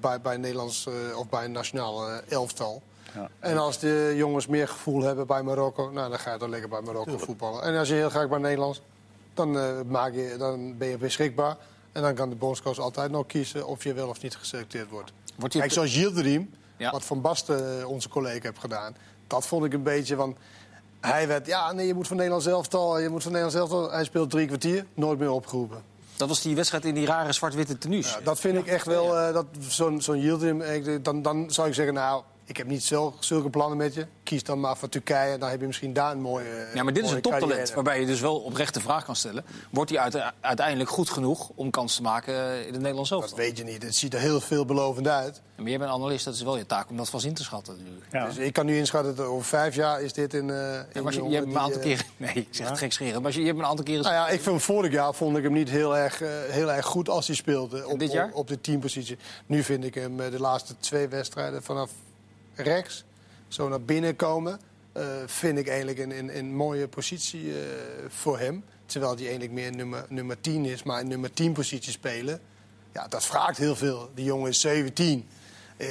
bij, 0.00 0.20
bij 0.20 0.34
een 0.34 0.40
Nederlands 0.40 0.88
of 1.16 1.28
bij 1.28 1.44
een 1.44 1.52
nationaal 1.52 2.08
elftal. 2.28 2.82
Ja. 3.14 3.28
En 3.38 3.56
als 3.58 3.78
de 3.78 4.12
jongens 4.16 4.46
meer 4.46 4.68
gevoel 4.68 5.02
hebben 5.02 5.26
bij 5.26 5.42
Marokko, 5.42 5.90
nou, 5.90 6.08
dan 6.10 6.18
ga 6.18 6.32
je 6.32 6.38
dan 6.38 6.50
lekker 6.50 6.68
bij 6.68 6.80
Marokko 6.80 7.18
voetballen. 7.18 7.62
En 7.62 7.76
als 7.76 7.88
je 7.88 7.94
heel 7.94 8.10
graag 8.10 8.28
bij 8.28 8.38
Nederlands, 8.38 8.80
dan, 9.36 9.58
eh, 9.58 9.80
maak 9.86 10.14
je, 10.14 10.34
dan 10.38 10.76
ben 10.78 10.88
je 10.88 10.96
beschikbaar. 10.98 11.56
En 11.92 12.02
dan 12.02 12.14
kan 12.14 12.28
de 12.28 12.34
bondscoach 12.36 12.78
altijd 12.78 13.10
nog 13.10 13.26
kiezen 13.26 13.66
of 13.66 13.84
je 13.84 13.92
wel 13.92 14.08
of 14.08 14.22
niet 14.22 14.36
geselecteerd 14.36 14.90
wordt. 14.90 15.12
Wordt 15.36 15.54
Kijk, 15.58 15.72
zoals 15.72 15.94
Yildirim, 15.94 16.50
Ja. 16.76 16.90
wat 16.90 17.04
Van 17.04 17.20
Basten, 17.20 17.80
eh, 17.80 17.88
onze 17.88 18.08
collega, 18.08 18.40
heeft 18.42 18.58
gedaan. 18.58 18.96
Dat 19.26 19.46
vond 19.46 19.64
ik 19.64 19.72
een 19.72 19.82
beetje 19.82 20.16
van... 20.16 20.36
Hij 21.00 21.28
werd, 21.28 21.46
ja, 21.46 21.72
nee, 21.72 21.86
je 21.86 21.94
moet 21.94 22.06
van 22.06 22.16
Nederlands 22.16 22.46
elftal, 22.46 22.98
je 22.98 23.08
moet 23.08 23.22
van 23.22 23.32
Nederlands 23.32 23.60
elftal. 23.60 23.90
Hij 23.90 24.04
speelt 24.04 24.30
drie 24.30 24.46
kwartier, 24.46 24.86
nooit 24.94 25.18
meer 25.18 25.30
opgeroepen. 25.30 25.82
Dat 26.16 26.28
was 26.28 26.42
die 26.42 26.54
wedstrijd 26.54 26.84
in 26.84 26.94
die 26.94 27.06
rare 27.06 27.32
zwart-witte 27.32 27.78
tenues. 27.78 28.12
Ja, 28.12 28.20
dat 28.20 28.40
vind 28.40 28.58
ik 28.58 28.66
echt 28.66 28.86
wel, 28.86 29.18
eh, 29.18 29.32
dat, 29.32 29.46
zo'n 29.58 30.00
zo'n 30.00 30.20
Yildirim, 30.20 30.62
dan, 31.02 31.22
dan 31.22 31.50
zou 31.50 31.68
ik 31.68 31.74
zeggen, 31.74 31.94
nou, 31.94 32.22
ik 32.46 32.56
heb 32.56 32.66
niet 32.66 32.84
zo, 32.84 33.14
zulke 33.20 33.50
plannen 33.50 33.76
met 33.78 33.94
je. 33.94 34.06
Kies 34.22 34.42
dan 34.42 34.60
maar 34.60 34.76
voor 34.76 34.88
Turkije, 34.88 35.38
dan 35.38 35.48
heb 35.50 35.60
je 35.60 35.66
misschien 35.66 35.92
daar 35.92 36.12
een 36.12 36.20
mooie 36.20 36.68
Ja, 36.74 36.82
maar 36.82 36.92
dit 36.92 37.04
is 37.04 37.10
een 37.10 37.20
toptalent 37.20 37.50
carrière. 37.50 37.74
waarbij 37.74 38.00
je 38.00 38.06
dus 38.06 38.20
wel 38.20 38.36
oprecht 38.38 38.74
de 38.74 38.80
vraag 38.80 39.04
kan 39.04 39.16
stellen... 39.16 39.44
wordt 39.70 39.90
hij 39.90 39.98
uite- 40.00 40.32
uiteindelijk 40.40 40.90
goed 40.90 41.10
genoeg 41.10 41.50
om 41.54 41.70
kans 41.70 41.96
te 41.96 42.02
maken 42.02 42.34
in 42.66 42.72
het 42.72 42.80
Nederlands 42.80 43.10
Dat 43.10 43.20
elftal? 43.20 43.38
weet 43.38 43.58
je 43.58 43.64
niet. 43.64 43.82
Het 43.82 43.94
ziet 43.94 44.14
er 44.14 44.20
heel 44.20 44.40
veelbelovend 44.40 45.08
uit. 45.08 45.40
Maar 45.56 45.68
jij 45.68 45.78
bent 45.78 45.90
analist, 45.90 46.24
dat 46.24 46.34
is 46.34 46.42
wel 46.42 46.56
je 46.56 46.66
taak 46.66 46.90
om 46.90 46.96
dat 46.96 47.08
vast 47.10 47.24
in 47.24 47.34
te 47.34 47.42
schatten 47.44 47.76
natuurlijk. 47.76 48.06
Ja. 48.12 48.24
Dus 48.26 48.36
ik 48.36 48.52
kan 48.52 48.66
nu 48.66 48.76
inschatten 48.78 49.16
dat 49.16 49.26
over 49.26 49.44
vijf 49.46 49.74
jaar 49.74 50.02
is 50.02 50.12
dit 50.12 50.34
in. 50.34 50.50
eh 50.50 50.56
Ja, 50.92 51.02
maar 51.02 51.12
je, 51.12 51.22
je 51.22 51.34
hebt 51.34 51.34
me 51.34 51.38
een 51.38 51.48
die, 51.48 51.58
aantal 51.58 51.80
eh, 51.80 51.86
keren... 51.86 52.04
Nee, 52.16 52.32
ik 52.34 52.48
zeg 52.50 52.68
het 52.68 52.78
gekscherend. 52.78 53.22
Maar 53.22 53.32
je, 53.32 53.38
je 53.40 53.44
hebt 53.46 53.56
me 53.56 53.62
een 53.62 53.68
aantal 53.70 53.84
keren... 53.84 54.02
Nou 54.02 54.14
ja, 54.14 54.28
ik 54.28 54.40
vind 54.40 54.62
vorig 54.62 54.92
jaar 54.92 55.14
vond 55.14 55.36
ik 55.36 55.42
hem 55.42 55.52
niet 55.52 55.68
heel 55.70 55.96
erg, 55.96 56.20
eh, 56.22 56.28
heel 56.48 56.72
erg 56.72 56.86
goed 56.86 57.08
als 57.08 57.26
hij 57.26 57.36
speelde 57.36 57.86
op, 57.88 57.98
dit 57.98 58.12
jaar? 58.12 58.26
op, 58.28 58.34
op 58.34 58.48
de 58.48 58.60
teampositie. 58.60 59.18
Nu 59.46 59.62
vind 59.62 59.84
ik 59.84 59.94
hem 59.94 60.16
de 60.16 60.40
laatste 60.40 60.74
twee 60.78 61.08
wedstrijden 61.08 61.62
vanaf 61.62 61.90
rechts 62.56 63.04
zo 63.48 63.68
naar 63.68 63.82
binnen 63.82 64.16
komen. 64.16 64.60
eh, 64.92 65.02
vind 65.26 65.58
ik 65.58 65.68
eigenlijk 65.68 65.98
een, 65.98 66.36
een, 66.38 66.54
mooie 66.54 66.88
positie 66.88 67.52
eh, 67.52 67.58
voor 68.08 68.38
hem. 68.38 68.64
Terwijl 68.86 69.12
hij 69.12 69.22
eigenlijk 69.22 69.52
meer 69.52 69.76
nummer, 69.76 70.04
nummer 70.08 70.40
10 70.40 70.64
is, 70.64 70.82
maar 70.82 71.00
in 71.00 71.08
nummer 71.08 71.32
10 71.32 71.52
positie 71.52 71.92
spelen. 71.92 72.40
Ja, 72.92 73.08
dat 73.08 73.24
vraagt 73.24 73.58
heel 73.58 73.76
veel. 73.76 74.10
Die 74.14 74.24
jongen 74.24 74.48
is 74.48 74.60
17. 74.60 75.28
Eh, 75.76 75.88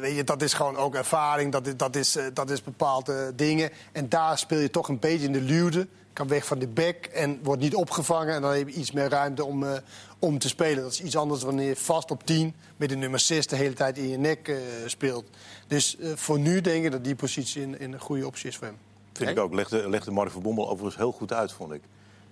weet 0.00 0.16
je, 0.16 0.24
dat 0.24 0.42
is 0.42 0.52
gewoon 0.52 0.76
ook 0.76 0.94
ervaring, 0.94 1.52
dat 1.52 1.66
is, 1.66 1.76
dat 1.76 1.96
is, 1.96 2.16
eh, 2.16 2.24
dat 2.32 2.50
is 2.50 2.62
bepaalde 2.62 3.32
dingen. 3.34 3.70
En 3.92 4.08
daar 4.08 4.38
speel 4.38 4.58
je 4.58 4.70
toch 4.70 4.88
een 4.88 4.98
beetje 4.98 5.26
in 5.26 5.32
de 5.32 5.40
luwte. 5.40 5.86
Kan 6.12 6.28
weg 6.28 6.46
van 6.46 6.58
de 6.58 6.68
bek 6.68 7.06
en 7.06 7.40
wordt 7.42 7.62
niet 7.62 7.74
opgevangen. 7.74 8.34
En 8.34 8.42
dan 8.42 8.52
heb 8.52 8.68
je 8.68 8.74
iets 8.74 8.92
meer 8.92 9.08
ruimte 9.08 9.44
om, 9.44 9.64
eh, 9.64 9.72
om 10.18 10.38
te 10.38 10.48
spelen. 10.48 10.82
Dat 10.82 10.92
is 10.92 11.02
iets 11.02 11.16
anders 11.16 11.42
wanneer 11.42 11.68
je 11.68 11.76
vast 11.76 12.10
op 12.10 12.26
10 12.26 12.54
met 12.76 12.88
de 12.88 12.96
nummer 12.96 13.20
6 13.20 13.46
de 13.46 13.56
hele 13.56 13.74
tijd 13.74 13.98
in 13.98 14.08
je 14.08 14.16
nek 14.16 14.52
speelt. 14.86 15.24
Dus 15.66 15.96
voor 16.14 16.38
nu 16.38 16.60
denk 16.60 16.84
ik 16.84 16.90
dat 16.90 17.04
die 17.04 17.14
positie 17.14 17.62
in, 17.62 17.76
een 17.92 18.00
goede 18.00 18.26
optie 18.26 18.48
is 18.48 18.56
voor 18.56 18.66
hem. 18.66 18.76
Vind 19.12 19.30
ik 19.30 19.38
ook. 19.38 19.54
Legde, 19.54 19.88
legde 19.88 20.10
Mark 20.10 20.30
van 20.30 20.42
Bommel 20.42 20.68
overigens 20.68 20.96
heel 20.96 21.12
goed 21.12 21.32
uit, 21.32 21.52
vond 21.52 21.72
ik. 21.72 21.82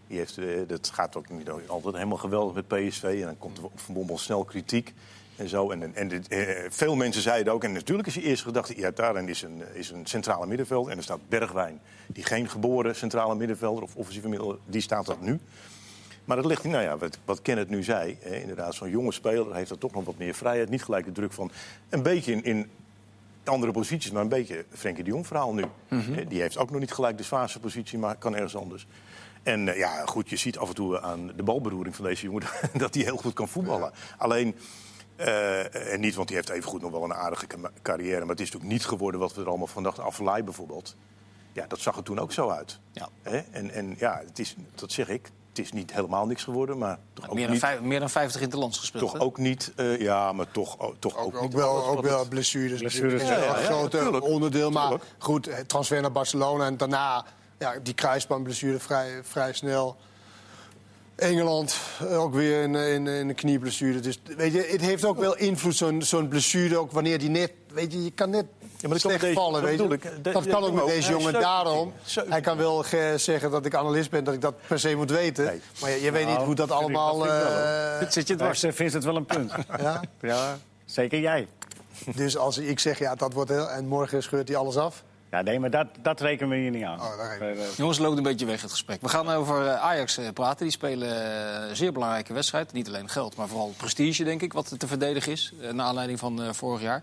Die 0.07 0.19
heeft, 0.19 0.39
dat 0.67 0.91
gaat 0.93 1.17
ook 1.17 1.29
niet 1.29 1.51
altijd 1.67 1.95
helemaal 1.95 2.19
geweldig 2.19 2.55
met 2.55 2.69
PSV. 2.69 3.03
En 3.03 3.21
dan 3.21 3.39
komt 3.39 3.61
Van 3.75 3.95
Bommel 3.95 4.19
snel 4.19 4.45
kritiek. 4.45 4.95
En, 5.37 5.49
zo. 5.49 5.71
en, 5.71 5.95
en, 5.95 6.09
dit, 6.09 6.29
eh, 6.29 6.49
veel 6.69 6.97
mensen 6.97 7.23
zeiden 7.23 7.53
ook, 7.53 7.65
en 7.65 7.73
natuurlijk 7.73 8.09
is 8.09 8.15
je 8.15 8.23
eerste 8.23 8.45
gedachte... 8.45 8.77
ja, 8.77 8.91
daarin 8.91 9.29
is 9.29 9.43
een, 9.43 9.63
is 9.73 9.91
een 9.91 10.07
centrale 10.07 10.47
middenveld. 10.47 10.89
En 10.89 10.97
er 10.97 11.03
staat 11.03 11.29
Bergwijn, 11.29 11.81
die 12.07 12.25
geen 12.25 12.49
geboren 12.49 12.97
centrale 12.97 13.35
middenvelder... 13.35 13.83
of 13.83 13.97
offensieve 13.97 14.29
middenvelder, 14.29 14.65
die 14.67 14.81
staat 14.81 15.07
dat 15.07 15.21
nu. 15.21 15.41
Maar 16.25 16.37
dat 16.37 16.47
ligt, 16.47 16.65
nou 16.65 16.83
ja, 16.83 16.97
wat, 16.97 17.19
wat 17.25 17.43
Kenneth 17.43 17.69
nu 17.69 17.83
zei, 17.83 18.19
inderdaad, 18.21 18.75
zo'n 18.75 18.91
jonge 18.91 19.13
speler 19.13 19.55
heeft 19.55 19.71
er 19.71 19.79
toch 19.79 19.93
nog 19.93 20.05
wat 20.05 20.19
meer 20.19 20.35
vrijheid. 20.35 20.69
Niet 20.69 20.85
gelijk 20.85 21.05
de 21.05 21.13
druk 21.13 21.33
van 21.33 21.51
een 21.89 22.03
beetje 22.03 22.33
in, 22.33 22.45
in 22.45 22.71
andere 23.45 23.73
posities, 23.73 24.11
maar 24.11 24.23
een 24.23 24.29
beetje 24.29 24.65
Frenkie 24.73 25.05
de 25.05 25.11
Jong 25.11 25.27
verhaal 25.27 25.55
nu. 25.55 25.65
Hè, 25.89 26.27
Die 26.27 26.41
heeft 26.41 26.57
ook 26.57 26.71
nog 26.71 26.81
niet 26.81 26.93
gelijk 26.93 27.17
de 27.17 27.23
zwaarste 27.23 27.61
positie, 27.61 27.99
maar 27.99 28.17
kan 28.17 28.35
ergens 28.35 28.57
anders. 28.57 28.87
En 29.43 29.69
eh, 29.69 29.79
ja, 29.79 30.07
goed, 30.07 30.31
je 30.31 30.37
ziet 30.37 30.59
af 30.59 30.69
en 30.69 30.75
toe 30.75 31.01
aan 31.01 31.33
de 31.37 31.43
balberoering 31.43 31.97
van 31.97 32.05
deze 32.05 32.25
jongen 32.25 32.43
dat 32.75 32.95
hij 32.95 33.05
heel 33.05 33.17
goed 33.17 33.33
kan 33.33 33.49
voetballen. 33.49 33.93
Alleen, 34.17 34.55
eh, 35.17 35.93
en 35.93 36.01
niet, 36.01 36.15
want 36.15 36.29
hij 36.29 36.39
heeft 36.39 36.49
evengoed 36.51 36.81
nog 36.83 36.91
wel 36.91 37.05
een 37.05 37.15
aardige 37.15 37.47
carrière, 37.83 38.21
maar 38.21 38.29
het 38.29 38.41
is 38.41 38.47
natuurlijk 38.51 38.73
niet 38.73 38.87
geworden 38.87 39.21
wat 39.21 39.35
we 39.35 39.41
er 39.43 39.49
allemaal 39.49 39.67
van 39.67 39.83
dachten. 39.83 40.05
Afvalaai 40.05 40.43
bijvoorbeeld. 40.43 40.97
Ja, 41.53 41.67
dat 41.67 41.79
zag 41.81 41.97
er 41.97 42.03
toen 42.03 42.19
ook 42.19 42.33
zo 42.33 42.49
uit. 42.51 42.79
Ja. 42.93 43.09
Hè? 43.23 43.37
En, 43.51 43.71
en 43.71 43.95
ja, 43.99 44.23
het 44.27 44.39
is, 44.39 44.57
dat 44.75 44.93
zeg 44.93 45.09
ik. 45.09 45.31
Het 45.49 45.65
is 45.65 45.73
niet 45.73 45.93
helemaal 45.93 46.27
niks 46.27 46.43
geworden, 46.45 46.79
maar 46.79 46.99
toch 47.13 47.25
ook 47.29 47.35
Meer 47.35 47.43
dan, 47.43 47.53
niet. 47.53 47.61
vijf- 47.61 47.81
meer 47.81 48.01
dan 48.01 48.11
50 48.11 48.41
in 48.41 48.49
de 48.49 48.57
lands 48.59 48.79
gespeeld. 48.79 49.03
Toch 49.03 49.13
hè? 49.13 49.21
ook 49.21 49.39
niet, 49.39 49.73
eh, 49.77 50.01
ja, 50.01 50.33
maar 50.33 50.51
toch, 50.51 50.79
ook- 50.81 50.95
toch 50.99 51.17
ook, 51.17 51.35
Ook, 51.37 51.43
niet. 51.43 51.55
wel, 51.55 51.85
ook 51.87 52.03
wel 52.03 52.19
het- 52.19 52.29
blessures. 52.29 52.79
Blessures, 52.81 53.23
ja, 53.23 53.49
een 53.59 53.65
grote 53.65 54.23
onderdeel. 54.23 54.71
Maar 54.71 54.83
Tuurlijk. 54.89 55.05
goed, 55.19 55.45
het 55.57 55.69
transfer 55.69 56.01
naar 56.01 56.13
Barcelona 56.13 56.67
en 56.67 56.77
daarna 56.77 57.25
ja, 57.59 57.75
die 57.83 57.95
kruisbandblessure 57.95 58.79
vrij, 58.79 59.21
vrij 59.25 59.53
snel. 59.53 59.97
Engeland 61.17 61.77
eh, 62.01 62.21
ook 62.23 62.35
weer 62.35 62.63
in, 62.63 62.75
in, 62.75 63.07
in 63.07 63.29
een 63.29 63.35
knieblessure. 63.35 64.01
Dus 64.01 64.21
weet 64.37 64.53
je, 64.53 64.69
het 64.71 64.81
heeft 64.81 65.05
ook 65.05 65.19
wel 65.19 65.37
invloed, 65.37 65.77
zo'n 65.77 66.03
zo'n 66.03 66.29
blessure. 66.29 66.77
Ook 66.79 66.93
wanneer 66.93 67.19
die 67.19 67.29
net, 67.31 67.53
weet 67.73 67.93
je, 67.93 68.05
je 68.05 68.11
kan 68.11 68.31
net 68.31 68.47
dat 68.81 68.91
kan 68.91 69.01
slecht 69.01 69.21
deze- 69.21 69.35
vallen. 69.35 69.53
dat 69.53 69.63
Weet 69.71 69.79
je. 69.79 69.87
bedoel 69.89 69.93
ik. 70.13 70.23
De- 70.25 70.31
dat 70.33 70.43
de 70.45 70.51
kan 70.51 70.63
ook 70.65 70.73
met 70.73 70.87
deze 70.87 71.09
jongen. 71.11 71.23
17. 71.23 71.41
Daarom, 71.41 71.93
17. 72.03 72.33
hij 72.33 72.41
kan 72.41 72.57
wel 72.57 72.83
ge- 72.83 73.15
zeggen 73.17 73.51
dat 73.51 73.67
ik 73.67 73.75
analist 73.75 74.11
ben, 74.11 74.25
dat 74.25 74.35
ik 74.35 74.41
dat 74.41 74.55
per 74.67 74.79
se 74.79 74.95
moet 74.95 75.11
weten. 75.11 75.45
Nee. 75.45 75.61
Maar 75.81 75.91
je, 75.91 76.03
je 76.03 76.11
weet 76.11 76.25
niet 76.27 76.35
Nou, 76.35 76.47
hoe 76.47 76.55
dat 76.55 76.69
dat 76.69 76.79
allemaal... 76.79 77.27
eh, 77.29 78.11
Zit 78.11 78.29
je 78.29 78.35
dwars? 78.35 78.63
heeft 78.63 78.77
Vincent 78.77 79.05
wel 79.05 79.17
een 79.17 79.25
punt. 79.27 79.53
ja? 79.81 80.01
ja, 80.21 80.59
zeker 80.85 81.19
jij. 81.21 81.49
Dus 82.15 82.37
als 82.37 82.59
ik 82.59 82.79
zeg, 82.79 82.99
ja, 82.99 83.15
dat 83.15 83.33
wordt 83.33 83.51
heel... 83.51 83.71
En 83.71 83.87
morgen 83.87 84.23
scheurt 84.23 84.49
hij 84.49 84.57
alles 84.57 84.77
af. 84.77 85.03
Ja, 85.35 85.43
nee, 85.43 85.61
maar 85.61 85.71
dat, 85.71 85.87
dat 86.03 86.21
rekenen 86.21 86.49
we 86.51 86.57
hier 86.57 86.71
niet 86.71 86.85
aan. 86.85 87.01
Oh, 87.01 87.17
daar 87.17 87.29
rekenen 87.39 87.55
we. 87.55 87.73
Jongens, 87.77 87.97
het 87.99 88.07
loopt 88.07 88.17
een 88.19 88.23
beetje 88.23 88.47
weg 88.47 88.63
het 88.63 88.71
gesprek. 88.71 89.01
We 89.01 89.09
gaan 89.09 89.29
over 89.29 89.67
eh, 89.67 89.75
Ajax 89.83 90.17
eh, 90.19 90.29
praten. 90.35 90.63
Die 90.63 90.71
spelen 90.73 91.09
eh, 91.63 91.69
een 91.69 91.77
zeer 91.77 91.93
belangrijke 91.93 92.33
wedstrijd. 92.33 92.73
Niet 92.73 92.89
alleen 92.89 93.09
geld, 93.09 93.37
maar 93.37 93.49
vooral 93.49 93.75
prestige, 93.77 94.25
denk 94.25 94.43
ik, 94.43 94.53
wat 94.53 94.75
te 94.79 94.87
verdedigen 94.87 95.33
is. 95.33 95.53
naar 95.73 95.87
aanleiding 95.87 96.19
van 96.19 96.43
eh, 96.43 96.53
vorig 96.53 96.81
jaar. 96.83 97.01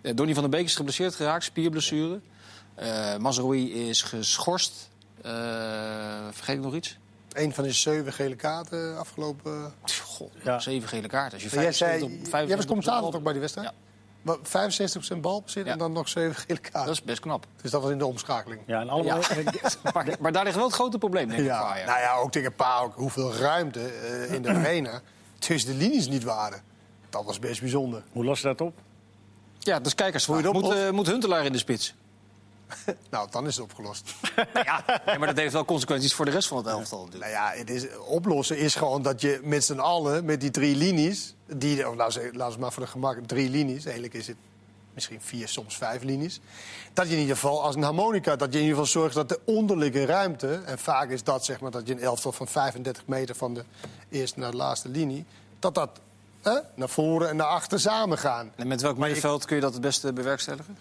Eh, 0.00 0.14
Donny 0.14 0.32
van 0.32 0.42
der 0.42 0.50
Beek 0.50 0.64
is 0.64 0.74
geblesseerd 0.74 1.14
geraakt, 1.14 1.44
spierblessure. 1.44 2.20
Eh 2.74 3.16
Mazraoui 3.16 3.72
is 3.88 4.02
geschorst. 4.02 4.90
Eh, 5.22 5.32
vergeet 6.30 6.56
ik 6.56 6.62
nog 6.62 6.74
iets? 6.74 6.98
Een 7.32 7.54
van 7.54 7.64
de 7.64 7.72
zeven 7.72 8.12
gele 8.12 8.36
kaarten 8.36 8.98
afgelopen... 8.98 9.72
God, 10.04 10.30
Ja. 10.44 10.58
zeven 10.58 10.88
gele 10.88 11.08
kaarten. 11.08 11.32
Als 11.32 11.42
je 11.42 11.48
jij, 11.48 11.72
75 11.72 11.88
zei, 11.88 12.02
op- 12.02 12.10
jij 12.10 12.30
25 12.30 12.56
was 12.56 12.66
commentator 12.66 13.14
ook 13.16 13.22
bij 13.22 13.32
die 13.32 13.40
wedstrijd? 13.40 13.68
Ja. 13.68 13.74
Maar 14.22 14.36
65% 15.16 15.20
balbezit 15.20 15.66
Ja. 15.66 15.72
en 15.72 15.78
dan 15.78 15.92
nog 15.92 16.08
zeven 16.08 16.34
gele 16.34 16.58
kaarten. 16.58 16.84
Dat 16.84 16.94
is 16.94 17.02
best 17.02 17.20
knap. 17.20 17.46
Dus 17.62 17.70
dat 17.70 17.82
was 17.82 17.90
in 17.90 17.98
de 17.98 18.06
omschakeling. 18.06 18.60
ja, 18.66 18.80
en 18.80 18.88
allemaal... 18.88 19.20
Maar, 19.94 20.06
maar 20.20 20.32
daar 20.32 20.44
ligt 20.44 20.56
wel 20.56 20.64
het 20.64 20.74
grote 20.74 20.98
probleem, 20.98 21.28
denk 21.28 21.40
ik, 21.40 21.46
Ja, 21.46 21.74
nou 21.86 22.00
ja, 22.00 22.16
ook 22.16 22.32
tegen 22.32 22.54
Pauk. 22.54 22.94
Hoeveel 22.94 23.34
ruimte 23.34 23.80
eh, 23.86 24.32
in 24.34 24.42
de 24.42 24.48
arena 24.48 25.00
tussen 25.38 25.70
de 25.70 25.76
linies 25.84 26.08
niet 26.08 26.24
waren. 26.24 26.62
Dat 27.10 27.24
was 27.24 27.38
best 27.38 27.60
bijzonder. 27.60 28.02
Hoe 28.12 28.24
los 28.24 28.40
je 28.40 28.46
dat 28.46 28.60
op? 28.60 28.78
Ja, 29.58 29.80
dus 29.80 29.94
kijkers, 29.94 30.26
Hoe 30.26 30.36
je 30.36 30.42
het 30.42 30.52
moet, 30.52 30.72
eh, 30.74 30.90
moet 30.90 31.06
Huntelaar 31.06 31.44
in 31.44 31.52
de 31.52 31.58
spits? 31.58 31.94
Nou, 33.10 33.30
dan 33.30 33.46
is 33.46 33.56
het 33.56 33.64
opgelost. 33.64 34.14
Nou 34.36 34.46
ja, 34.64 34.84
ja, 35.06 35.18
maar 35.18 35.26
dat 35.26 35.36
heeft 35.36 35.52
wel 35.52 35.64
consequenties 35.64 36.14
voor 36.14 36.24
de 36.24 36.30
rest 36.30 36.48
van 36.48 36.56
het 36.56 36.66
elftal 36.66 37.08
nou 37.18 37.30
ja, 37.30 37.52
het 37.54 37.70
is, 37.70 37.86
oplossen 37.98 38.58
is 38.58 38.74
gewoon 38.74 39.02
dat 39.02 39.20
je 39.20 39.40
met 39.42 39.64
z'n 39.64 39.78
allen, 39.78 40.24
met 40.24 40.40
die 40.40 40.50
drie 40.50 40.76
linies... 40.76 41.34
Die, 41.46 41.88
of 41.88 41.94
laten 41.94 42.22
we 42.22 42.30
laten 42.32 42.54
we 42.54 42.60
maar 42.60 42.72
voor 42.72 42.82
de 42.82 42.88
gemak 42.88 43.18
drie 43.26 43.50
linies. 43.50 43.84
Eigenlijk 43.84 44.14
is 44.14 44.26
het 44.26 44.36
misschien 44.94 45.20
vier, 45.20 45.48
soms 45.48 45.76
vijf 45.76 46.02
linies. 46.02 46.40
Dat 46.92 47.06
je 47.06 47.12
in 47.12 47.20
ieder 47.20 47.34
geval 47.34 47.62
als 47.62 47.74
een 47.74 47.82
harmonica, 47.82 48.36
dat 48.36 48.52
je 48.52 48.58
in 48.58 48.64
ieder 48.64 48.78
geval 48.78 49.02
zorgt 49.02 49.14
dat 49.14 49.28
de 49.28 49.40
onderlinge 49.44 50.04
ruimte... 50.04 50.62
en 50.64 50.78
vaak 50.78 51.10
is 51.10 51.22
dat 51.22 51.44
zeg 51.44 51.60
maar 51.60 51.70
dat 51.70 51.86
je 51.86 51.92
een 51.92 52.00
elftal 52.00 52.32
van 52.32 52.48
35 52.48 53.06
meter 53.06 53.34
van 53.34 53.54
de 53.54 53.64
eerste 54.08 54.38
naar 54.38 54.50
de 54.50 54.56
laatste 54.56 54.88
linie... 54.88 55.24
dat 55.58 55.74
dat 55.74 56.00
hè, 56.42 56.58
naar 56.74 56.88
voren 56.88 57.28
en 57.28 57.36
naar 57.36 57.46
achter 57.46 57.80
samen 57.80 58.18
gaan. 58.18 58.52
En 58.56 58.66
met 58.66 58.80
welk 58.80 58.96
middenveld 58.96 59.44
kun 59.44 59.56
je 59.56 59.62
dat 59.62 59.72
het 59.72 59.82
beste 59.82 60.12
bewerkstelligen? 60.12 60.76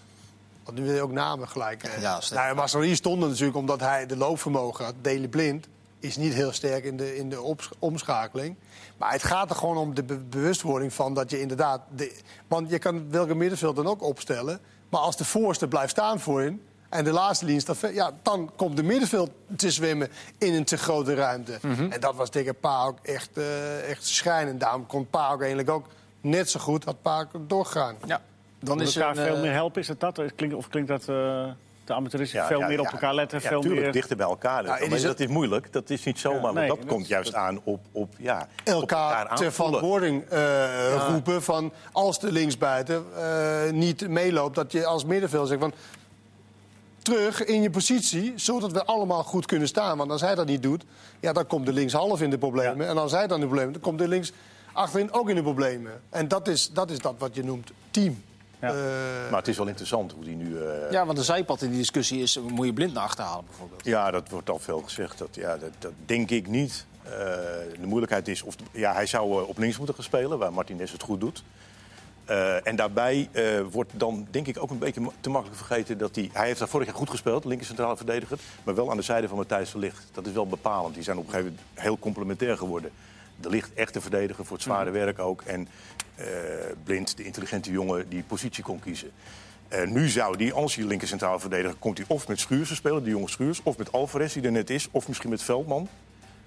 Want 0.64 0.78
nu 0.78 0.84
wil 0.86 0.94
je 0.94 1.02
ook 1.02 1.12
namen 1.12 1.48
gelijk. 1.48 1.84
eh. 1.84 2.02
Ja, 2.02 2.22
sterk. 2.22 2.40
nou, 2.42 2.56
ja, 2.56 2.62
Masraoui 2.62 2.96
stond 2.96 3.22
er 3.24 3.28
natuurlijk 3.30 3.58
omdat 3.58 3.80
hij 3.80 4.06
de 4.06 4.18
loopvermogen 4.18 4.86
had. 4.86 4.94
Deli 5.02 5.28
Blind 5.30 5.68
is 6.00 6.18
niet 6.18 6.34
heel 6.34 6.52
sterk 6.52 6.84
in 6.84 6.98
de, 6.98 7.18
in 7.18 7.30
de 7.30 7.56
omschakeling. 7.80 8.56
Maar 8.98 9.12
het 9.12 9.24
gaat 9.24 9.50
er 9.50 9.56
gewoon 9.56 9.78
om 9.78 9.94
de 9.96 10.04
be- 10.04 10.18
bewustwording 10.18 10.94
van 10.94 11.14
dat 11.14 11.30
je 11.30 11.42
inderdaad... 11.42 11.82
De, 11.96 12.16
want 12.48 12.70
je 12.70 12.80
kan 12.80 13.12
welke 13.12 13.36
middenveld 13.36 13.76
dan 13.76 13.88
ook 13.88 14.04
opstellen. 14.04 14.60
Maar 14.90 15.00
als 15.02 15.18
de 15.18 15.26
voorste 15.26 15.68
blijft 15.68 15.92
staan 15.92 16.20
voorin... 16.20 16.62
en 16.90 17.04
de 17.04 17.12
laatste 17.12 17.46
linie 17.46 17.62
staat 17.62 17.78
ver- 17.78 17.94
ja, 17.94 18.12
dan 18.22 18.52
komt 18.56 18.76
de 18.78 18.84
middenveld 18.84 19.30
te 19.56 19.72
zwemmen 19.72 20.10
in 20.38 20.54
een 20.54 20.66
te 20.66 20.78
grote 20.78 21.14
ruimte. 21.14 21.58
Mhm. 21.62 21.92
En 21.92 22.00
dat 22.00 22.16
was 22.16 22.30
tegen 22.30 22.56
Paok 22.56 22.98
echt, 23.02 23.38
eh 23.38 23.90
echt 23.90 24.06
schrijnend. 24.06 24.60
Daarom 24.60 24.86
kon 24.86 25.08
Paok 25.10 25.40
eigenlijk 25.40 25.70
ook 25.70 25.86
net 26.22 26.50
zo 26.50 26.60
goed 26.60 26.84
had 26.84 27.02
Paok 27.02 27.28
doorgaan. 27.48 27.96
Ja, 28.06 28.22
dan 28.64 28.82
is 28.82 28.96
elkaar 28.96 29.18
een, 29.18 29.24
veel 29.26 29.36
eh, 29.36 29.42
meer 29.42 29.52
helpen, 29.52 29.82
is 29.82 29.88
het 29.88 30.00
dat? 30.00 30.22
Klinkt, 30.36 30.56
of 30.56 30.68
klinkt 30.68 30.90
dat 30.90 31.02
uh, 31.02 31.08
te 31.84 31.94
amateuristisch? 31.94 32.40
Ja, 32.40 32.48
veel 32.48 32.60
ja, 32.60 32.68
meer 32.68 32.80
op 32.80 32.86
ja. 32.86 32.92
elkaar 32.92 33.16
letten, 33.16 33.40
Ja, 33.42 33.48
veel 33.48 33.62
tuurlijk, 33.62 33.82
meer... 33.82 33.92
dichter 33.92 34.18
bij 34.18 34.26
elkaar. 34.26 34.66
Ja, 34.66 34.74
het 34.78 34.88
Maar 34.88 34.98
is 34.98 35.04
dat 35.04 35.20
is 35.20 35.28
moeilijk. 35.28 35.74
Dat 35.74 35.90
is 35.90 36.04
niet 36.04 36.20
zomaar. 36.20 36.42
Ja, 36.42 36.52
nee, 36.52 36.68
want 36.68 36.68
dat, 36.68 36.78
dat- 36.78 36.96
komt 36.96 37.08
juist 37.08 37.34
aan 37.34 37.60
op, 37.64 37.80
op, 37.92 38.14
ja, 38.18 38.48
op 38.66 38.68
elkaar 38.68 39.22
ter 39.22 39.30
aanvoelen. 39.30 39.54
verantwoording 39.54 40.24
eh, 40.24 41.08
roepen. 41.10 41.44
Van 41.44 41.72
als 41.92 42.20
de 42.20 42.32
linksbuiten 42.32 43.06
eh, 43.18 43.72
niet 43.72 44.08
meeloopt, 44.08 44.56
dat 44.56 44.72
je 44.72 44.86
als 44.86 45.06
middenveld 45.06 45.48
zegt 45.48 45.60
van. 45.60 45.74
Terug 47.02 47.44
in 47.44 47.62
je 47.62 47.70
positie, 47.70 48.34
zodat 48.36 48.72
we 48.72 48.86
allemaal 48.86 49.24
goed 49.24 49.46
kunnen 49.46 49.68
staan. 49.68 49.98
Want 49.98 50.12
als 50.12 50.22
hij 50.22 50.36
dat 50.36 50.46
niet 50.46 50.64
doet, 50.64 50.84
ja, 51.20 51.34
dan 51.34 51.48
komt 51.48 51.66
de 51.66 51.74
linkshalf 51.74 52.22
in 52.22 52.30
de 52.30 52.38
problemen. 52.38 52.88
En 52.88 52.98
als 52.98 53.12
hij 53.12 53.28
dan 53.28 53.36
in 53.36 53.40
de 53.42 53.46
problemen, 53.48 53.74
dan 53.74 53.82
komt 53.82 54.00
de 54.00 54.08
links 54.08 54.32
achterin 54.74 55.14
ook 55.14 55.30
in 55.30 55.36
de 55.36 55.42
problemen. 55.42 56.02
En 56.10 56.28
dat 56.28 56.48
is 56.48 56.70
dat, 56.70 56.92
is 56.92 57.00
dat 57.00 57.16
wat 57.18 57.36
je 57.36 57.44
noemt 57.44 57.72
team. 57.92 58.24
Ja. 58.62 58.68
Eh, 58.68 59.30
Maar 59.30 59.40
het 59.40 59.48
is 59.48 59.58
wel 59.58 59.68
interessant 59.68 60.12
hoe 60.12 60.24
die 60.24 60.36
nu... 60.36 60.58
eh, 60.58 60.92
Ja, 60.92 61.06
want 61.06 61.18
de 61.18 61.24
zijpad 61.24 61.62
in 61.62 61.70
die 61.70 61.78
discussie 61.78 62.22
is, 62.22 62.40
moet 62.40 62.66
je 62.66 62.74
blind 62.74 62.94
naar 62.94 63.04
achter 63.04 63.24
halen 63.24 63.46
bijvoorbeeld. 63.46 63.86
Ja, 63.86 64.12
dat 64.12 64.30
wordt 64.30 64.50
al 64.50 64.60
veel 64.60 64.80
gezegd. 64.82 65.18
Dat, 65.18 65.30
ja, 65.36 65.58
dat, 65.58 65.70
dat 65.80 65.92
denk 66.06 66.30
ik 66.30 66.48
niet. 66.48 66.86
Eh, 67.04 67.12
de 67.80 67.86
moeilijkheid 67.88 68.28
is, 68.28 68.42
of, 68.42 68.56
ja, 68.72 68.94
hij 68.94 69.06
zou 69.06 69.48
op 69.48 69.58
links 69.58 69.78
moeten 69.78 69.96
gaan 69.96 70.04
spelen, 70.04 70.38
waar 70.38 70.54
Martinez 70.54 70.92
het 70.92 71.04
goed 71.04 71.20
doet. 71.20 71.44
Eh, 72.26 72.68
en 72.68 72.76
daarbij 72.76 73.30
eh, 73.32 73.44
wordt 73.72 73.92
dan 73.96 74.28
denk 74.32 74.48
ik 74.48 74.62
ook 74.64 74.70
een 74.70 74.78
beetje 74.80 75.02
te 75.22 75.30
makkelijk 75.30 75.58
vergeten 75.60 75.98
dat 75.98 76.16
hij... 76.16 76.30
Hij 76.34 76.46
heeft 76.48 76.60
daar 76.60 76.68
vorig 76.68 76.88
jaar 76.88 76.96
goed 76.96 77.10
gespeeld, 77.10 77.46
linker 77.46 77.66
centrale 77.68 77.98
verdediger. 77.98 78.38
Maar 78.64 78.76
wel 78.76 78.90
aan 78.92 78.98
de 78.98 79.04
zijde 79.04 79.28
van 79.28 79.38
Matthijs 79.38 79.72
de 79.72 79.78
Ligt. 79.78 80.04
Dat 80.12 80.26
is 80.26 80.32
wel 80.34 80.48
bepalend. 80.48 80.94
Die 80.94 81.04
zijn 81.04 81.18
op 81.18 81.24
een 81.26 81.30
gegeven 81.32 81.52
moment 81.54 81.80
heel 81.80 82.00
complementair 82.00 82.58
geworden. 82.58 82.92
De 83.42 83.50
Ligt 83.50 83.74
echt 83.74 83.94
de 83.94 84.02
verdediger 84.02 84.46
voor 84.46 84.56
het 84.56 84.66
zware 84.66 84.90
werk 84.92 85.20
ook. 85.20 85.42
En 85.42 85.68
eh, 86.16 86.26
Blind, 86.84 87.18
de 87.18 87.24
intelligente 87.24 87.72
jongen, 87.72 88.10
die 88.10 88.24
positie 88.24 88.64
kon 88.64 88.80
kiezen. 88.80 89.12
Eh, 89.68 89.88
nu 89.88 90.10
zou 90.10 90.38
die, 90.38 90.54
als 90.54 90.76
hij 90.76 90.86
linker 90.86 91.08
centrale 91.08 91.40
verdediger... 91.40 91.76
komt 91.80 91.98
hij 91.98 92.06
of 92.10 92.28
met 92.28 92.40
Schuurs 92.40 92.68
te 92.68 92.76
spelen, 92.76 93.04
de 93.04 93.10
jonge 93.10 93.30
Schuurs... 93.30 93.60
of 93.64 93.78
met 93.78 93.92
Alvarez, 93.92 94.34
die 94.34 94.44
er 94.44 94.52
net 94.52 94.70
is, 94.70 94.88
of 94.92 95.08
misschien 95.08 95.30
met 95.30 95.44
Veldman. 95.44 95.88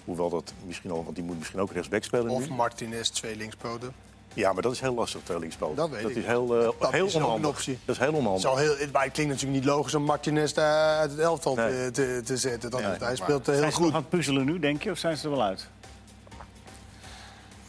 Hoewel 0.05 0.31
dat 0.31 0.53
misschien 0.67 0.91
al, 0.91 1.05
want 1.05 1.17
die 1.17 1.25
moet 1.25 1.39
misschien 1.39 1.61
ook 1.61 1.73
rechtsback 1.73 2.05
spelen 2.05 2.29
of 2.31 2.49
nu. 2.49 2.55
Martinez, 2.55 3.09
twee 3.09 3.37
linkspoten. 3.37 3.93
Ja, 4.35 4.53
maar 4.53 4.63
dat 4.63 4.73
is 4.73 4.81
heel 4.81 4.95
lastig, 4.95 5.21
twee 5.25 5.39
linkspoten. 5.39 5.77
Dat 5.77 5.91
weet 5.91 6.09
ik. 6.09 6.17
is 6.17 6.25
heel, 6.25 6.59
eh, 6.61 6.69
Dat 6.79 6.93
heel 6.93 7.07
is 7.07 7.15
ook 7.15 7.21
een 7.21 7.27
onhandig. 7.27 7.51
optie. 7.51 7.79
Dat 7.85 7.95
is 7.97 8.03
heel 8.03 8.13
onhandig. 8.13 8.41
Zou 8.41 8.61
heel, 8.61 8.77
maar 8.93 9.03
het 9.05 9.13
klinkt 9.13 9.33
natuurlijk 9.33 9.61
niet 9.61 9.71
logisch 9.71 9.95
om 9.95 10.03
Martinez 10.03 10.53
daar 10.53 10.99
uit 10.99 11.11
het 11.11 11.21
elftal 11.21 11.55
Nee. 11.55 11.91
te, 11.91 11.91
te, 11.91 12.21
te 12.25 12.37
zetten. 12.37 12.71
Dat, 12.71 12.81
Nee, 12.81 12.91
hij 12.99 13.17
speelt 13.17 13.47
heel 13.47 13.57
Zijn 13.57 13.71
ze 13.71 13.77
goed. 13.77 13.85
nog 13.87 13.95
aan 13.95 14.01
het 14.01 14.11
puzzelen 14.11 14.45
nu, 14.45 14.59
denk 14.59 14.83
je? 14.83 14.91
Of 14.91 14.99
zijn 14.99 15.17
ze 15.17 15.25
er 15.25 15.31
wel 15.31 15.43
uit? 15.43 15.69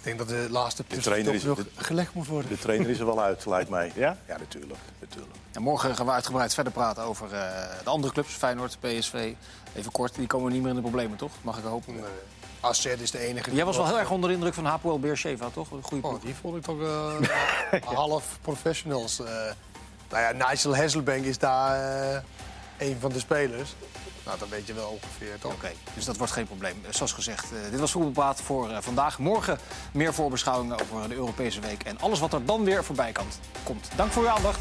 Ik 0.06 0.18
denk 0.18 0.30
dat 0.30 0.38
de 0.38 0.48
laatste 0.52 0.84
puzzel 0.84 1.04
trainer 1.04 1.32
toch 1.42 1.58
is- 1.58 1.66
nog 1.76 1.86
gelegd 1.86 2.14
moet 2.14 2.28
worden. 2.28 2.50
De 2.50 2.58
trainer 2.58 2.90
is 2.90 3.00
er 3.00 3.06
wel 3.06 3.22
uit, 3.22 3.46
lijkt 3.46 3.70
mij. 3.70 3.92
Ja? 3.96 4.18
Ja, 4.28 4.38
natuurlijk. 4.38 4.80
natuurlijk. 5.00 5.34
En 5.52 5.62
morgen 5.62 5.96
gaan 5.96 6.06
we 6.06 6.12
uitgebreid 6.12 6.54
verder 6.54 6.74
praten 6.74 7.04
over 7.04 7.34
eh, 7.34 7.40
de 7.84 7.90
andere 7.90 8.14
clubs. 8.14 8.34
Feyenoord, 8.34 8.78
PSV. 8.80 9.34
Even 9.76 9.92
kort, 9.92 10.16
die 10.16 10.28
komen 10.28 10.52
niet 10.52 10.62
meer 10.62 10.70
in 10.70 10.76
de 10.76 10.82
problemen, 10.82 11.18
toch? 11.18 11.32
Mag 11.42 11.58
ik 11.58 11.64
hopen. 11.64 11.94
Nee. 11.94 12.04
AZ 12.60 12.86
is 12.86 13.12
de 13.12 13.20
enige. 13.20 13.46
die 13.50 13.56
Jij 13.56 13.66
was 13.66 13.78
wel 13.78 13.86
heel 13.86 14.00
erg 14.00 14.10
onder 14.12 14.30
de 14.30 14.36
indruk 14.36 14.54
van 14.54 14.66
Hapoel 14.66 15.00
Beersheva, 15.00 15.50
toch? 15.54 15.72
Een 15.72 15.84
goede 15.84 16.08
Oh, 16.08 16.22
die 16.22 16.36
vond 16.42 16.56
ik 16.58 16.64
toch 16.64 16.82
eh, 16.82 17.82
half 17.96 18.38
professionals. 18.42 19.20
eh. 19.20 19.26
nou 20.10 20.22
ja, 20.38 20.48
Nigel 20.50 20.76
Hasselbank 20.76 21.24
is 21.26 21.38
daar 21.38 22.24
een 22.78 22.98
van 23.00 23.12
de 23.12 23.20
spelers. 23.20 23.76
Nou, 24.26 24.40
dat 24.40 24.50
weet 24.50 24.68
je 24.68 24.74
wel 24.74 24.90
ongeveer, 24.90 25.40
toch? 25.40 25.54
Oké, 25.54 25.72
dus 25.94 26.06
dat 26.06 26.18
wordt 26.18 26.34
geen 26.34 26.46
probleem. 26.46 26.82
Eh, 26.84 26.94
Zoals 26.94 27.12
gezegd, 27.12 27.52
eh, 27.52 27.72
dit 27.72 27.80
was 27.80 27.92
Voetbalpraat 27.92 28.42
voor 28.42 28.70
eh, 28.70 28.78
vandaag. 28.82 29.20
Morgen 29.20 29.60
meer 29.94 30.14
voorbeschouwingen 30.14 30.80
over 30.82 31.10
de 31.10 31.16
Europese 31.16 31.60
week. 31.60 31.84
En 31.84 32.00
alles 32.00 32.20
wat 32.20 32.34
er 32.34 32.46
dan 32.46 32.64
weer 32.64 32.84
voorbij 32.84 33.12
komt. 33.64 33.90
Dank 33.96 34.12
voor 34.12 34.24
uw 34.24 34.30
aandacht. 34.30 34.60